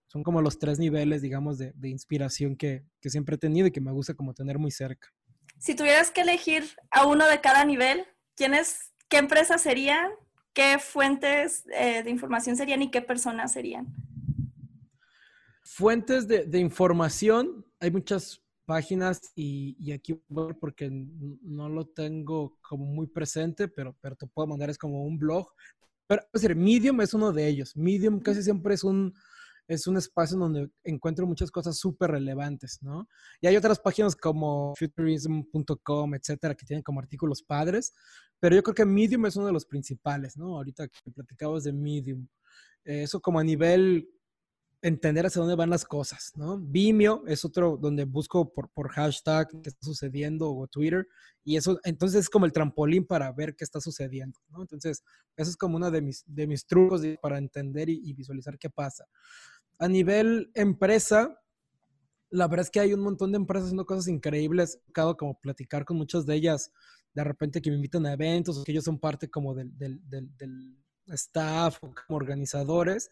son 0.07 0.23
como 0.23 0.41
los 0.41 0.59
tres 0.59 0.79
niveles, 0.79 1.21
digamos, 1.21 1.57
de, 1.57 1.73
de 1.73 1.89
inspiración 1.89 2.55
que, 2.55 2.85
que, 3.01 3.09
siempre 3.09 3.35
he 3.35 3.39
tenido 3.39 3.67
y 3.67 3.71
que 3.71 3.81
me 3.81 3.91
gusta 3.91 4.13
como 4.13 4.33
tener 4.33 4.57
muy 4.57 4.71
cerca. 4.71 5.09
Si 5.57 5.75
tuvieras 5.75 6.11
que 6.11 6.21
elegir 6.21 6.63
a 6.91 7.05
uno 7.05 7.27
de 7.27 7.41
cada 7.41 7.65
nivel, 7.65 8.05
¿quiénes, 8.35 8.93
¿qué 9.09 9.17
empresas 9.17 9.61
serían? 9.61 10.11
¿Qué 10.53 10.79
fuentes 10.79 11.65
eh, 11.73 12.03
de 12.03 12.09
información 12.09 12.55
serían 12.55 12.81
y 12.81 12.91
qué 12.91 13.01
personas 13.01 13.51
serían? 13.51 13.87
Fuentes 15.63 16.27
de, 16.27 16.45
de 16.45 16.59
información, 16.59 17.65
hay 17.79 17.91
muchas 17.91 18.41
páginas 18.67 19.21
y, 19.33 19.91
aquí 19.93 20.21
porque 20.59 20.89
no 20.91 21.69
lo 21.69 21.85
tengo 21.85 22.57
como 22.61 22.85
muy 22.85 23.07
presente, 23.07 23.69
pero, 23.69 23.95
pero 24.01 24.15
te 24.15 24.27
puedo 24.27 24.47
mandar, 24.47 24.69
es 24.69 24.77
como 24.77 25.03
un 25.03 25.17
blog. 25.17 25.47
Pero 26.05 26.21
es 26.33 26.41
decir, 26.41 26.55
Medium 26.55 27.01
es 27.01 27.13
uno 27.13 27.31
de 27.31 27.47
ellos. 27.47 27.75
Medium 27.75 28.19
casi 28.19 28.43
siempre 28.43 28.75
es 28.75 28.83
un, 28.83 29.13
es 29.67 29.87
un 29.87 29.95
espacio 29.97 30.37
donde 30.37 30.69
encuentro 30.83 31.25
muchas 31.25 31.49
cosas 31.49 31.77
súper 31.77 32.11
relevantes, 32.11 32.79
¿no? 32.81 33.07
Y 33.39 33.47
hay 33.47 33.55
otras 33.55 33.79
páginas 33.79 34.15
como 34.15 34.73
futurism.com, 34.77 36.15
etcétera, 36.15 36.53
que 36.53 36.65
tienen 36.65 36.83
como 36.83 36.99
artículos 36.99 37.41
padres, 37.41 37.93
pero 38.39 38.55
yo 38.55 38.63
creo 38.63 38.75
que 38.75 38.85
Medium 38.85 39.25
es 39.25 39.37
uno 39.37 39.47
de 39.47 39.53
los 39.53 39.65
principales, 39.65 40.35
¿no? 40.35 40.57
Ahorita 40.57 40.89
que 40.89 41.11
platicabas 41.11 41.63
de 41.63 41.71
Medium. 41.71 42.27
eso 42.83 43.21
como 43.21 43.39
a 43.39 43.43
nivel 43.45 44.09
entender 44.81 45.25
hacia 45.25 45.39
dónde 45.39 45.55
van 45.55 45.69
las 45.69 45.85
cosas, 45.85 46.31
¿no? 46.35 46.59
Vimeo 46.59 47.23
es 47.27 47.43
otro 47.43 47.77
donde 47.77 48.05
busco 48.05 48.53
por, 48.53 48.69
por 48.69 48.89
hashtag 48.89 49.47
qué 49.63 49.69
está 49.69 49.83
sucediendo 49.83 50.51
o 50.51 50.67
Twitter 50.67 51.07
y 51.43 51.57
eso 51.57 51.79
entonces 51.83 52.21
es 52.21 52.29
como 52.29 52.45
el 52.45 52.51
trampolín 52.51 53.05
para 53.05 53.31
ver 53.31 53.55
qué 53.55 53.63
está 53.63 53.81
sucediendo, 53.81 54.39
¿no? 54.49 54.61
Entonces, 54.61 55.03
eso 55.35 55.49
es 55.49 55.57
como 55.57 55.77
uno 55.77 55.89
de 55.89 56.01
mis, 56.01 56.23
de 56.27 56.45
mis 56.45 56.65
trucos 56.65 57.01
para 57.21 57.37
entender 57.37 57.89
y, 57.89 58.13
visualizar 58.13 58.57
qué 58.59 58.69
pasa. 58.69 59.05
A 59.79 59.87
nivel 59.87 60.51
empresa, 60.53 61.39
la 62.29 62.47
verdad 62.47 62.65
es 62.65 62.71
que 62.71 62.79
hay 62.79 62.93
un 62.93 62.99
montón 62.99 63.31
de 63.31 63.37
empresas 63.37 63.65
haciendo 63.65 63.85
cosas 63.85 64.07
increíbles, 64.07 64.79
como 65.17 65.39
platicar 65.39 65.85
con 65.85 65.97
muchas 65.97 66.25
de 66.25 66.35
ellas, 66.35 66.71
de 67.13 67.23
repente 67.23 67.61
que 67.61 67.69
me 67.71 67.77
invitan 67.77 68.05
a 68.05 68.13
eventos 68.13 68.63
que 68.63 68.71
ellos 68.71 68.83
son 68.83 68.99
parte 68.99 69.29
como 69.29 69.55
del, 69.55 69.75
del, 69.77 70.01
del, 70.07 70.35
del 70.37 70.77
staff 71.07 71.77
o 71.81 71.93
como 71.93 72.17
organizadores 72.17 73.09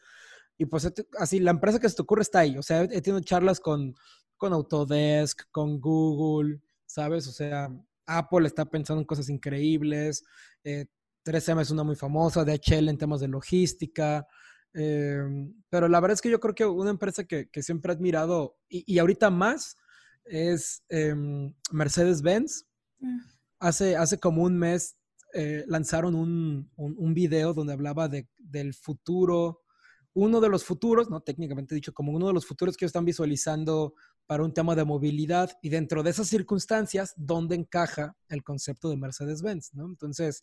y 0.58 0.66
pues 0.66 0.92
así, 1.20 1.40
la 1.40 1.52
empresa 1.52 1.80
que 1.80 1.90
se 1.90 1.96
te 1.96 2.02
ocurre 2.02 2.22
está 2.22 2.40
ahí. 2.40 2.58
O 2.58 2.64
sea, 2.64 2.84
he 2.84 3.02
tenido 3.02 3.20
charlas 3.20 3.60
con, 3.60 3.96
con 4.38 4.54
Autodesk, 4.54 5.44
con 5.52 5.80
Google, 5.80 6.62
¿sabes? 6.86 7.28
O 7.28 7.32
sea, 7.32 7.70
Apple 8.06 8.48
está 8.48 8.66
pensando 8.66 9.02
en 9.02 9.08
cosas 9.08 9.30
increíbles. 9.30 10.24
3M 10.64 11.60
eh, 11.60 11.62
es 11.62 11.72
una 11.72 11.84
muy 11.84 11.96
famosa, 11.96 12.46
DHL 12.46 12.90
en 12.90 12.98
temas 12.98 13.20
de 13.20 13.28
logística. 13.28 14.26
Em, 14.74 15.54
pero 15.70 15.88
la 15.88 16.00
verdad 16.00 16.16
es 16.16 16.22
que 16.22 16.30
yo 16.30 16.40
creo 16.40 16.54
que 16.54 16.66
una 16.66 16.90
empresa 16.90 17.24
que, 17.24 17.50
que 17.50 17.64
siempre 17.64 17.92
he 17.92 17.96
admirado 17.96 18.58
y, 18.68 18.84
y 18.94 19.00
ahorita 19.00 19.30
más 19.30 19.78
es 20.26 20.84
em, 20.90 21.54
Mercedes-Benz. 21.72 22.66
Mm. 23.00 23.20
Hace, 23.60 23.96
hace 23.96 24.20
como 24.20 24.44
un 24.44 24.58
mes 24.58 24.98
eh, 25.34 25.66
lanzaron 25.68 26.16
un, 26.16 26.72
un, 26.76 27.14
video 27.14 27.54
donde 27.54 27.74
hablaba 27.74 28.08
de, 28.08 28.28
del 28.38 28.74
futuro, 28.74 29.64
uno 30.16 30.40
de 30.40 30.48
los 30.48 30.64
futuros, 30.64 31.10
no 31.10 31.20
técnicamente 31.20 31.76
dicho, 31.76 31.94
como 31.94 32.14
uno 32.14 32.28
de 32.28 32.34
los 32.34 32.46
futuros 32.46 32.78
que 32.78 32.86
están 32.86 33.04
visualizando 33.04 33.94
para 34.26 34.44
un 34.44 34.54
tema 34.54 34.74
de 34.74 34.86
movilidad 34.86 35.52
y 35.62 35.68
dentro 35.68 36.04
de 36.04 36.10
esas 36.10 36.28
circunstancias, 36.28 37.14
¿dónde 37.18 37.56
encaja 37.56 38.16
el 38.30 38.42
concepto 38.42 38.90
de 38.90 38.96
Mercedes-Benz? 38.96 39.74
¿no? 39.74 39.86
Entonces, 39.86 40.42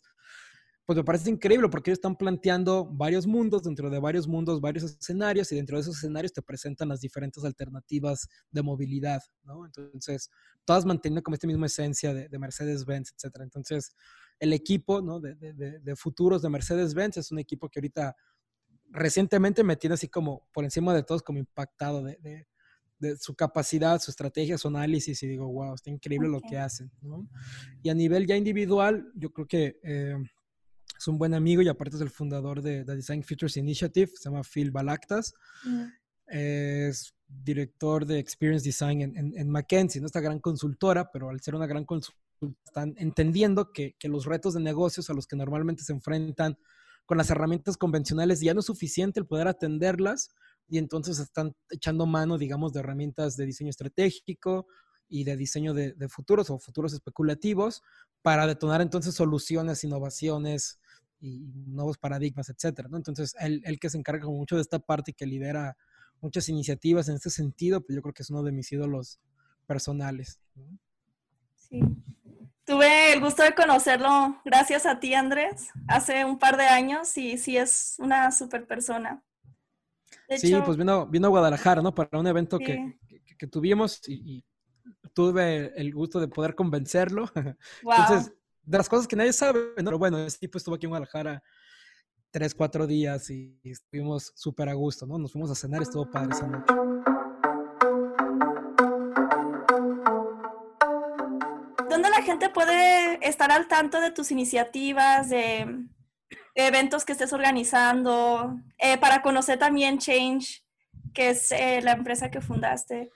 pues 0.85 0.95
me 0.95 1.03
parece 1.03 1.31
increíble 1.31 1.69
porque 1.69 1.89
ellos 1.89 1.97
están 1.97 2.15
planteando 2.15 2.85
varios 2.85 3.25
mundos, 3.25 3.63
dentro 3.63 3.89
de 3.89 3.99
varios 3.99 4.27
mundos, 4.27 4.61
varios 4.61 4.83
escenarios, 4.83 5.51
y 5.51 5.55
dentro 5.55 5.77
de 5.77 5.81
esos 5.81 5.97
escenarios 5.97 6.33
te 6.33 6.43
presentan 6.43 6.89
las 6.89 7.01
diferentes 7.01 7.43
alternativas 7.43 8.27
de 8.51 8.61
movilidad, 8.61 9.23
¿no? 9.43 9.65
Entonces, 9.65 10.29
todas 10.65 10.85
manteniendo 10.85 11.23
como 11.23 11.33
esta 11.33 11.47
misma 11.47 11.65
esencia 11.65 12.13
de, 12.13 12.37
Mercedes-Benz, 12.37 13.13
etcétera. 13.15 13.43
Entonces, 13.43 13.95
el 14.39 14.53
equipo, 14.53 15.01
¿no? 15.01 15.19
De, 15.19 15.35
de 15.35 15.95
futuros 15.95 16.43
de 16.43 16.49
Mercedes-Benz 16.49 17.17
es 17.17 17.31
un 17.31 17.39
equipo 17.39 17.69
que 17.69 17.79
ahorita 17.79 18.15
recientemente 18.93 19.63
me 19.63 19.75
tiene 19.75 19.95
así 19.95 20.07
como 20.07 20.47
por 20.53 20.63
encima 20.63 20.93
de 20.93 21.03
todos 21.03 21.21
como 21.23 21.39
impactado 21.39 22.03
de, 22.03 22.47
su 23.19 23.35
capacidad, 23.35 23.99
su 23.99 24.11
estrategia, 24.11 24.57
su 24.57 24.69
análisis 24.69 25.21
y 25.23 25.27
digo, 25.27 25.51
wow, 25.51 25.73
está 25.73 25.89
increíble 25.89 26.29
lo 26.29 26.39
que 26.39 26.57
hacen, 26.57 26.89
¿no? 27.01 27.27
Y 27.81 27.89
a 27.89 27.93
nivel 27.93 28.25
ya 28.25 28.37
individual, 28.37 29.11
yo 29.15 29.31
creo 29.31 29.47
que... 29.47 29.79
Eh, 29.83 30.15
es 30.97 31.07
un 31.09 31.17
buen 31.17 31.33
amigo 31.33 31.61
y 31.61 31.67
aparte 31.67 31.97
es 31.97 32.01
el 32.01 32.11
fundador 32.11 32.61
de 32.61 32.85
The 32.85 32.95
Design 32.95 33.23
Features 33.23 33.57
Initiative, 33.57 34.11
se 34.15 34.29
llama 34.29 34.41
Phil 34.43 34.71
Balactas. 34.71 35.33
Es 36.27 37.13
director 37.27 38.05
de 38.05 38.19
Experience 38.19 38.63
Design 38.63 39.01
en, 39.01 39.33
en, 39.35 39.49
McKinsey, 39.49 39.99
¿no? 39.99 40.05
esta 40.05 40.21
gran 40.21 40.39
consultora, 40.39 41.11
pero 41.11 41.29
al 41.29 41.41
ser 41.41 41.55
una 41.55 41.67
gran 41.67 41.83
consultora 41.83 42.23
están 42.65 42.93
entendiendo 42.97 43.71
que, 43.71 43.95
que, 43.97 44.07
los 44.07 44.25
retos 44.25 44.53
de 44.53 44.61
negocios 44.61 45.09
a 45.09 45.13
los 45.13 45.27
que 45.27 45.35
normalmente 45.35 45.83
se 45.83 45.93
enfrentan 45.93 46.57
con 47.05 47.17
las 47.17 47.29
herramientas 47.29 47.77
convencionales 47.77 48.39
ya 48.39 48.53
no 48.53 48.61
es 48.61 48.65
suficiente 48.65 49.19
el 49.19 49.25
poder 49.25 49.47
atenderlas 49.47 50.29
y 50.69 50.77
entonces 50.77 51.19
están 51.19 51.55
echando 51.69 52.05
mano, 52.05 52.37
digamos, 52.37 52.73
de 52.73 52.79
herramientas 52.79 53.35
de 53.35 53.45
diseño 53.45 53.69
estratégico 53.69 54.67
y 55.09 55.25
de 55.25 55.35
diseño 55.35 55.73
de, 55.73 55.95
futuros 56.09 56.49
o 56.49 56.57
futuros 56.59 56.93
especulativos 56.93 57.83
para 58.21 58.47
detonar 58.47 58.81
entonces 58.81 59.15
soluciones, 59.15 59.83
innovaciones, 59.83 60.79
y 61.25 61.39
nuevos 61.67 61.97
paradigmas, 61.97 62.49
etcétera, 62.49 62.89
¿no? 62.89 62.97
Entonces, 62.97 63.33
él, 63.39 63.61
él, 63.63 63.79
que 63.79 63.89
se 63.89 63.97
encarga 63.97 64.27
mucho 64.27 64.57
de 64.57 64.61
esta 64.61 64.79
parte 64.79 65.11
y 65.11 65.13
que 65.13 65.25
lidera 65.25 65.77
muchas 66.19 66.49
iniciativas 66.49 67.07
en 67.07 67.15
este 67.15 67.29
sentido, 67.29 67.79
pues 67.79 67.95
yo 67.95 68.01
creo 68.01 68.13
que 68.13 68.23
es 68.23 68.29
uno 68.29 68.43
de 68.43 68.51
mis 68.51 68.69
ídolos 68.73 69.21
personales. 69.65 70.41
Sí. 71.55 71.79
Tuve 72.65 73.13
el 73.13 73.19
gusto 73.19 73.43
de 73.43 73.53
conocerlo 73.53 74.41
gracias 74.45 74.85
a 74.85 74.99
ti, 74.99 75.13
Andrés, 75.13 75.69
hace 75.87 76.23
un 76.23 76.39
par 76.39 76.55
de 76.55 76.63
años 76.63 77.17
y 77.17 77.37
sí 77.37 77.57
es 77.57 77.95
una 77.99 78.31
super 78.31 78.65
persona. 78.65 79.21
sí, 80.29 80.55
pues 80.63 80.77
vino, 80.77 81.05
vino 81.07 81.27
a 81.27 81.29
Guadalajara, 81.29 81.81
¿no? 81.81 81.93
Para 81.93 82.17
un 82.17 82.27
evento 82.27 82.57
que, 82.57 82.97
que, 83.37 83.47
tuvimos 83.47 84.01
y, 84.07 84.37
y, 84.37 84.45
tuve 85.13 85.73
el 85.75 85.93
gusto 85.93 86.19
de 86.19 86.27
poder 86.29 86.55
convencerlo. 86.55 87.29
Wow. 87.83 87.93
Entonces, 87.97 88.33
de 88.63 88.77
las 88.77 88.87
cosas 88.87 89.07
que 89.07 89.15
nadie 89.17 89.33
sabe, 89.33 89.59
¿no? 89.77 89.83
Pero 89.83 89.99
bueno, 89.99 90.19
este 90.19 90.39
tipo 90.39 90.57
estuvo 90.57 90.75
aquí 90.75 90.85
en 90.85 90.91
Guadalajara 90.91 91.43
tres, 92.31 92.55
cuatro 92.55 92.87
días 92.87 93.29
y 93.29 93.59
estuvimos 93.63 94.31
súper 94.35 94.69
a 94.69 94.73
gusto, 94.73 95.05
¿no? 95.05 95.19
Nos 95.19 95.31
fuimos 95.31 95.51
a 95.51 95.55
cenar, 95.55 95.83
estuvo 95.83 96.09
padre 96.09 96.31
esa 96.31 96.47
noche. 96.47 96.73
Gente 102.23 102.49
puede 102.49 103.25
estar 103.27 103.51
al 103.51 103.67
tanto 103.67 104.01
de 104.01 104.11
tus 104.11 104.31
iniciativas, 104.31 105.29
de 105.29 105.85
eventos 106.55 107.05
que 107.05 107.13
estés 107.13 107.33
organizando, 107.33 108.59
eh, 108.77 108.97
para 108.97 109.21
conocer 109.21 109.59
también 109.59 109.97
Change, 109.97 110.63
que 111.13 111.29
es 111.29 111.51
eh, 111.51 111.81
la 111.81 111.93
empresa 111.93 112.29
que 112.29 112.41
fundaste? 112.41 113.11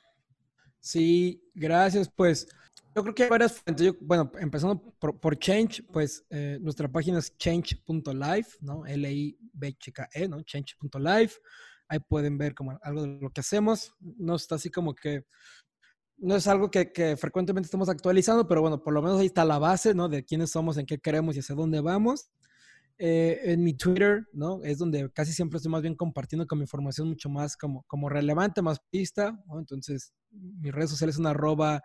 Sí, 0.80 1.42
gracias. 1.54 2.10
Pues 2.10 2.48
yo 2.96 3.04
creo 3.04 3.14
que 3.14 3.24
hay 3.24 3.30
varias 3.30 3.60
fuentes. 3.60 3.94
bueno, 4.00 4.32
empezando 4.40 4.82
por, 5.00 5.38
Change, 5.38 5.84
pues 5.92 6.26
eh, 6.30 6.58
nuestra 6.62 6.88
página 6.88 7.20
es 7.20 7.36
change.live, 7.38 8.48
¿no? 8.62 8.86
L-I-B-C-K-E, 8.86 10.28
¿no? 10.28 10.42
Change.live. 10.42 11.32
Ahí 11.90 12.00
pueden 12.00 12.38
ver 12.38 12.54
como 12.54 12.78
algo 12.82 13.04
de 13.04 13.20
lo 13.22 13.30
que 13.30 13.42
hacemos. 13.42 13.94
No 14.00 14.36
está 14.36 14.56
así 14.56 14.70
como 14.70 14.96
que, 14.96 15.26
no 16.18 16.36
es 16.36 16.48
algo 16.48 16.72
que, 16.72 17.16
frecuentemente 17.18 17.68
estamos 17.68 17.90
actualizando, 17.90 18.48
pero 18.48 18.62
bueno, 18.62 18.82
por 18.82 18.94
lo 18.94 19.02
menos 19.02 19.20
ahí 19.20 19.28
está 19.28 19.46
la 19.46 19.60
base, 19.60 19.94
¿no? 19.94 20.10
De 20.10 20.26
quiénes 20.26 20.52
somos, 20.52 20.78
en 20.78 20.86
qué 20.86 20.98
queremos 20.98 21.36
y 21.36 21.40
hacia 21.40 21.56
dónde 21.56 21.80
vamos. 21.82 22.30
Eh, 23.00 23.52
en 23.52 23.64
mi 23.64 23.76
Twitter, 23.76 24.28
¿no? 24.34 24.64
Es 24.64 24.80
donde 24.80 25.12
casi 25.12 25.32
siempre 25.32 25.58
estoy 25.58 25.72
más 25.72 25.84
bien 25.84 25.96
compartiendo 25.96 26.48
con 26.48 26.58
mi 26.58 26.64
información 26.64 27.08
mucho 27.08 27.30
más 27.30 27.56
como, 27.56 27.84
como 27.84 28.10
relevante, 28.10 28.64
más 28.64 28.80
pista. 28.90 29.40
Entonces, 29.56 30.14
mis 30.32 30.74
redes 30.74 30.90
sociales 30.90 31.16
son 31.16 31.28
arroba 31.28 31.84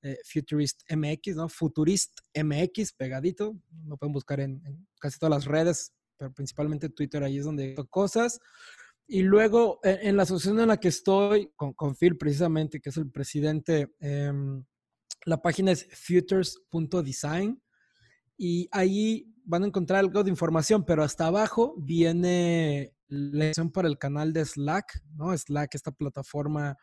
eh, 0.00 0.16
Futurist 0.24 0.80
MX, 0.90 1.36
¿no? 1.36 1.48
Futurist 1.50 2.20
MX, 2.34 2.94
pegadito. 2.94 3.54
Lo 3.86 3.98
pueden 3.98 4.14
buscar 4.14 4.40
en, 4.40 4.62
casi 4.98 5.18
todas 5.18 5.34
las 5.34 5.44
redes, 5.44 5.92
pero 6.16 6.32
principalmente 6.32 6.88
Twitter, 6.88 7.22
ahí 7.22 7.36
es 7.36 7.44
donde 7.44 7.74
cosas. 7.90 8.40
Y 9.08 9.22
luego, 9.22 9.80
e, 9.82 10.00
en, 10.02 10.16
la 10.16 10.24
asociación 10.24 10.60
en 10.60 10.68
la 10.68 10.78
que 10.78 10.88
estoy, 10.88 11.52
con, 11.56 11.72
con 11.74 11.94
Phil 11.94 12.16
precisamente, 12.16 12.80
que 12.80 12.90
es 12.90 12.96
el 12.96 13.10
presidente, 13.10 13.94
em, 14.00 14.64
la 15.24 15.42
página 15.42 15.72
es 15.72 15.88
futures.design 15.92 17.60
y 18.36 18.68
ahí 18.70 19.32
van 19.44 19.64
a 19.64 19.66
encontrar 19.66 20.00
algo 20.00 20.24
de 20.24 20.30
información, 20.30 20.84
pero 20.84 21.02
hasta 21.02 21.26
abajo 21.26 21.74
viene 21.78 22.92
la 23.08 23.46
lección 23.46 23.70
para 23.70 23.88
el 23.88 23.98
canal 23.98 24.32
de 24.32 24.44
Slack, 24.44 25.02
¿no? 25.14 25.36
Slack, 25.36 25.74
esta 25.74 25.92
plataforma 25.92 26.76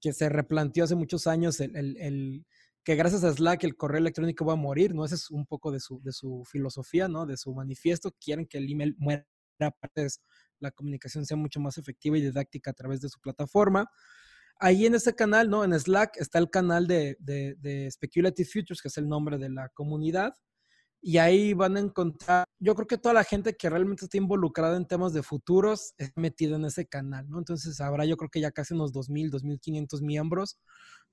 que 0.00 0.12
se 0.12 0.28
replanteó 0.28 0.84
hace 0.84 0.94
muchos 0.94 1.26
años 1.26 1.60
el, 1.60 2.46
que 2.82 2.94
gracias 2.94 3.24
a 3.24 3.32
Slack 3.32 3.64
el 3.64 3.76
correo 3.76 3.98
electrónico 3.98 4.46
va 4.46 4.54
a 4.54 4.56
morir, 4.56 4.94
¿no? 4.94 5.04
Ese 5.04 5.16
es 5.16 5.30
un 5.30 5.46
poco 5.46 5.70
de 5.70 5.80
su, 5.80 6.00
de 6.02 6.12
su 6.12 6.44
filosofía, 6.50 7.08
¿no? 7.08 7.26
De 7.26 7.36
su 7.36 7.54
manifiesto. 7.54 8.14
Quieren 8.18 8.46
que 8.46 8.58
el 8.58 8.70
email 8.70 8.96
muera, 8.98 9.26
aparte 9.60 10.06
la 10.60 10.70
comunicación 10.70 11.26
sea 11.26 11.36
mucho 11.36 11.60
más 11.60 11.78
efectiva 11.78 12.18
y 12.18 12.22
didáctica 12.22 12.70
a 12.70 12.74
través 12.74 13.00
de 13.00 13.08
su 13.08 13.20
plataforma. 13.20 13.90
Ahí 14.58 14.86
en 14.86 14.94
ese 14.94 15.14
canal, 15.14 15.48
¿no? 15.48 15.64
En 15.64 15.78
Slack 15.78 16.18
está 16.18 16.38
el 16.38 16.50
canal 16.50 16.86
de, 16.86 17.16
de, 17.18 17.56
de 17.60 17.90
Speculative 17.90 18.48
Futures, 18.48 18.82
que 18.82 18.88
es 18.88 18.98
el 18.98 19.08
nombre 19.08 19.38
de 19.38 19.48
la 19.48 19.68
comunidad 19.70 20.34
y 21.02 21.16
ahí 21.18 21.54
van 21.54 21.76
a 21.76 21.80
encontrar, 21.80 22.44
yo 22.58 22.74
creo 22.74 22.86
que 22.86 22.98
toda 22.98 23.14
la 23.14 23.24
gente 23.24 23.56
que 23.56 23.70
realmente 23.70 24.04
está 24.04 24.18
involucrada 24.18 24.76
en 24.76 24.86
temas 24.86 25.14
de 25.14 25.22
futuros 25.22 25.94
es 25.96 26.12
metida 26.14 26.56
en 26.56 26.66
ese 26.66 26.86
canal, 26.86 27.28
¿no? 27.28 27.38
Entonces 27.38 27.80
habrá 27.80 28.04
yo 28.04 28.16
creo 28.18 28.28
que 28.30 28.40
ya 28.40 28.50
casi 28.50 28.74
unos 28.74 28.92
2.000, 28.92 29.30
2.500 29.30 30.02
miembros 30.02 30.58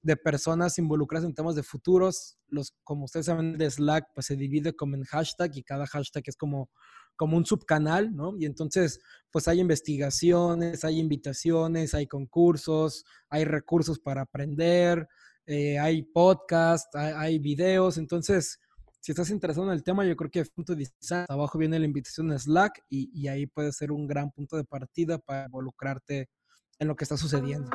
de 0.02 0.18
personas 0.18 0.78
involucradas 0.78 1.26
en 1.26 1.34
temas 1.34 1.56
de 1.56 1.64
futuros. 1.64 2.38
Los, 2.50 2.74
como 2.84 3.06
ustedes 3.06 3.28
saben, 3.28 3.58
de 3.58 3.72
Slack 3.72 4.08
pues 4.14 4.28
se 4.28 4.36
divide 4.36 4.76
como 4.76 4.96
en 4.96 5.04
hashtag 5.06 5.56
y 5.56 5.64
cada 5.64 5.88
hashtag 5.88 6.24
es 6.28 6.36
como, 6.36 6.70
como 7.18 7.36
un 7.36 7.46
subcanal, 7.46 8.16
¿no? 8.16 8.38
Y 8.38 8.46
entonces 8.46 9.02
pues 9.32 9.48
hay 9.48 9.60
investigaciones, 9.60 10.86
hay 10.86 11.00
invitaciones, 11.00 11.94
hay 11.94 12.08
concursos, 12.08 13.04
hay 13.30 13.44
recursos 13.44 14.00
para 14.00 14.22
aprender, 14.22 15.08
eh, 15.46 15.78
hay 15.80 16.04
podcast, 16.04 16.96
hay, 16.96 17.40
videos, 17.40 17.98
entonces 17.98 18.60
si 19.00 19.12
estás 19.12 19.30
interesado 19.30 19.68
en 19.68 19.74
el 19.74 19.84
tema, 19.84 20.06
yo 20.06 20.16
creo 20.16 20.32
que 20.32 20.44
punto 20.46 20.76
de 20.76 20.88
abajo 21.30 21.58
viene 21.58 21.80
la 21.80 21.86
invitación 21.86 22.32
a 22.32 22.40
Slack 22.40 22.84
y, 22.90 23.28
ahí 23.28 23.48
puede 23.48 23.72
ser 23.72 23.92
un 23.92 24.08
gran 24.08 24.32
punto 24.32 24.58
de 24.58 24.64
partida 24.64 25.18
para 25.18 25.46
involucrarte 25.46 26.30
en 26.80 26.88
lo 26.88 26.96
que 26.96 27.04
está 27.06 27.18
sucediendo. 27.18 27.70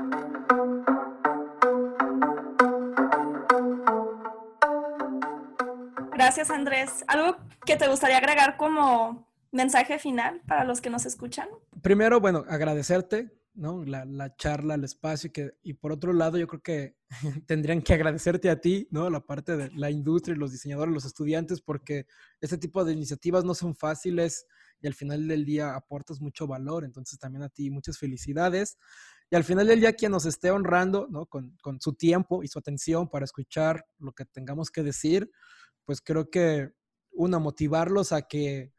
Gracias, 6.13 6.51
Andrés. 6.51 7.05
¿Algo 7.09 7.37
que 7.65 7.77
te 7.77 7.89
gustaría 7.89 8.19
agregar 8.19 8.57
como 8.57 9.32
mensaje 9.53 9.99
final 9.99 10.43
para 10.47 10.65
los 10.65 10.81
que 10.81 10.91
nos 10.91 11.07
escuchan? 11.07 11.49
Primero, 11.83 12.21
bueno, 12.21 12.45
agradecerte 12.49 13.31
¿no? 13.55 13.85
La, 13.85 14.05
la, 14.05 14.35
charla, 14.37 14.75
el 14.75 14.85
espacio. 14.85 15.29
Y, 15.29 15.31
que, 15.31 15.53
y 15.63 15.75
por 15.75 15.93
otro 15.93 16.13
lado, 16.13 16.39
yo 16.39 16.47
creo 16.47 16.63
que 16.63 16.97
tendrían 17.47 17.83
que 17.83 17.95
agradecerte 17.95 18.51
a 18.51 18.61
ti, 18.61 18.89
¿no? 18.91 19.11
La 19.11 19.21
parte 19.21 19.57
de 19.57 19.71
la 19.73 19.91
industria 19.91 20.37
los 20.37 20.53
diseñadores, 20.53 20.95
los 20.95 21.05
estudiantes, 21.05 21.61
porque 21.61 22.07
este 22.41 22.59
tipo 22.59 22.85
de 22.85 22.93
iniciativas 22.93 23.45
no 23.45 23.55
son 23.55 23.75
fáciles 23.75 24.47
y 24.81 24.87
al 24.87 24.95
final 24.95 25.29
del 25.29 25.45
día 25.45 25.75
aportas 25.75 26.21
mucho 26.21 26.47
valor. 26.47 26.85
Entonces, 26.85 27.19
también 27.19 27.43
a 27.43 27.49
ti 27.49 27.71
muchas 27.71 27.99
felicidades. 27.99 28.79
Y 29.31 29.37
al 29.37 29.45
final 29.45 29.67
del 29.67 29.81
día, 29.81 29.95
quien 29.95 30.13
nos 30.13 30.27
esté 30.27 30.51
honrando, 30.51 31.07
¿no? 31.11 31.27
Con, 31.27 31.57
con 31.63 31.81
su 31.81 31.95
tiempo 31.95 32.43
y 32.43 32.49
su 32.49 32.59
atención 32.59 33.09
para 33.09 33.25
escuchar 33.25 33.87
lo 33.99 34.13
que 34.13 34.25
tengamos 34.25 34.71
que 34.71 34.83
decir, 34.83 35.31
pues 35.85 36.01
creo 36.01 36.31
que, 36.31 36.71
una, 37.15 37.39
motivarlos 37.39 38.13
a 38.13 38.23
que 38.23 38.73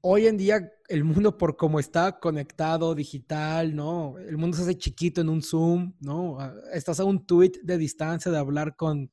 hoy 0.00 0.26
en 0.26 0.36
día 0.36 0.72
el 0.88 1.04
mundo 1.04 1.36
por 1.36 1.56
cómo 1.56 1.80
está 1.80 2.18
conectado, 2.18 2.94
digital, 2.94 3.74
¿no? 3.74 4.18
El 4.18 4.36
mundo 4.36 4.56
se 4.56 4.62
hace 4.62 4.78
chiquito 4.78 5.20
en 5.20 5.28
un 5.28 5.42
Zoom, 5.42 5.94
¿no? 6.00 6.40
Ah, 6.40 6.54
estás 6.72 7.00
a 7.00 7.04
un 7.04 7.26
tweet 7.26 7.52
de 7.62 7.78
distancia 7.78 8.30
de 8.30 8.38
hablar 8.38 8.76
con, 8.76 9.10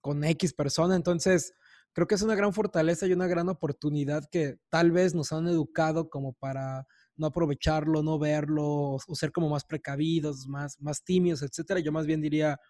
con 0.00 0.24
X 0.24 0.54
persona, 0.54 0.96
entonces 0.96 1.52
creo 1.92 2.06
que 2.06 2.14
es 2.14 2.22
una 2.22 2.34
gran 2.34 2.52
fortaleza 2.52 3.06
y 3.06 3.12
una 3.12 3.26
gran 3.26 3.48
oportunidad 3.48 4.28
que 4.30 4.58
tal 4.68 4.90
vez 4.90 5.14
nos 5.14 5.32
han 5.32 5.48
educado 5.48 6.10
como 6.10 6.34
para 6.34 6.86
no 7.16 7.26
aprovecharlo, 7.26 8.02
no 8.02 8.18
verlo, 8.18 8.96
o 8.96 9.14
ser 9.14 9.32
como 9.32 9.48
más 9.48 9.64
precavidos, 9.64 10.46
más, 10.46 10.80
más 10.80 11.02
tímidos, 11.02 11.42
etcétera. 11.42 11.80
Yo 11.80 11.92
más 11.92 12.06
bien 12.06 12.20
diría, 12.20 12.60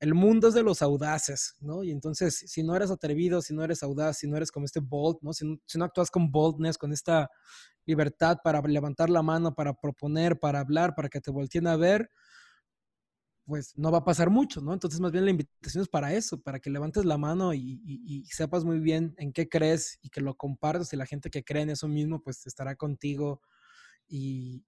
el 0.00 0.14
mundo 0.14 0.48
es 0.48 0.54
de 0.54 0.62
los 0.62 0.82
audaces, 0.82 1.54
¿no? 1.60 1.82
Y 1.82 1.90
entonces, 1.90 2.36
si 2.46 2.62
no 2.62 2.76
eres 2.76 2.90
atrevido, 2.90 3.40
si 3.42 3.54
no 3.54 3.64
eres 3.64 3.82
audaz, 3.82 4.18
si 4.18 4.28
no 4.28 4.36
eres 4.36 4.50
como 4.50 4.66
este 4.66 4.80
bold, 4.80 5.18
¿no? 5.22 5.32
Si, 5.32 5.60
si 5.66 5.78
no 5.78 5.84
actúas 5.84 6.10
con 6.10 6.30
boldness, 6.30 6.78
con 6.78 6.92
esta 6.92 7.30
libertad 7.86 8.38
para 8.42 8.60
levantar 8.62 9.10
la 9.10 9.22
mano, 9.22 9.54
para 9.54 9.74
proponer, 9.74 10.38
para 10.38 10.60
hablar, 10.60 10.94
para 10.94 11.08
que 11.08 11.20
te 11.20 11.30
volteen 11.30 11.66
a 11.66 11.76
ver, 11.76 12.10
pues 13.46 13.76
no 13.76 13.90
va 13.92 13.98
a 13.98 14.04
pasar 14.04 14.30
mucho, 14.30 14.60
¿no? 14.60 14.72
Entonces, 14.72 15.00
más 15.00 15.12
bien 15.12 15.24
la 15.24 15.30
invitación 15.30 15.82
es 15.82 15.88
para 15.88 16.12
eso, 16.14 16.40
para 16.40 16.60
que 16.60 16.70
levantes 16.70 17.04
la 17.04 17.18
mano 17.18 17.52
y, 17.52 18.24
sepas 18.30 18.64
muy 18.64 18.80
bien 18.80 19.14
en 19.18 19.32
qué 19.32 19.48
crees 19.48 19.98
y 20.02 20.08
que 20.08 20.20
lo 20.20 20.34
compartas 20.34 20.92
y 20.92 20.96
la 20.96 21.06
gente 21.06 21.30
que 21.30 21.44
cree 21.44 21.62
en 21.62 21.70
eso 21.70 21.88
mismo, 21.88 22.22
pues 22.22 22.46
estará 22.46 22.74
contigo 22.74 23.42
y, 24.08 24.64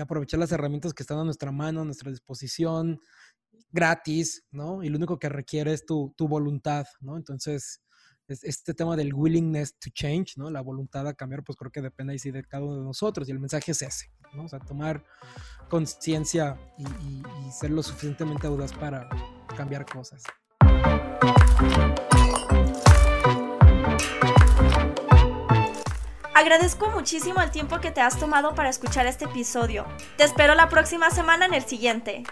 aprovechar 0.00 0.40
las 0.40 0.52
herramientas 0.52 0.92
que 0.94 1.02
están 1.02 1.18
a 1.18 1.24
nuestra 1.24 1.52
mano, 1.52 1.82
a 1.82 1.84
nuestra 1.84 2.10
disposición, 2.10 3.00
gratis, 3.70 4.44
¿no? 4.50 4.82
Y 4.82 4.88
lo 4.88 4.96
único 4.96 5.18
que 5.18 5.28
requiere 5.28 5.72
es 5.72 5.84
tu, 5.86 6.14
tu 6.16 6.28
voluntad, 6.28 6.86
¿no? 7.00 7.16
Entonces, 7.16 7.82
este 8.42 8.74
tema 8.74 8.96
del 8.96 9.12
willingness 9.12 9.78
to 9.78 9.90
change, 9.92 10.36
¿no? 10.36 10.50
La 10.50 10.60
voluntad 10.60 11.06
a 11.06 11.14
cambiar, 11.14 11.42
pues 11.42 11.56
creo 11.58 11.70
que 11.70 11.82
depende 11.82 12.12
ahí 12.12 12.18
sí 12.18 12.30
de 12.30 12.44
cada 12.44 12.64
uno 12.64 12.78
de 12.78 12.84
nosotros 12.84 13.28
y 13.28 13.32
el 13.32 13.40
mensaje 13.40 13.72
es 13.72 13.82
ese, 13.82 14.12
¿no? 14.34 14.44
O 14.44 14.48
sea, 14.48 14.60
tomar 14.60 15.04
conciencia 15.68 16.56
y, 16.78 16.84
y 16.84 17.52
ser 17.52 17.70
lo 17.70 17.82
suficientemente 17.82 18.46
audaz 18.46 18.72
para 18.72 19.08
cambiar 19.56 19.84
cosas. 19.84 20.22
Agradezco 26.34 26.88
muchísimo 26.90 27.42
el 27.42 27.50
tiempo 27.50 27.80
que 27.80 27.90
te 27.90 28.00
has 28.00 28.18
tomado 28.18 28.54
para 28.54 28.70
escuchar 28.70 29.06
este 29.06 29.26
episodio. 29.26 29.84
Te 30.16 30.24
espero 30.24 30.54
la 30.54 30.70
próxima 30.70 31.10
semana 31.10 31.44
en 31.44 31.52
el 31.52 31.64
siguiente. 31.64 32.24